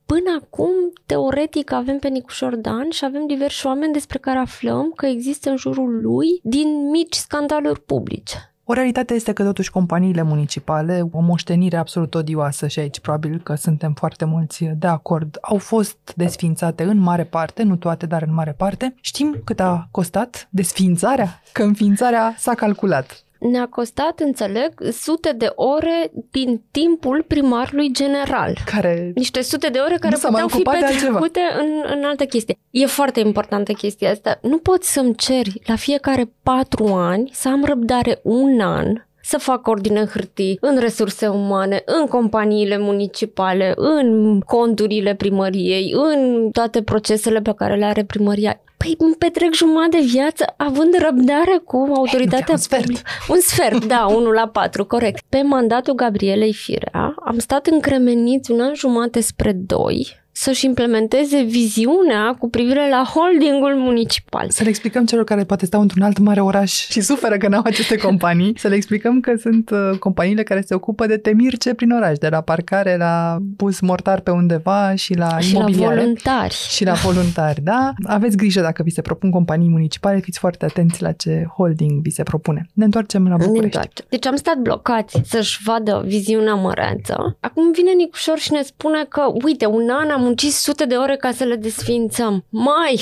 Până 0.05 0.39
acum, 0.41 0.71
teoretic, 1.05 1.71
avem 1.71 1.99
pe 1.99 2.07
Nicu 2.07 2.29
Șordan 2.29 2.89
și 2.89 3.05
avem 3.05 3.27
diversi 3.27 3.65
oameni 3.65 3.93
despre 3.93 4.17
care 4.17 4.38
aflăm 4.38 4.91
că 4.95 5.05
există 5.05 5.49
în 5.49 5.57
jurul 5.57 6.01
lui 6.01 6.27
din 6.43 6.89
mici 6.89 7.15
scandaluri 7.15 7.81
publice. 7.81 8.55
O 8.67 8.73
realitate 8.73 9.13
este 9.13 9.34
că 9.34 9.43
totuși 9.43 9.71
companiile 9.71 10.21
municipale, 10.21 11.08
o 11.12 11.19
moștenire 11.19 11.78
absolut 11.78 12.15
odioasă 12.15 12.67
și 12.67 12.80
aici 12.80 12.99
probabil 12.99 13.41
că 13.43 13.56
suntem 13.56 13.93
foarte 13.93 14.25
mulți 14.25 14.63
de 14.63 14.88
acord, 14.88 15.38
au 15.41 15.58
fost 15.58 16.13
desfințate 16.15 16.84
în 16.84 16.97
mare 16.97 17.23
parte, 17.23 17.63
nu 17.63 17.75
toate, 17.75 18.06
dar 18.06 18.21
în 18.21 18.34
mare 18.34 18.51
parte. 18.51 18.95
Știm 19.01 19.41
cât 19.43 19.60
a 19.60 19.88
costat 19.91 20.47
desfințarea? 20.49 21.41
Că 21.51 21.63
înființarea 21.63 22.36
s-a 22.38 22.54
calculat. 22.54 23.23
Ne-a 23.39 23.67
costat, 23.67 24.19
înțeleg, 24.19 24.74
sute 24.91 25.34
de 25.38 25.52
ore 25.56 26.12
din 26.32 26.62
timpul 26.71 27.24
primarului 27.28 27.91
general. 27.91 28.58
Care 28.65 29.12
Niște 29.15 29.41
sute 29.41 29.67
de 29.67 29.80
ore 29.80 29.95
care 30.00 30.13
Nu 30.13 30.19
s-a 30.19 30.30
mai 30.30 30.41
puteau 30.41 30.48
fi 30.48 30.67
ocupat 30.67 30.80
de 30.80 30.86
altceva. 30.86 31.19
petrecute 31.19 31.39
în, 31.60 31.98
în 31.98 32.04
altă 32.04 32.26
chestie. 32.26 32.58
E 32.69 32.86
foarte 32.86 33.19
importantă 33.19 33.71
chestia 33.71 34.12
asta. 34.12 34.39
Nu 34.41 34.58
poți 34.58 34.93
să-mi 34.93 35.15
ceri 35.15 35.62
la 35.65 35.76
fiecare 35.76 36.32
patru 36.43 36.86
ani 36.86 37.30
să 37.34 37.50
am 37.50 37.63
răbdare 37.63 38.19
un 38.24 38.60
an 38.60 39.04
să 39.21 39.38
fac 39.38 39.67
ordine 39.67 40.00
în 40.00 40.06
hârtii, 40.06 40.58
în 40.62 40.78
resurse 40.80 41.28
umane, 41.28 41.82
în 41.86 42.06
companiile 42.08 42.78
municipale, 42.78 43.74
în 43.76 44.39
conturile 44.39 45.15
primăriei, 45.15 45.91
în 45.93 46.50
toate 46.52 46.82
procesele 46.82 47.41
pe 47.41 47.54
care 47.56 47.76
le 47.76 47.86
are 47.86 48.04
primăria. 48.04 48.60
Păi 48.86 48.95
îmi 48.98 49.15
petrec 49.15 49.54
jumătate 49.54 49.98
de 49.98 50.04
viață 50.04 50.54
având 50.58 50.98
răbdare 50.98 51.62
cu 51.63 51.91
autoritatea 51.95 52.54
un 52.54 52.58
sfert. 52.58 52.82
publică. 52.82 53.02
Un 53.28 53.39
sfert, 53.39 53.86
da, 53.86 54.06
unul 54.17 54.34
la 54.34 54.48
patru, 54.48 54.86
corect. 54.86 55.24
Pe 55.30 55.41
mandatul 55.41 55.93
Gabrielei 55.93 56.54
Firea 56.54 57.15
am 57.26 57.39
stat 57.39 57.67
încremeniți 57.67 58.52
un 58.52 58.62
an 58.62 58.74
jumate 58.74 59.19
spre 59.19 59.52
doi 59.52 60.24
să-și 60.38 60.65
implementeze 60.65 61.41
viziunea 61.41 62.36
cu 62.39 62.50
privire 62.50 62.89
la 62.89 63.04
holdingul 63.13 63.76
municipal. 63.76 64.45
Să 64.50 64.63
le 64.63 64.69
explicăm 64.69 65.06
celor 65.06 65.24
care 65.24 65.43
poate 65.43 65.65
stau 65.65 65.82
într-un 65.82 66.02
alt 66.04 66.17
mare 66.17 66.41
oraș 66.41 66.71
și 66.89 67.02
suferă 67.02 67.38
că 67.38 67.48
n-au 67.48 67.62
aceste 67.65 67.95
companii, 67.98 68.54
să 68.60 68.67
le 68.67 68.76
explicăm 68.76 69.19
că 69.19 69.34
sunt 69.39 69.69
uh, 69.69 69.98
companiile 70.00 70.43
care 70.43 70.62
se 70.65 70.74
ocupă 70.74 71.06
de 71.06 71.17
temirce 71.17 71.74
prin 71.74 71.91
oraș, 71.91 72.17
de 72.17 72.28
la 72.30 72.41
parcare 72.41 72.98
la 72.98 73.38
pus 73.58 73.80
mortar 73.80 74.19
pe 74.19 74.32
undeva 74.32 74.95
și 74.95 75.13
la 75.15 75.39
Și 75.39 75.54
la 75.54 75.60
imobiliare. 75.60 75.95
voluntari. 76.00 76.56
și 76.69 76.84
la 76.86 76.93
voluntari, 76.93 77.62
da? 77.62 77.93
Aveți 78.04 78.38
grijă 78.38 78.62
dacă 78.62 78.84
vi 78.84 78.89
se 78.91 79.02
propun 79.02 79.32
companii 79.32 79.69
municipale, 79.69 80.19
fiți 80.19 80.39
foarte 80.39 80.65
atenți 80.65 81.02
la 81.02 81.12
ce 81.12 81.45
holding 81.58 82.02
vi 82.02 82.10
se 82.10 82.24
propune. 82.24 82.65
Ne 82.74 82.84
întoarcem 82.86 83.24
la 83.24 83.30
Ne 83.30 83.36
București. 83.36 83.63
întoarcem. 83.63 84.06
Deci 84.10 84.26
am 84.26 84.36
stat 84.36 84.58
blocați 84.58 85.21
să-și 85.26 85.60
vadă 85.65 86.04
viziunea 86.06 86.54
măreață. 86.54 87.38
Acum 87.39 87.71
vine 87.71 87.91
Nicușor 87.91 88.38
și 88.38 88.52
ne 88.52 88.62
spune 88.62 89.06
că, 89.10 89.21
uite, 89.45 89.65
un 89.65 89.89
an 89.89 90.10
am 90.10 90.24
muncit 90.25 90.53
sute 90.53 90.85
de 90.85 90.95
ore 90.95 91.15
ca 91.15 91.31
să 91.31 91.43
le 91.43 91.55
desfințăm. 91.55 92.45
Mai! 92.49 92.99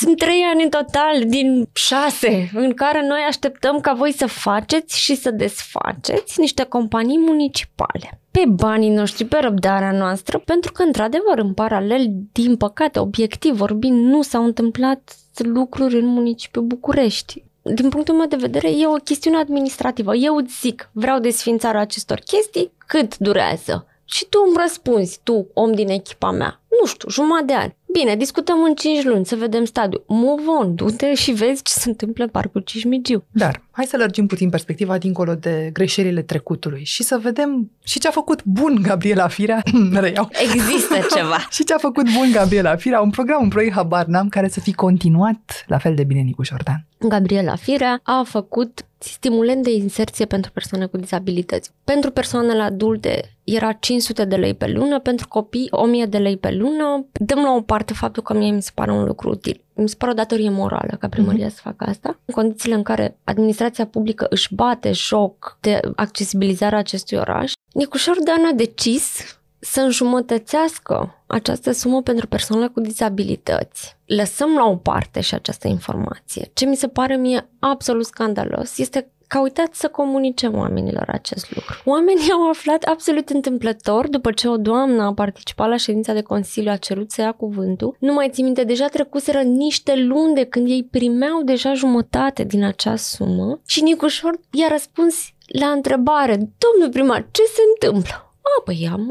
Sunt 0.00 0.16
trei 0.16 0.42
ani 0.52 0.62
în 0.62 0.68
total 0.68 1.22
din 1.26 1.68
șase 1.72 2.50
în 2.54 2.74
care 2.74 3.06
noi 3.06 3.20
așteptăm 3.28 3.80
ca 3.80 3.92
voi 3.92 4.12
să 4.12 4.26
faceți 4.26 4.98
și 4.98 5.14
să 5.14 5.30
desfaceți 5.30 6.40
niște 6.40 6.62
companii 6.62 7.18
municipale 7.18 8.20
pe 8.30 8.44
banii 8.48 8.90
noștri, 8.90 9.24
pe 9.24 9.38
răbdarea 9.40 9.92
noastră, 9.92 10.38
pentru 10.38 10.72
că, 10.72 10.82
într-adevăr, 10.82 11.38
în 11.38 11.54
paralel, 11.54 12.06
din 12.32 12.56
păcate, 12.56 12.98
obiectiv 12.98 13.54
vorbind, 13.54 14.04
nu 14.04 14.22
s-au 14.22 14.44
întâmplat 14.44 15.16
lucruri 15.36 15.98
în 15.98 16.06
municipiul 16.06 16.64
București. 16.64 17.44
Din 17.62 17.88
punctul 17.88 18.14
meu 18.14 18.26
de 18.26 18.36
vedere, 18.36 18.68
e 18.68 18.86
o 18.86 18.92
chestiune 18.92 19.36
administrativă. 19.36 20.14
Eu 20.14 20.36
îți 20.36 20.58
zic, 20.60 20.90
vreau 20.92 21.18
desfințarea 21.18 21.80
acestor 21.80 22.18
chestii, 22.18 22.72
cât 22.86 23.18
durează? 23.18 23.86
Și 24.08 24.26
tu 24.28 24.38
îmi 24.46 24.56
răspunzi, 24.60 25.20
tu, 25.22 25.46
om 25.54 25.72
din 25.72 25.88
echipa 25.88 26.30
mea, 26.30 26.60
nu 26.80 26.86
știu, 26.86 27.08
jumătate 27.10 27.44
de 27.44 27.52
ani. 27.52 27.76
Bine, 27.92 28.16
discutăm 28.16 28.62
în 28.62 28.74
5 28.74 29.04
luni, 29.04 29.26
să 29.26 29.36
vedem 29.36 29.64
stadiul. 29.64 30.04
Move 30.06 30.42
on, 30.60 30.74
du-te 30.74 31.14
și 31.14 31.32
vezi 31.32 31.62
ce 31.62 31.72
se 31.72 31.88
întâmplă 31.88 32.24
în 32.24 32.30
Parcul 32.30 32.60
Cismigiu. 32.60 33.24
Dar 33.30 33.62
hai 33.70 33.84
să 33.84 33.96
lărgim 33.96 34.26
puțin 34.26 34.50
perspectiva 34.50 34.98
dincolo 34.98 35.34
de 35.34 35.70
greșelile 35.72 36.22
trecutului 36.22 36.84
și 36.84 37.02
să 37.02 37.18
vedem 37.22 37.70
și 37.84 37.98
ce 37.98 38.08
a 38.08 38.10
făcut 38.10 38.44
bun 38.44 38.78
Gabriela 38.82 39.28
Firea, 39.28 39.62
reiau, 39.92 40.28
Există 40.42 41.06
ceva. 41.16 41.38
și 41.56 41.64
ce 41.64 41.74
a 41.74 41.78
făcut 41.78 42.04
bun 42.04 42.30
Gabriela 42.32 42.76
Firea, 42.76 43.00
un 43.00 43.10
program, 43.10 43.42
un 43.42 43.48
proiect 43.48 43.74
habar 43.74 44.04
n-am, 44.04 44.28
care 44.28 44.48
să 44.48 44.60
fi 44.60 44.72
continuat 44.72 45.64
la 45.66 45.78
fel 45.78 45.94
de 45.94 46.04
bine 46.04 46.20
Nicu 46.20 46.42
Șordan. 46.42 46.85
Gabriela 46.98 47.54
Firea 47.54 48.00
a 48.02 48.22
făcut 48.26 48.86
stimulent 48.98 49.62
de 49.62 49.70
inserție 49.70 50.24
pentru 50.24 50.50
persoane 50.50 50.86
cu 50.86 50.96
dizabilități. 50.96 51.70
Pentru 51.84 52.10
persoanele 52.10 52.62
adulte 52.62 53.36
era 53.44 53.72
500 53.72 54.24
de 54.24 54.36
lei 54.36 54.54
pe 54.54 54.66
lună, 54.66 55.00
pentru 55.00 55.28
copii 55.28 55.68
1000 55.70 56.06
de 56.06 56.18
lei 56.18 56.36
pe 56.36 56.50
lună. 56.50 57.06
Dăm 57.12 57.42
la 57.42 57.52
o 57.52 57.60
parte 57.60 57.92
faptul 57.92 58.22
că 58.22 58.34
mie 58.34 58.50
mi 58.50 58.62
se 58.62 58.70
pare 58.74 58.90
un 58.90 59.04
lucru 59.04 59.30
util. 59.30 59.60
Mi 59.74 59.88
se 59.88 59.94
pare 59.98 60.12
o 60.12 60.14
datorie 60.14 60.50
morală 60.50 60.96
ca 60.98 61.08
primăria 61.08 61.48
să 61.48 61.60
facă 61.62 61.84
asta. 61.84 62.18
În 62.24 62.34
condițiile 62.34 62.74
în 62.74 62.82
care 62.82 63.18
administrația 63.24 63.86
publică 63.86 64.26
își 64.28 64.54
bate 64.54 64.92
joc 64.92 65.58
de 65.60 65.80
accesibilizarea 65.96 66.78
acestui 66.78 67.18
oraș, 67.18 67.52
Nicușor 67.72 68.16
Dan 68.24 68.44
a 68.44 68.52
decis 68.52 69.38
să 69.66 69.80
înjumătățească 69.80 71.22
această 71.26 71.72
sumă 71.72 72.02
pentru 72.02 72.26
persoanele 72.26 72.68
cu 72.68 72.80
dizabilități. 72.80 73.96
Lăsăm 74.04 74.54
la 74.54 74.64
o 74.64 74.76
parte 74.76 75.20
și 75.20 75.34
această 75.34 75.68
informație. 75.68 76.50
Ce 76.54 76.66
mi 76.66 76.76
se 76.76 76.88
pare 76.88 77.16
mie 77.16 77.48
absolut 77.58 78.06
scandalos 78.06 78.78
este 78.78 79.10
că 79.26 79.38
uitați 79.38 79.80
să 79.80 79.88
comunice 79.88 80.46
oamenilor 80.46 81.04
acest 81.08 81.54
lucru. 81.54 81.82
Oamenii 81.84 82.30
au 82.30 82.48
aflat 82.48 82.82
absolut 82.82 83.28
întâmplător 83.28 84.08
după 84.08 84.32
ce 84.32 84.48
o 84.48 84.56
doamnă 84.56 85.02
a 85.02 85.14
participat 85.14 85.68
la 85.68 85.76
ședința 85.76 86.12
de 86.12 86.22
consiliu, 86.22 86.70
a 86.70 86.76
cerut 86.76 87.10
să 87.10 87.20
ia 87.20 87.32
cuvântul. 87.32 87.96
Nu 88.00 88.12
mai 88.12 88.30
țin 88.30 88.44
minte, 88.44 88.64
deja 88.64 88.86
trecuseră 88.86 89.40
niște 89.40 89.94
luni 89.96 90.34
de 90.34 90.44
când 90.44 90.68
ei 90.68 90.84
primeau 90.90 91.42
deja 91.42 91.74
jumătate 91.74 92.44
din 92.44 92.64
acea 92.64 92.96
sumă 92.96 93.60
și 93.66 93.82
Nicușor 93.82 94.40
i-a 94.50 94.68
răspuns 94.68 95.14
la 95.46 95.66
întrebare, 95.66 96.34
domnul 96.34 96.92
primar, 96.92 97.28
ce 97.30 97.42
se 97.42 97.60
întâmplă? 97.74 98.25
A, 98.46 98.62
păi 98.64 98.88
am, 98.92 99.06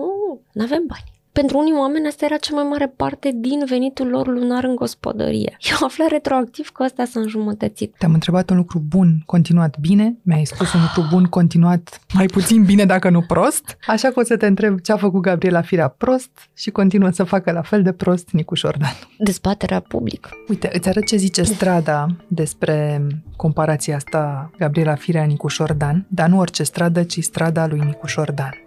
nu 0.52 0.64
avem 0.64 0.84
bani. 0.88 1.14
Pentru 1.40 1.58
unii 1.58 1.74
oameni 1.74 2.08
asta 2.08 2.26
era 2.26 2.38
cea 2.38 2.54
mai 2.56 2.64
mare 2.64 2.94
parte 2.96 3.32
din 3.36 3.64
venitul 3.66 4.08
lor 4.08 4.28
lunar 4.28 4.64
în 4.64 4.76
gospodărie. 4.76 5.58
Eu 5.72 5.88
aflat 5.88 6.08
retroactiv 6.10 6.70
că 6.70 6.84
ăsta 6.84 7.06
s-a 7.06 7.20
înjumătățit. 7.20 7.96
Te-am 7.98 8.14
întrebat 8.14 8.50
un 8.50 8.58
lucru 8.58 8.80
bun, 8.88 9.24
continuat 9.26 9.78
bine, 9.80 10.18
mi-ai 10.22 10.46
spus 10.46 10.74
un 10.74 10.82
lucru 10.82 11.16
bun, 11.16 11.24
continuat 11.24 12.00
mai 12.14 12.26
puțin 12.26 12.64
bine, 12.64 12.86
dacă 12.86 13.10
nu 13.10 13.22
prost, 13.22 13.78
așa 13.88 14.08
că 14.10 14.20
o 14.20 14.24
să 14.24 14.38
te 14.38 14.46
întreb 14.46 14.80
ce 14.80 14.92
a 14.92 14.98
făcut 14.98 15.22
Gabriela 15.22 15.62
Firea 15.62 15.88
prost 15.88 16.50
și 16.54 16.70
continuă 16.72 17.10
să 17.10 17.24
facă 17.24 17.52
la 17.52 17.62
fel 17.62 17.84
de 17.84 17.92
prost 17.92 18.30
Nicu 18.32 18.56
Șordan. 18.56 18.96
Dezbaterea 19.18 19.80
publică. 19.80 20.30
Uite, 20.48 20.70
îți 20.74 20.90
arăt 20.90 21.06
ce 21.06 21.16
zice 21.16 21.44
strada 21.44 22.08
despre 22.28 23.08
comparația 23.36 23.96
asta 23.96 24.52
Gabriela 24.58 24.96
Firea-Nicu 24.96 25.48
Șordan, 25.48 26.06
dar 26.10 26.30
nu 26.30 26.40
orice 26.40 26.64
stradă, 26.64 27.04
ci 27.04 27.24
strada 27.24 27.68
lui 27.68 27.80
Nicu 27.80 28.06
Șordan. 28.06 28.65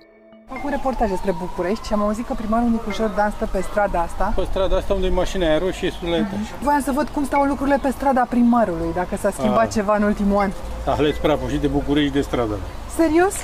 Fac 0.59 0.67
un 0.71 0.77
reportaj 0.79 1.09
despre 1.17 1.33
București 1.45 1.87
și 1.87 1.93
am 1.93 2.03
auzit 2.03 2.27
că 2.27 2.35
primarul 2.35 2.69
Nicu 2.69 2.91
Șordan 2.91 3.31
stă 3.37 3.47
pe 3.53 3.61
strada 3.71 3.99
asta. 4.09 4.33
Pe 4.37 4.47
strada 4.51 4.77
asta 4.77 4.95
unde 4.95 5.07
e 5.07 5.11
mașina 5.23 5.47
aia 5.47 5.59
roșie 5.59 5.91
sunt 5.99 6.11
la 6.11 6.17
etaj. 6.17 6.45
Voiam 6.67 6.83
să 6.89 6.93
văd 6.99 7.09
cum 7.09 7.25
stau 7.25 7.43
lucrurile 7.45 7.79
pe 7.83 7.91
strada 7.97 8.23
primarului, 8.35 8.91
dacă 8.95 9.17
s-a 9.23 9.31
schimbat 9.31 9.67
Ah. 9.67 9.73
ceva 9.77 9.97
în 9.97 10.03
ultimul 10.03 10.39
an. 10.45 10.51
Ales 10.87 11.17
praful 11.17 11.59
de 11.61 11.67
București 11.67 12.13
de 12.13 12.21
stradă. 12.21 12.57
Serios? 12.97 13.35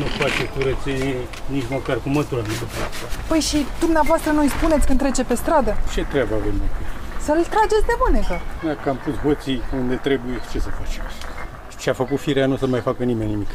Nu 0.00 0.04
face 0.22 0.42
curățenie 0.54 1.16
nici 1.54 1.68
măcar 1.70 1.96
cu 2.02 2.08
mătura 2.08 2.40
nu 2.48 2.52
se 2.60 2.64
face. 2.64 3.04
Păi 3.28 3.40
și 3.40 3.58
dumneavoastră 3.80 4.30
nu-i 4.32 4.48
spuneți 4.56 4.86
când 4.86 4.98
trece 4.98 5.24
pe 5.24 5.34
stradă? 5.34 5.76
Ce 5.92 6.04
treabă 6.12 6.34
avem 6.40 6.54
noi? 6.60 6.70
cu 6.74 6.80
el? 6.84 6.92
Să-l 7.26 7.44
trageți 7.54 7.86
de 7.90 7.94
mânecă. 8.04 8.36
Dacă 8.70 8.88
am 8.88 8.98
pus 9.04 9.14
hoții 9.24 9.62
unde 9.80 9.94
trebuie, 9.94 10.36
ce 10.52 10.58
să 10.60 10.68
facem? 10.80 11.02
Ce 11.80 11.90
a 11.90 11.92
făcut 12.02 12.18
firea 12.20 12.46
nu 12.46 12.52
o 12.52 12.56
să 12.56 12.66
mai 12.66 12.80
facă 12.80 13.02
nimeni 13.04 13.30
nimic. 13.30 13.50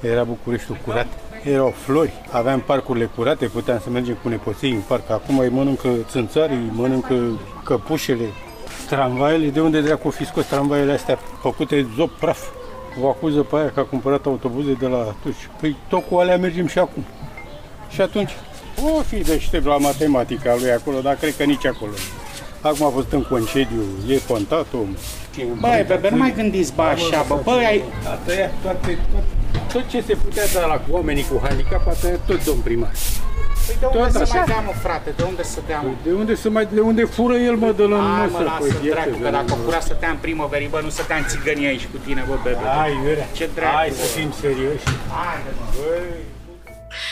Era 0.00 0.22
Bucureștiul 0.22 0.78
curat, 0.84 1.06
erau 1.44 1.74
flori, 1.84 2.12
aveam 2.30 2.60
parcurile 2.60 3.10
curate, 3.16 3.46
puteam 3.46 3.80
să 3.82 3.90
mergem 3.90 4.16
cu 4.22 4.28
nepoții 4.28 4.70
în 4.70 4.80
parc. 4.88 5.10
Acum 5.10 5.38
îi 5.38 5.48
mănâncă 5.48 5.88
țânțarii, 6.10 6.56
îi 6.56 6.72
mănâncă 6.72 7.14
căpușele, 7.64 8.24
tramvaiele. 8.88 9.48
De 9.48 9.60
unde 9.60 9.80
dracu 9.80 10.10
fi 10.10 10.26
scos 10.26 10.46
tramvaiele 10.46 10.92
astea 10.92 11.18
făcute 11.40 11.86
zop 11.96 12.10
praf? 12.10 12.40
O 13.02 13.08
acuză 13.08 13.40
pe 13.40 13.56
aia 13.56 13.70
că 13.70 13.80
a 13.80 13.82
cumpărat 13.82 14.26
autobuze 14.26 14.72
de 14.72 14.86
la 14.86 15.14
Turci. 15.22 15.48
Păi 15.60 15.76
tot 15.88 16.08
cu 16.08 16.16
alea 16.16 16.36
mergem 16.36 16.66
și 16.66 16.78
acum. 16.78 17.04
Și 17.90 18.00
atunci, 18.00 18.30
o 18.96 19.00
fi 19.00 19.16
deștept 19.16 19.64
la 19.64 19.76
matematica 19.76 20.56
lui 20.60 20.70
acolo, 20.70 21.00
dar 21.00 21.14
cred 21.14 21.36
că 21.36 21.44
nici 21.44 21.66
acolo. 21.66 21.92
Acum 22.60 22.86
a 22.86 22.88
fost 22.88 23.12
în 23.12 23.22
concediu, 23.22 23.82
e 24.08 24.20
contat 24.28 24.66
om. 24.72 24.88
Băi, 25.60 25.84
bebe, 25.86 26.10
nu 26.10 26.16
mai 26.16 26.32
gândiți 26.36 26.74
bă 26.74 26.82
așa, 26.82 27.24
bă, 27.28 27.40
băi, 27.44 27.64
ai... 27.64 27.82
A 28.04 28.18
tăiat 28.24 28.52
toate, 28.62 28.98
tot, 29.12 29.37
tot 29.72 29.88
ce 29.88 30.00
se 30.08 30.14
putea 30.14 30.42
da 30.54 30.66
la 30.66 30.74
cu 30.74 30.88
oamenii 30.90 31.26
cu 31.30 31.40
handicap, 31.46 31.86
a 31.88 31.90
tăiat 32.00 32.20
tot 32.26 32.44
domn 32.44 32.60
primar. 32.60 32.90
Păi 33.66 33.76
de 33.80 33.86
unde 33.86 33.98
Tot 33.98 34.10
să 34.12 34.18
așa. 34.22 34.34
mai 34.36 34.44
dea, 34.46 34.60
mă, 34.60 34.72
frate, 34.84 35.10
de 35.16 35.22
unde 35.22 35.42
să 35.42 35.58
dea, 35.66 35.80
mă? 35.80 35.90
De 36.04 36.12
unde, 36.12 36.34
să 36.34 36.50
mai, 36.50 36.68
de 36.72 36.80
unde 36.80 37.04
fură 37.04 37.34
el, 37.34 37.54
mă, 37.56 37.72
de 37.76 37.82
la 37.82 37.96
Hai, 38.18 38.26
mă, 38.26 38.30
masă? 38.32 38.42
lasă 38.44 38.58
Păi, 38.78 38.88
dracu, 38.90 39.08
iată, 39.08 39.10
că 39.22 39.28
de- 39.30 39.30
dacă 39.38 39.52
fura 39.64 39.80
să 39.80 39.94
te-am 40.00 40.16
primăverii, 40.16 40.68
bă, 40.68 40.80
nu 40.82 40.88
să 40.88 41.02
te-am 41.08 41.24
țigănii 41.32 41.66
aici 41.66 41.86
cu 41.92 41.96
tine, 42.06 42.24
bă, 42.28 42.34
bebe. 42.44 42.64
Hai, 42.80 42.92
Iurea, 43.04 43.26
Ce 43.38 43.48
dracu, 43.54 43.74
hai 43.76 43.88
să 44.00 44.04
bă. 44.14 44.20
fim 44.20 44.30
serioși. 44.40 44.84
Haide, 45.16 45.50
mă. 45.58 45.64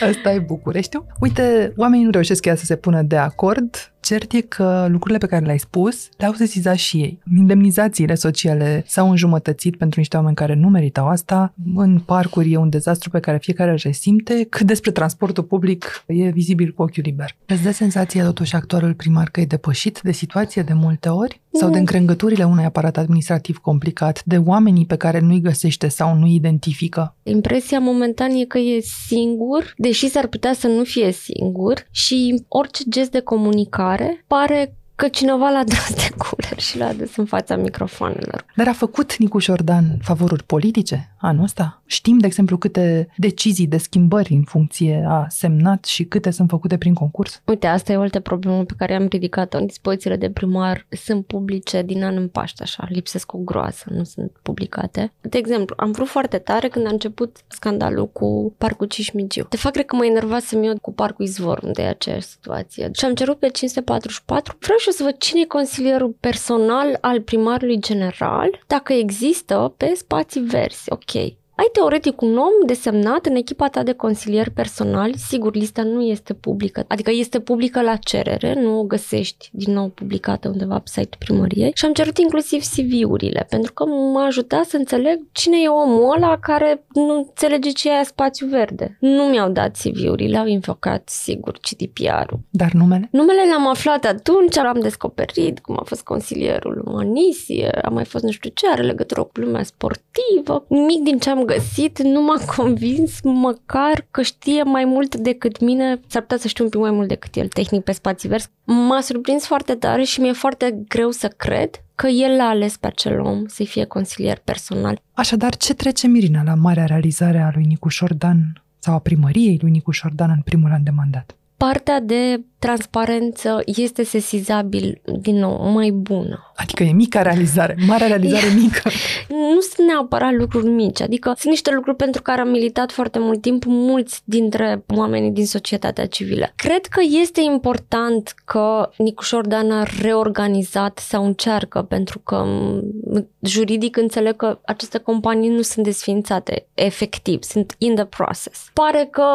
Ăsta 0.09 0.31
e 0.31 0.39
Bucureștiul. 0.39 1.05
Uite, 1.19 1.73
oamenii 1.77 2.05
nu 2.05 2.11
reușesc 2.11 2.41
chiar 2.41 2.57
să 2.57 2.65
se 2.65 2.75
pună 2.75 3.01
de 3.01 3.17
acord 3.17 3.91
Cert 3.99 4.31
e 4.31 4.41
că 4.41 4.87
lucrurile 4.89 5.17
pe 5.17 5.25
care 5.27 5.45
le-ai 5.45 5.59
spus 5.59 6.09
le-au 6.17 6.33
sesizat 6.33 6.75
și 6.75 6.97
ei. 6.97 7.19
Indemnizațiile 7.37 8.15
sociale 8.15 8.83
s-au 8.87 9.09
înjumătățit 9.09 9.75
pentru 9.77 9.99
niște 9.99 10.15
oameni 10.17 10.35
care 10.35 10.53
nu 10.53 10.67
meritau 10.69 11.07
asta. 11.07 11.53
În 11.75 11.99
parcuri 11.99 12.51
e 12.51 12.57
un 12.57 12.69
dezastru 12.69 13.09
pe 13.09 13.19
care 13.19 13.37
fiecare 13.37 13.71
îl 13.71 13.79
resimte. 13.83 14.47
Cât 14.49 14.65
despre 14.65 14.91
transportul 14.91 15.43
public 15.43 16.03
e 16.05 16.29
vizibil 16.29 16.71
cu 16.71 16.81
ochiul 16.81 17.03
liber. 17.05 17.35
Îți 17.45 17.63
dă 17.63 17.71
senzația 17.71 18.23
totuși 18.23 18.55
actualul 18.55 18.93
primar 18.93 19.29
că 19.29 19.39
e 19.41 19.45
depășit 19.45 19.99
de 20.03 20.11
situație 20.11 20.61
de 20.61 20.73
multe 20.73 21.09
ori? 21.09 21.41
Sau 21.51 21.67
de 21.69 21.73
Mm. 21.73 21.79
încrengăturile 21.79 22.43
unui 22.43 22.63
aparat 22.63 22.97
administrativ 22.97 23.57
complicat, 23.57 24.21
de 24.25 24.37
oamenii 24.37 24.85
pe 24.85 24.95
care 24.95 25.19
nu-i 25.19 25.41
găsește 25.41 25.87
sau 25.87 26.15
nu-i 26.15 26.35
identifică? 26.35 27.15
Impresia 27.23 27.79
momentan 27.79 28.31
e 28.31 28.43
că 28.43 28.57
e 28.57 28.79
singur, 29.07 29.73
deși 29.77 30.07
s-ar 30.09 30.27
putea 30.27 30.53
să 30.53 30.67
nu 30.67 30.83
fie 30.83 31.11
singur 31.11 31.87
și 31.91 32.43
orice 32.47 32.83
gest 32.89 33.11
de 33.11 33.19
comunicare 33.19 33.96
pare 34.27 34.75
că 34.97 35.07
cineva 35.07 35.49
l-a 35.49 35.63
dat 35.63 35.95
de 35.95 36.15
culer 36.17 36.59
și 36.59 36.77
l-a 36.77 36.87
adus 36.87 37.15
în 37.15 37.25
fața 37.25 37.55
microfonelor. 37.55 38.45
Dar 38.55 38.67
a 38.67 38.73
făcut 38.73 39.17
Nicu 39.17 39.39
Șordan 39.39 39.99
favoruri 40.01 40.43
politice 40.43 41.15
anul 41.17 41.43
ăsta? 41.43 41.81
Știm, 41.85 42.17
de 42.17 42.25
exemplu, 42.25 42.57
câte 42.57 43.09
decizii 43.15 43.67
de 43.67 43.77
schimbări 43.77 44.33
în 44.33 44.43
funcție 44.43 45.05
a 45.07 45.25
semnat 45.29 45.85
și 45.85 46.03
câte 46.03 46.31
sunt 46.31 46.49
făcute 46.49 46.77
prin 46.77 46.93
concurs? 46.93 47.41
Uite, 47.45 47.67
asta 47.67 47.91
e 47.91 47.97
o 47.97 48.01
altă 48.01 48.19
problemă 48.19 48.63
pe 48.63 48.73
care 48.77 48.95
am 48.95 49.07
ridicat-o 49.09 49.57
în 49.57 49.65
dispozițiile 49.65 50.15
de 50.15 50.29
primar. 50.29 50.85
Sunt 50.89 51.25
publice 51.25 51.81
din 51.81 52.03
an 52.03 52.15
în 52.15 52.27
Paște, 52.27 52.63
așa, 52.63 52.87
lipsesc 52.89 53.25
cu 53.25 53.43
groasă, 53.43 53.85
nu 53.89 54.03
sunt 54.03 54.31
publicate. 54.41 55.13
De 55.21 55.37
exemplu, 55.37 55.75
am 55.77 55.91
vrut 55.91 56.07
foarte 56.07 56.37
tare 56.37 56.67
când 56.67 56.85
a 56.85 56.89
început 56.89 57.37
scandalul 57.47 58.07
cu 58.07 58.53
Parcul 58.57 58.87
Cismigiu. 58.87 59.45
De 59.49 59.57
fapt, 59.57 59.73
cred 59.73 59.85
că 59.85 59.95
mă 59.95 60.05
enervasem 60.05 60.63
eu 60.63 60.77
cu 60.81 60.93
Parcul 60.93 61.25
Izvor, 61.25 61.59
unde 61.63 61.81
e 61.81 61.87
aceeași 61.87 62.27
situație. 62.27 62.89
Și 62.93 63.05
am 63.05 63.13
cerut 63.13 63.39
pe 63.39 63.49
544, 63.49 64.57
vreau 64.59 64.77
și 64.87 64.93
eu 64.93 65.05
să 65.05 65.11
văd 65.11 65.21
cine 65.21 65.41
e 65.41 65.45
consilierul 65.45 66.15
personal 66.19 66.97
al 67.01 67.21
primarului 67.21 67.79
general, 67.79 68.63
dacă 68.67 68.93
există 68.93 69.73
pe 69.77 69.93
spații 69.95 70.41
verzi, 70.41 70.83
ok. 70.89 71.11
Ai 71.59 71.69
teoretic 71.71 72.21
un 72.21 72.37
om 72.37 72.65
desemnat 72.65 73.25
în 73.25 73.35
echipa 73.35 73.67
ta 73.67 73.83
de 73.83 73.93
consilier 73.93 74.49
personal, 74.49 75.13
sigur, 75.15 75.55
lista 75.55 75.83
nu 75.83 76.01
este 76.01 76.33
publică, 76.33 76.85
adică 76.87 77.11
este 77.13 77.39
publică 77.39 77.81
la 77.81 77.95
cerere, 77.95 78.53
nu 78.61 78.79
o 78.79 78.83
găsești 78.83 79.49
din 79.51 79.73
nou 79.73 79.87
publicată 79.87 80.49
undeva 80.49 80.75
pe 80.75 80.83
site-ul 80.85 81.15
primăriei 81.19 81.71
și 81.75 81.85
am 81.85 81.93
cerut 81.93 82.17
inclusiv 82.17 82.63
CV-urile, 82.63 83.45
pentru 83.49 83.73
că 83.73 83.85
m-a 83.85 84.25
ajutat 84.25 84.65
să 84.65 84.77
înțeleg 84.77 85.19
cine 85.31 85.57
e 85.63 85.67
omul 85.67 86.13
ăla 86.15 86.39
care 86.39 86.85
nu 86.93 87.17
înțelege 87.17 87.69
ce 87.69 87.89
e 87.89 88.03
spațiu 88.03 88.47
verde. 88.47 88.97
Nu 88.99 89.23
mi-au 89.23 89.49
dat 89.49 89.77
CV-urile, 89.77 90.37
au 90.37 90.45
invocat, 90.45 91.09
sigur, 91.09 91.59
GDPR-ul. 91.69 92.39
Dar 92.49 92.71
numele? 92.71 93.07
Numele 93.11 93.41
l-am 93.51 93.67
aflat 93.67 94.05
atunci, 94.05 94.55
l-am 94.55 94.79
descoperit, 94.79 95.59
cum 95.59 95.77
a 95.79 95.83
fost 95.83 96.03
consilierul 96.03 96.81
Manisie, 96.85 97.69
a 97.81 97.89
mai 97.89 98.05
fost 98.05 98.23
nu 98.23 98.31
știu 98.31 98.49
ce, 98.53 98.67
are 98.69 98.81
legătură 98.81 99.23
cu 99.23 99.31
lumea 99.33 99.63
sportivă. 99.63 100.65
Nimic 100.67 101.03
din 101.03 101.17
ce 101.17 101.29
am 101.29 101.45
găsit 101.47 102.01
nu 102.01 102.21
m-a 102.21 102.39
convins 102.55 103.19
măcar 103.23 104.05
că 104.11 104.21
știe 104.21 104.63
mai 104.63 104.85
mult 104.85 105.15
decât 105.15 105.59
mine, 105.59 105.99
s-ar 106.07 106.21
putea 106.21 106.37
să 106.37 106.47
știu 106.47 106.63
un 106.63 106.69
pic 106.69 106.79
mai 106.79 106.91
mult 106.91 107.07
decât 107.07 107.35
el, 107.35 107.47
tehnic 107.47 107.83
pe 107.83 107.91
spații 107.91 108.29
verzi. 108.29 108.47
M-a 108.63 109.01
surprins 109.01 109.45
foarte 109.45 109.73
tare 109.73 110.03
și 110.03 110.21
mi-e 110.21 110.31
foarte 110.31 110.83
greu 110.87 111.11
să 111.11 111.27
cred 111.27 111.69
că 111.95 112.07
el 112.07 112.35
l-a 112.35 112.47
ales 112.47 112.77
pe 112.77 112.87
acel 112.87 113.19
om 113.19 113.45
să-i 113.47 113.65
fie 113.65 113.85
consilier 113.85 114.41
personal. 114.43 115.01
Așadar, 115.13 115.55
ce 115.55 115.73
trece 115.73 116.07
Mirina 116.07 116.43
la 116.43 116.55
marea 116.55 116.85
realizare 116.85 117.41
a 117.41 117.51
lui 117.53 117.65
Nicu 117.65 117.89
Șordan 117.89 118.63
sau 118.79 118.93
a 118.93 118.99
primăriei 118.99 119.57
lui 119.61 119.71
Nicu 119.71 119.91
Șordan 119.91 120.29
în 120.29 120.41
primul 120.41 120.71
an 120.71 120.83
de 120.83 120.89
mandat? 120.89 121.35
Partea 121.57 121.99
de 121.99 122.41
transparență 122.59 123.61
este 123.65 124.03
sesizabil, 124.03 125.01
din 125.19 125.39
nou, 125.39 125.69
mai 125.69 125.89
bună. 125.91 126.51
Adică 126.55 126.83
e 126.83 126.91
mica 126.91 127.21
realizare, 127.21 127.75
marea 127.87 128.07
realizare 128.07 128.53
mică. 128.61 128.89
Nu 129.29 129.59
sunt 129.59 129.87
neapărat 129.87 130.33
lucruri 130.33 130.67
mici, 130.67 131.01
adică 131.01 131.33
sunt 131.37 131.51
niște 131.51 131.71
lucruri 131.73 131.95
pentru 131.97 132.21
care 132.21 132.41
am 132.41 132.49
militat 132.49 132.91
foarte 132.91 133.19
mult 133.19 133.41
timp 133.41 133.63
mulți 133.65 134.21
dintre 134.23 134.83
oamenii 134.95 135.31
din 135.31 135.45
societatea 135.45 136.05
civilă. 136.07 136.51
Cred 136.55 136.85
că 136.85 137.01
este 137.21 137.41
important 137.41 138.33
că 138.45 138.89
Nicu 138.97 139.23
Șordan 139.23 139.71
a 139.71 139.83
reorganizat 140.01 140.99
sau 140.99 141.25
încearcă, 141.25 141.81
pentru 141.81 142.19
că 142.19 142.35
m, 142.35 143.27
juridic 143.41 143.97
înțeleg 143.97 144.35
că 144.35 144.59
aceste 144.65 144.97
companii 144.97 145.49
nu 145.49 145.61
sunt 145.61 145.85
desfințate 145.85 146.67
efectiv, 146.73 147.43
sunt 147.43 147.75
in 147.77 147.95
the 147.95 148.05
process. 148.05 148.69
Pare 148.73 149.07
că 149.11 149.25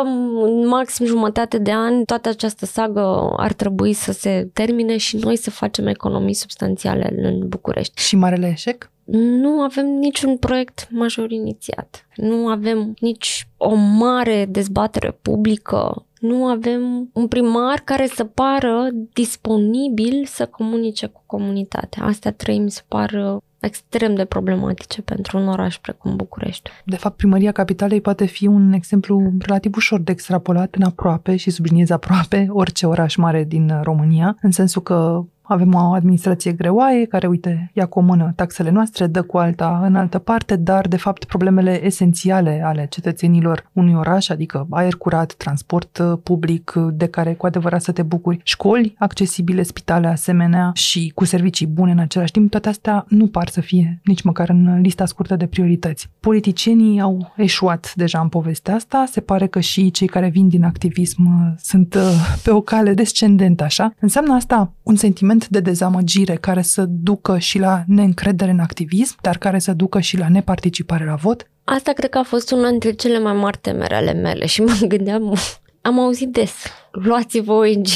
în 0.43 0.66
maxim 0.66 1.07
jumătate 1.07 1.59
de 1.59 1.70
ani 1.70 2.05
toată 2.05 2.29
această 2.29 2.66
sagă 2.66 3.12
ar 3.37 3.53
trebui 3.53 3.93
să 3.93 4.13
se 4.13 4.49
termine 4.53 4.97
și 4.97 5.17
noi 5.17 5.37
să 5.37 5.51
facem 5.51 5.87
economii 5.87 6.35
substanțiale 6.35 7.13
în 7.17 7.49
București. 7.49 8.03
Și 8.03 8.17
marele 8.17 8.49
eșec? 8.49 8.91
Nu 9.05 9.61
avem 9.61 9.87
niciun 9.87 10.37
proiect 10.37 10.89
major 10.91 11.31
inițiat. 11.31 12.07
Nu 12.17 12.49
avem 12.49 12.95
nici 13.01 13.49
o 13.57 13.75
mare 13.75 14.47
dezbatere 14.51 15.19
publică. 15.23 16.07
Nu 16.21 16.47
avem 16.47 17.11
un 17.13 17.29
primar 17.29 17.81
care 17.85 18.07
să 18.07 18.25
pară 18.25 18.89
disponibil 19.13 20.25
să 20.27 20.47
comunice 20.47 21.07
cu 21.07 21.23
comunitatea. 21.27 22.05
Astea 22.05 22.33
trei 22.33 22.59
mi 22.59 22.71
se 22.71 22.83
par 22.89 23.11
uh, 23.13 23.43
extrem 23.63 24.15
de 24.15 24.25
problematice 24.25 25.03
pentru 25.03 25.39
un 25.39 25.49
oraș 25.49 25.79
precum 25.79 26.17
București. 26.17 26.71
De 26.85 26.97
fapt, 26.97 27.17
primăria 27.17 27.53
capitalei 27.53 28.01
poate 28.01 28.25
fi 28.25 28.47
un 28.47 28.73
exemplu 28.73 29.33
relativ 29.39 29.77
ușor 29.77 30.01
de 30.01 30.13
extrapolat 30.13 30.75
în 30.75 30.83
aproape 30.83 31.37
și 31.37 31.51
subliniez 31.51 31.91
aproape 31.91 32.47
orice 32.51 32.87
oraș 32.87 33.17
mare 33.17 33.45
din 33.45 33.81
România, 33.83 34.37
în 34.41 34.51
sensul 34.51 34.83
că 34.83 35.25
avem 35.53 35.74
o 35.74 35.78
administrație 35.78 36.53
greoaie 36.53 37.05
care, 37.05 37.26
uite, 37.26 37.70
ia 37.74 37.86
cu 37.86 37.98
o 37.98 38.03
mână 38.03 38.32
taxele 38.36 38.70
noastre, 38.70 39.07
dă 39.07 39.22
cu 39.22 39.38
alta 39.38 39.80
în 39.84 39.94
altă 39.94 40.18
parte, 40.18 40.57
dar, 40.57 40.88
de 40.88 40.96
fapt, 40.96 41.24
problemele 41.24 41.84
esențiale 41.84 42.62
ale 42.64 42.86
cetățenilor 42.90 43.70
unui 43.72 43.94
oraș, 43.94 44.28
adică 44.28 44.66
aer 44.70 44.94
curat, 44.94 45.32
transport 45.32 45.98
uh, 45.98 46.18
public 46.22 46.72
uh, 46.76 46.88
de 46.92 47.07
care 47.07 47.34
cu 47.34 47.46
adevărat 47.46 47.82
să 47.82 47.92
te 47.92 48.03
bucuri, 48.03 48.40
școli 48.42 48.94
accesibile, 48.98 49.62
spitale 49.62 50.07
asemenea 50.07 50.70
și 50.74 51.12
cu 51.14 51.24
servicii 51.24 51.66
bune 51.66 51.90
în 51.90 51.98
același 51.98 52.32
timp, 52.32 52.50
toate 52.50 52.68
astea 52.68 53.05
nu 53.09 53.26
par 53.26 53.48
să 53.48 53.61
fie 53.61 54.00
nici 54.05 54.22
măcar 54.22 54.48
în 54.48 54.80
lista 54.80 55.07
scurtă 55.07 55.36
de 55.36 55.46
priorități. 55.46 56.11
Politicienii 56.20 57.00
au 57.00 57.32
eșuat 57.36 57.92
deja 57.94 58.20
în 58.20 58.28
povestea 58.28 58.74
asta, 58.74 59.05
se 59.11 59.20
pare 59.20 59.46
că 59.46 59.61
și 59.61 59.90
cei 59.90 60.07
care 60.07 60.28
vin 60.28 60.48
din 60.48 60.64
activism 60.64 61.22
uh, 61.26 61.53
sunt 61.59 61.94
uh, 61.94 62.03
pe 62.42 62.50
o 62.50 62.61
cale 62.61 62.94
descendentă, 62.94 63.64
așa. 63.64 63.94
Înseamnă 64.00 64.34
asta 64.34 64.72
un 64.82 64.94
sentiment 64.94 65.41
de 65.49 65.61
dezamăgire 65.61 66.34
care 66.34 66.62
să 66.62 66.84
ducă 66.88 67.38
și 67.38 67.59
la 67.59 67.82
neîncredere 67.86 68.51
în 68.51 68.59
activism, 68.59 69.16
dar 69.20 69.38
care 69.38 69.59
să 69.59 69.72
ducă 69.72 70.01
și 70.01 70.18
la 70.18 70.28
neparticipare 70.28 71.05
la 71.05 71.14
vot? 71.14 71.47
Asta 71.64 71.93
cred 71.93 72.11
că 72.11 72.18
a 72.18 72.22
fost 72.22 72.51
una 72.51 72.68
dintre 72.68 72.93
cele 72.93 73.18
mai 73.18 73.32
mari 73.32 73.59
temere 73.61 73.95
ale 73.95 74.12
mele 74.12 74.47
și 74.47 74.62
mă 74.80 74.86
gândeam, 74.86 75.36
am 75.80 76.01
auzit 76.01 76.28
des, 76.28 76.53
luați-vă 76.90 77.53
ong 77.53 77.86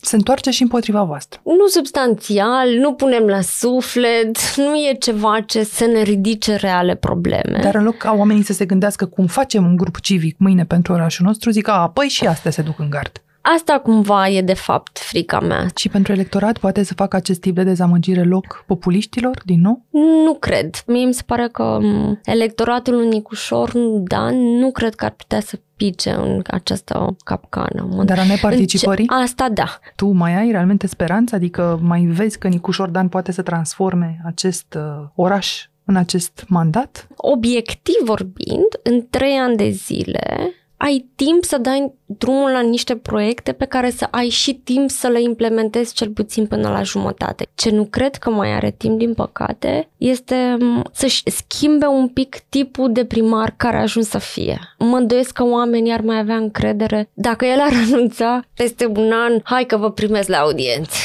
Se 0.00 0.16
întoarce 0.16 0.50
și 0.50 0.62
împotriva 0.62 1.02
voastră. 1.02 1.40
Nu 1.44 1.66
substanțial, 1.66 2.68
nu 2.68 2.92
punem 2.92 3.24
la 3.24 3.40
suflet, 3.40 4.56
nu 4.56 4.74
e 4.74 4.96
ceva 4.98 5.40
ce 5.40 5.64
să 5.64 5.84
ne 5.84 6.02
ridice 6.02 6.54
reale 6.54 6.94
probleme. 6.94 7.60
Dar 7.62 7.74
în 7.74 7.84
loc 7.84 7.96
ca 7.96 8.12
oamenii 8.12 8.44
să 8.44 8.52
se 8.52 8.64
gândească 8.64 9.06
cum 9.06 9.26
facem 9.26 9.64
un 9.64 9.76
grup 9.76 10.00
civic 10.00 10.38
mâine 10.38 10.64
pentru 10.64 10.92
orașul 10.92 11.26
nostru, 11.26 11.50
zic, 11.50 11.68
a, 11.68 11.90
păi 11.94 12.08
și 12.08 12.26
astea 12.26 12.50
se 12.50 12.62
duc 12.62 12.78
în 12.78 12.90
gard. 12.90 13.22
Asta 13.56 13.78
cumva 13.78 14.28
e 14.28 14.40
de 14.42 14.54
fapt 14.54 14.98
frica 14.98 15.40
mea. 15.40 15.66
Și 15.76 15.88
pentru 15.88 16.12
electorat 16.12 16.58
poate 16.58 16.82
să 16.82 16.94
facă 16.94 17.16
acest 17.16 17.40
tip 17.40 17.54
de 17.54 17.62
dezamăgire 17.62 18.22
loc 18.22 18.64
populiștilor 18.66 19.40
din 19.44 19.60
nou? 19.60 19.84
Nu 20.24 20.34
cred. 20.34 20.74
Mie 20.86 21.04
mi 21.06 21.14
se 21.14 21.22
pare 21.26 21.48
că 21.52 21.78
m, 21.82 22.20
electoratul 22.24 22.94
lui 22.94 23.08
Nicușor 23.08 23.72
Dan 24.02 24.36
nu 24.58 24.70
cred 24.70 24.94
că 24.94 25.04
ar 25.04 25.10
putea 25.10 25.40
să 25.40 25.58
pice 25.76 26.10
în 26.10 26.42
această 26.46 27.16
capcană. 27.24 27.88
Mă- 27.90 28.04
Dar 28.04 28.18
a 28.18 28.24
neparticipării? 28.24 29.06
În 29.10 29.16
ce- 29.16 29.22
Asta 29.22 29.48
da. 29.48 29.78
Tu 29.96 30.06
mai 30.06 30.34
ai 30.38 30.50
realmente 30.50 30.86
speranță? 30.86 31.34
Adică 31.34 31.78
mai 31.82 32.00
vezi 32.00 32.38
că 32.38 32.48
Nicu 32.48 32.70
Șordan 32.70 33.08
poate 33.08 33.32
să 33.32 33.42
transforme 33.42 34.20
acest 34.24 34.76
uh, 34.76 35.06
oraș 35.14 35.66
în 35.84 35.96
acest 35.96 36.44
mandat? 36.48 37.06
Obiectiv 37.16 37.94
vorbind, 38.04 38.68
în 38.82 39.06
trei 39.10 39.36
ani 39.36 39.56
de 39.56 39.68
zile 39.70 40.52
ai 40.78 41.06
timp 41.14 41.44
să 41.44 41.58
dai 41.58 41.92
drumul 42.06 42.50
la 42.50 42.60
niște 42.60 42.96
proiecte 42.96 43.52
pe 43.52 43.64
care 43.64 43.90
să 43.90 44.08
ai 44.10 44.28
și 44.28 44.54
timp 44.54 44.90
să 44.90 45.08
le 45.08 45.22
implementezi 45.22 45.94
cel 45.94 46.08
puțin 46.08 46.46
până 46.46 46.68
la 46.68 46.82
jumătate. 46.82 47.46
Ce 47.54 47.70
nu 47.70 47.84
cred 47.84 48.14
că 48.14 48.30
mai 48.30 48.52
are 48.52 48.74
timp, 48.76 48.98
din 48.98 49.14
păcate, 49.14 49.88
este 49.96 50.56
m, 50.60 50.82
să-și 50.92 51.22
schimbe 51.30 51.86
un 51.86 52.08
pic 52.08 52.36
tipul 52.48 52.92
de 52.92 53.04
primar 53.04 53.54
care 53.56 53.76
a 53.76 53.80
ajuns 53.80 54.08
să 54.08 54.18
fie. 54.18 54.58
Mă 54.78 54.96
îndoiesc 54.96 55.32
că 55.32 55.44
oamenii 55.44 55.92
ar 55.92 56.00
mai 56.00 56.18
avea 56.18 56.36
încredere. 56.36 57.10
Dacă 57.14 57.44
el 57.44 57.60
ar 57.60 57.72
anunța 57.86 58.44
peste 58.54 58.86
un 58.86 59.12
an, 59.12 59.40
hai 59.42 59.64
că 59.64 59.76
vă 59.76 59.90
primesc 59.90 60.28
la 60.28 60.38
audiență 60.38 60.96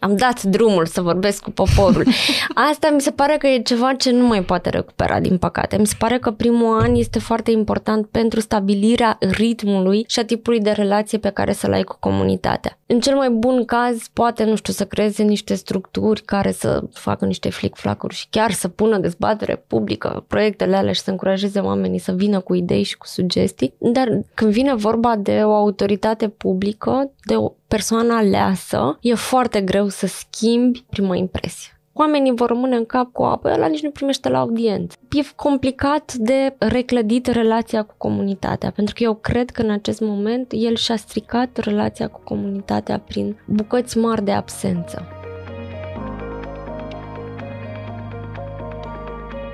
am 0.00 0.16
dat 0.16 0.42
drumul 0.42 0.86
să 0.86 1.00
vorbesc 1.00 1.42
cu 1.42 1.50
poporul. 1.50 2.06
Asta 2.70 2.90
mi 2.90 3.00
se 3.00 3.10
pare 3.10 3.36
că 3.38 3.46
e 3.46 3.58
ceva 3.58 3.94
ce 3.94 4.10
nu 4.10 4.26
mai 4.26 4.42
poate 4.42 4.70
recupera, 4.70 5.20
din 5.20 5.38
păcate. 5.38 5.76
Mi 5.76 5.86
se 5.86 5.94
pare 5.98 6.18
că 6.18 6.30
primul 6.30 6.80
an 6.80 6.94
este 6.94 7.18
foarte 7.18 7.50
important 7.50 8.06
pentru 8.06 8.40
stabilirea 8.40 9.16
ritmului 9.20 10.04
și 10.08 10.18
a 10.18 10.24
tipului 10.24 10.60
de 10.60 10.70
relație 10.70 11.18
pe 11.18 11.30
care 11.30 11.52
să-l 11.52 11.72
ai 11.72 11.82
cu 11.82 11.96
comunitatea. 12.00 12.79
În 12.92 13.00
cel 13.00 13.16
mai 13.16 13.30
bun 13.30 13.64
caz, 13.64 14.08
poate, 14.12 14.44
nu 14.44 14.56
știu, 14.56 14.72
să 14.72 14.84
creeze 14.84 15.22
niște 15.22 15.54
structuri 15.54 16.22
care 16.22 16.52
să 16.52 16.82
facă 16.92 17.24
niște 17.24 17.50
flic-flacuri 17.50 18.14
și 18.14 18.26
chiar 18.30 18.50
să 18.50 18.68
pună 18.68 18.98
dezbatere 18.98 19.64
publică 19.66 20.24
proiectele 20.28 20.76
alea 20.76 20.92
și 20.92 21.00
să 21.00 21.10
încurajeze 21.10 21.58
oamenii 21.58 21.98
să 21.98 22.12
vină 22.12 22.40
cu 22.40 22.54
idei 22.54 22.82
și 22.82 22.96
cu 22.96 23.06
sugestii. 23.06 23.74
Dar 23.78 24.08
când 24.34 24.52
vine 24.52 24.74
vorba 24.74 25.16
de 25.16 25.40
o 25.44 25.54
autoritate 25.54 26.28
publică, 26.28 27.10
de 27.24 27.36
o 27.36 27.52
persoană 27.68 28.14
aleasă, 28.14 28.98
e 29.00 29.14
foarte 29.14 29.60
greu 29.60 29.88
să 29.88 30.06
schimbi 30.06 30.84
prima 30.90 31.16
impresie 31.16 31.79
oamenii 32.00 32.32
vor 32.34 32.48
rămâne 32.48 32.76
în 32.76 32.86
cap 32.86 33.12
cu 33.12 33.22
apă, 33.22 33.52
ăla 33.52 33.66
nici 33.66 33.82
nu 33.82 33.90
primește 33.90 34.28
la 34.28 34.38
audiență. 34.38 34.96
E 35.10 35.20
complicat 35.36 36.12
de 36.12 36.54
reclădit 36.58 37.26
relația 37.26 37.82
cu 37.82 37.94
comunitatea, 37.96 38.70
pentru 38.70 38.94
că 38.94 39.02
eu 39.02 39.14
cred 39.14 39.50
că 39.50 39.62
în 39.62 39.70
acest 39.70 40.00
moment 40.00 40.46
el 40.50 40.76
și-a 40.76 40.96
stricat 40.96 41.56
relația 41.56 42.08
cu 42.08 42.20
comunitatea 42.24 42.98
prin 42.98 43.36
bucăți 43.46 43.98
mari 43.98 44.24
de 44.24 44.32
absență. 44.32 45.02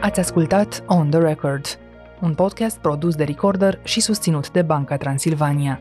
Ați 0.01 0.21
ascultat 0.21 0.85
On 0.87 1.11
The 1.11 1.19
Record, 1.21 1.65
un 2.23 2.35
podcast 2.35 2.79
produs 2.79 3.15
de 3.15 3.25
Recorder 3.25 3.81
și 3.83 4.01
susținut 4.01 4.51
de 4.51 4.63
Banca 4.63 4.97
Transilvania. 4.97 5.81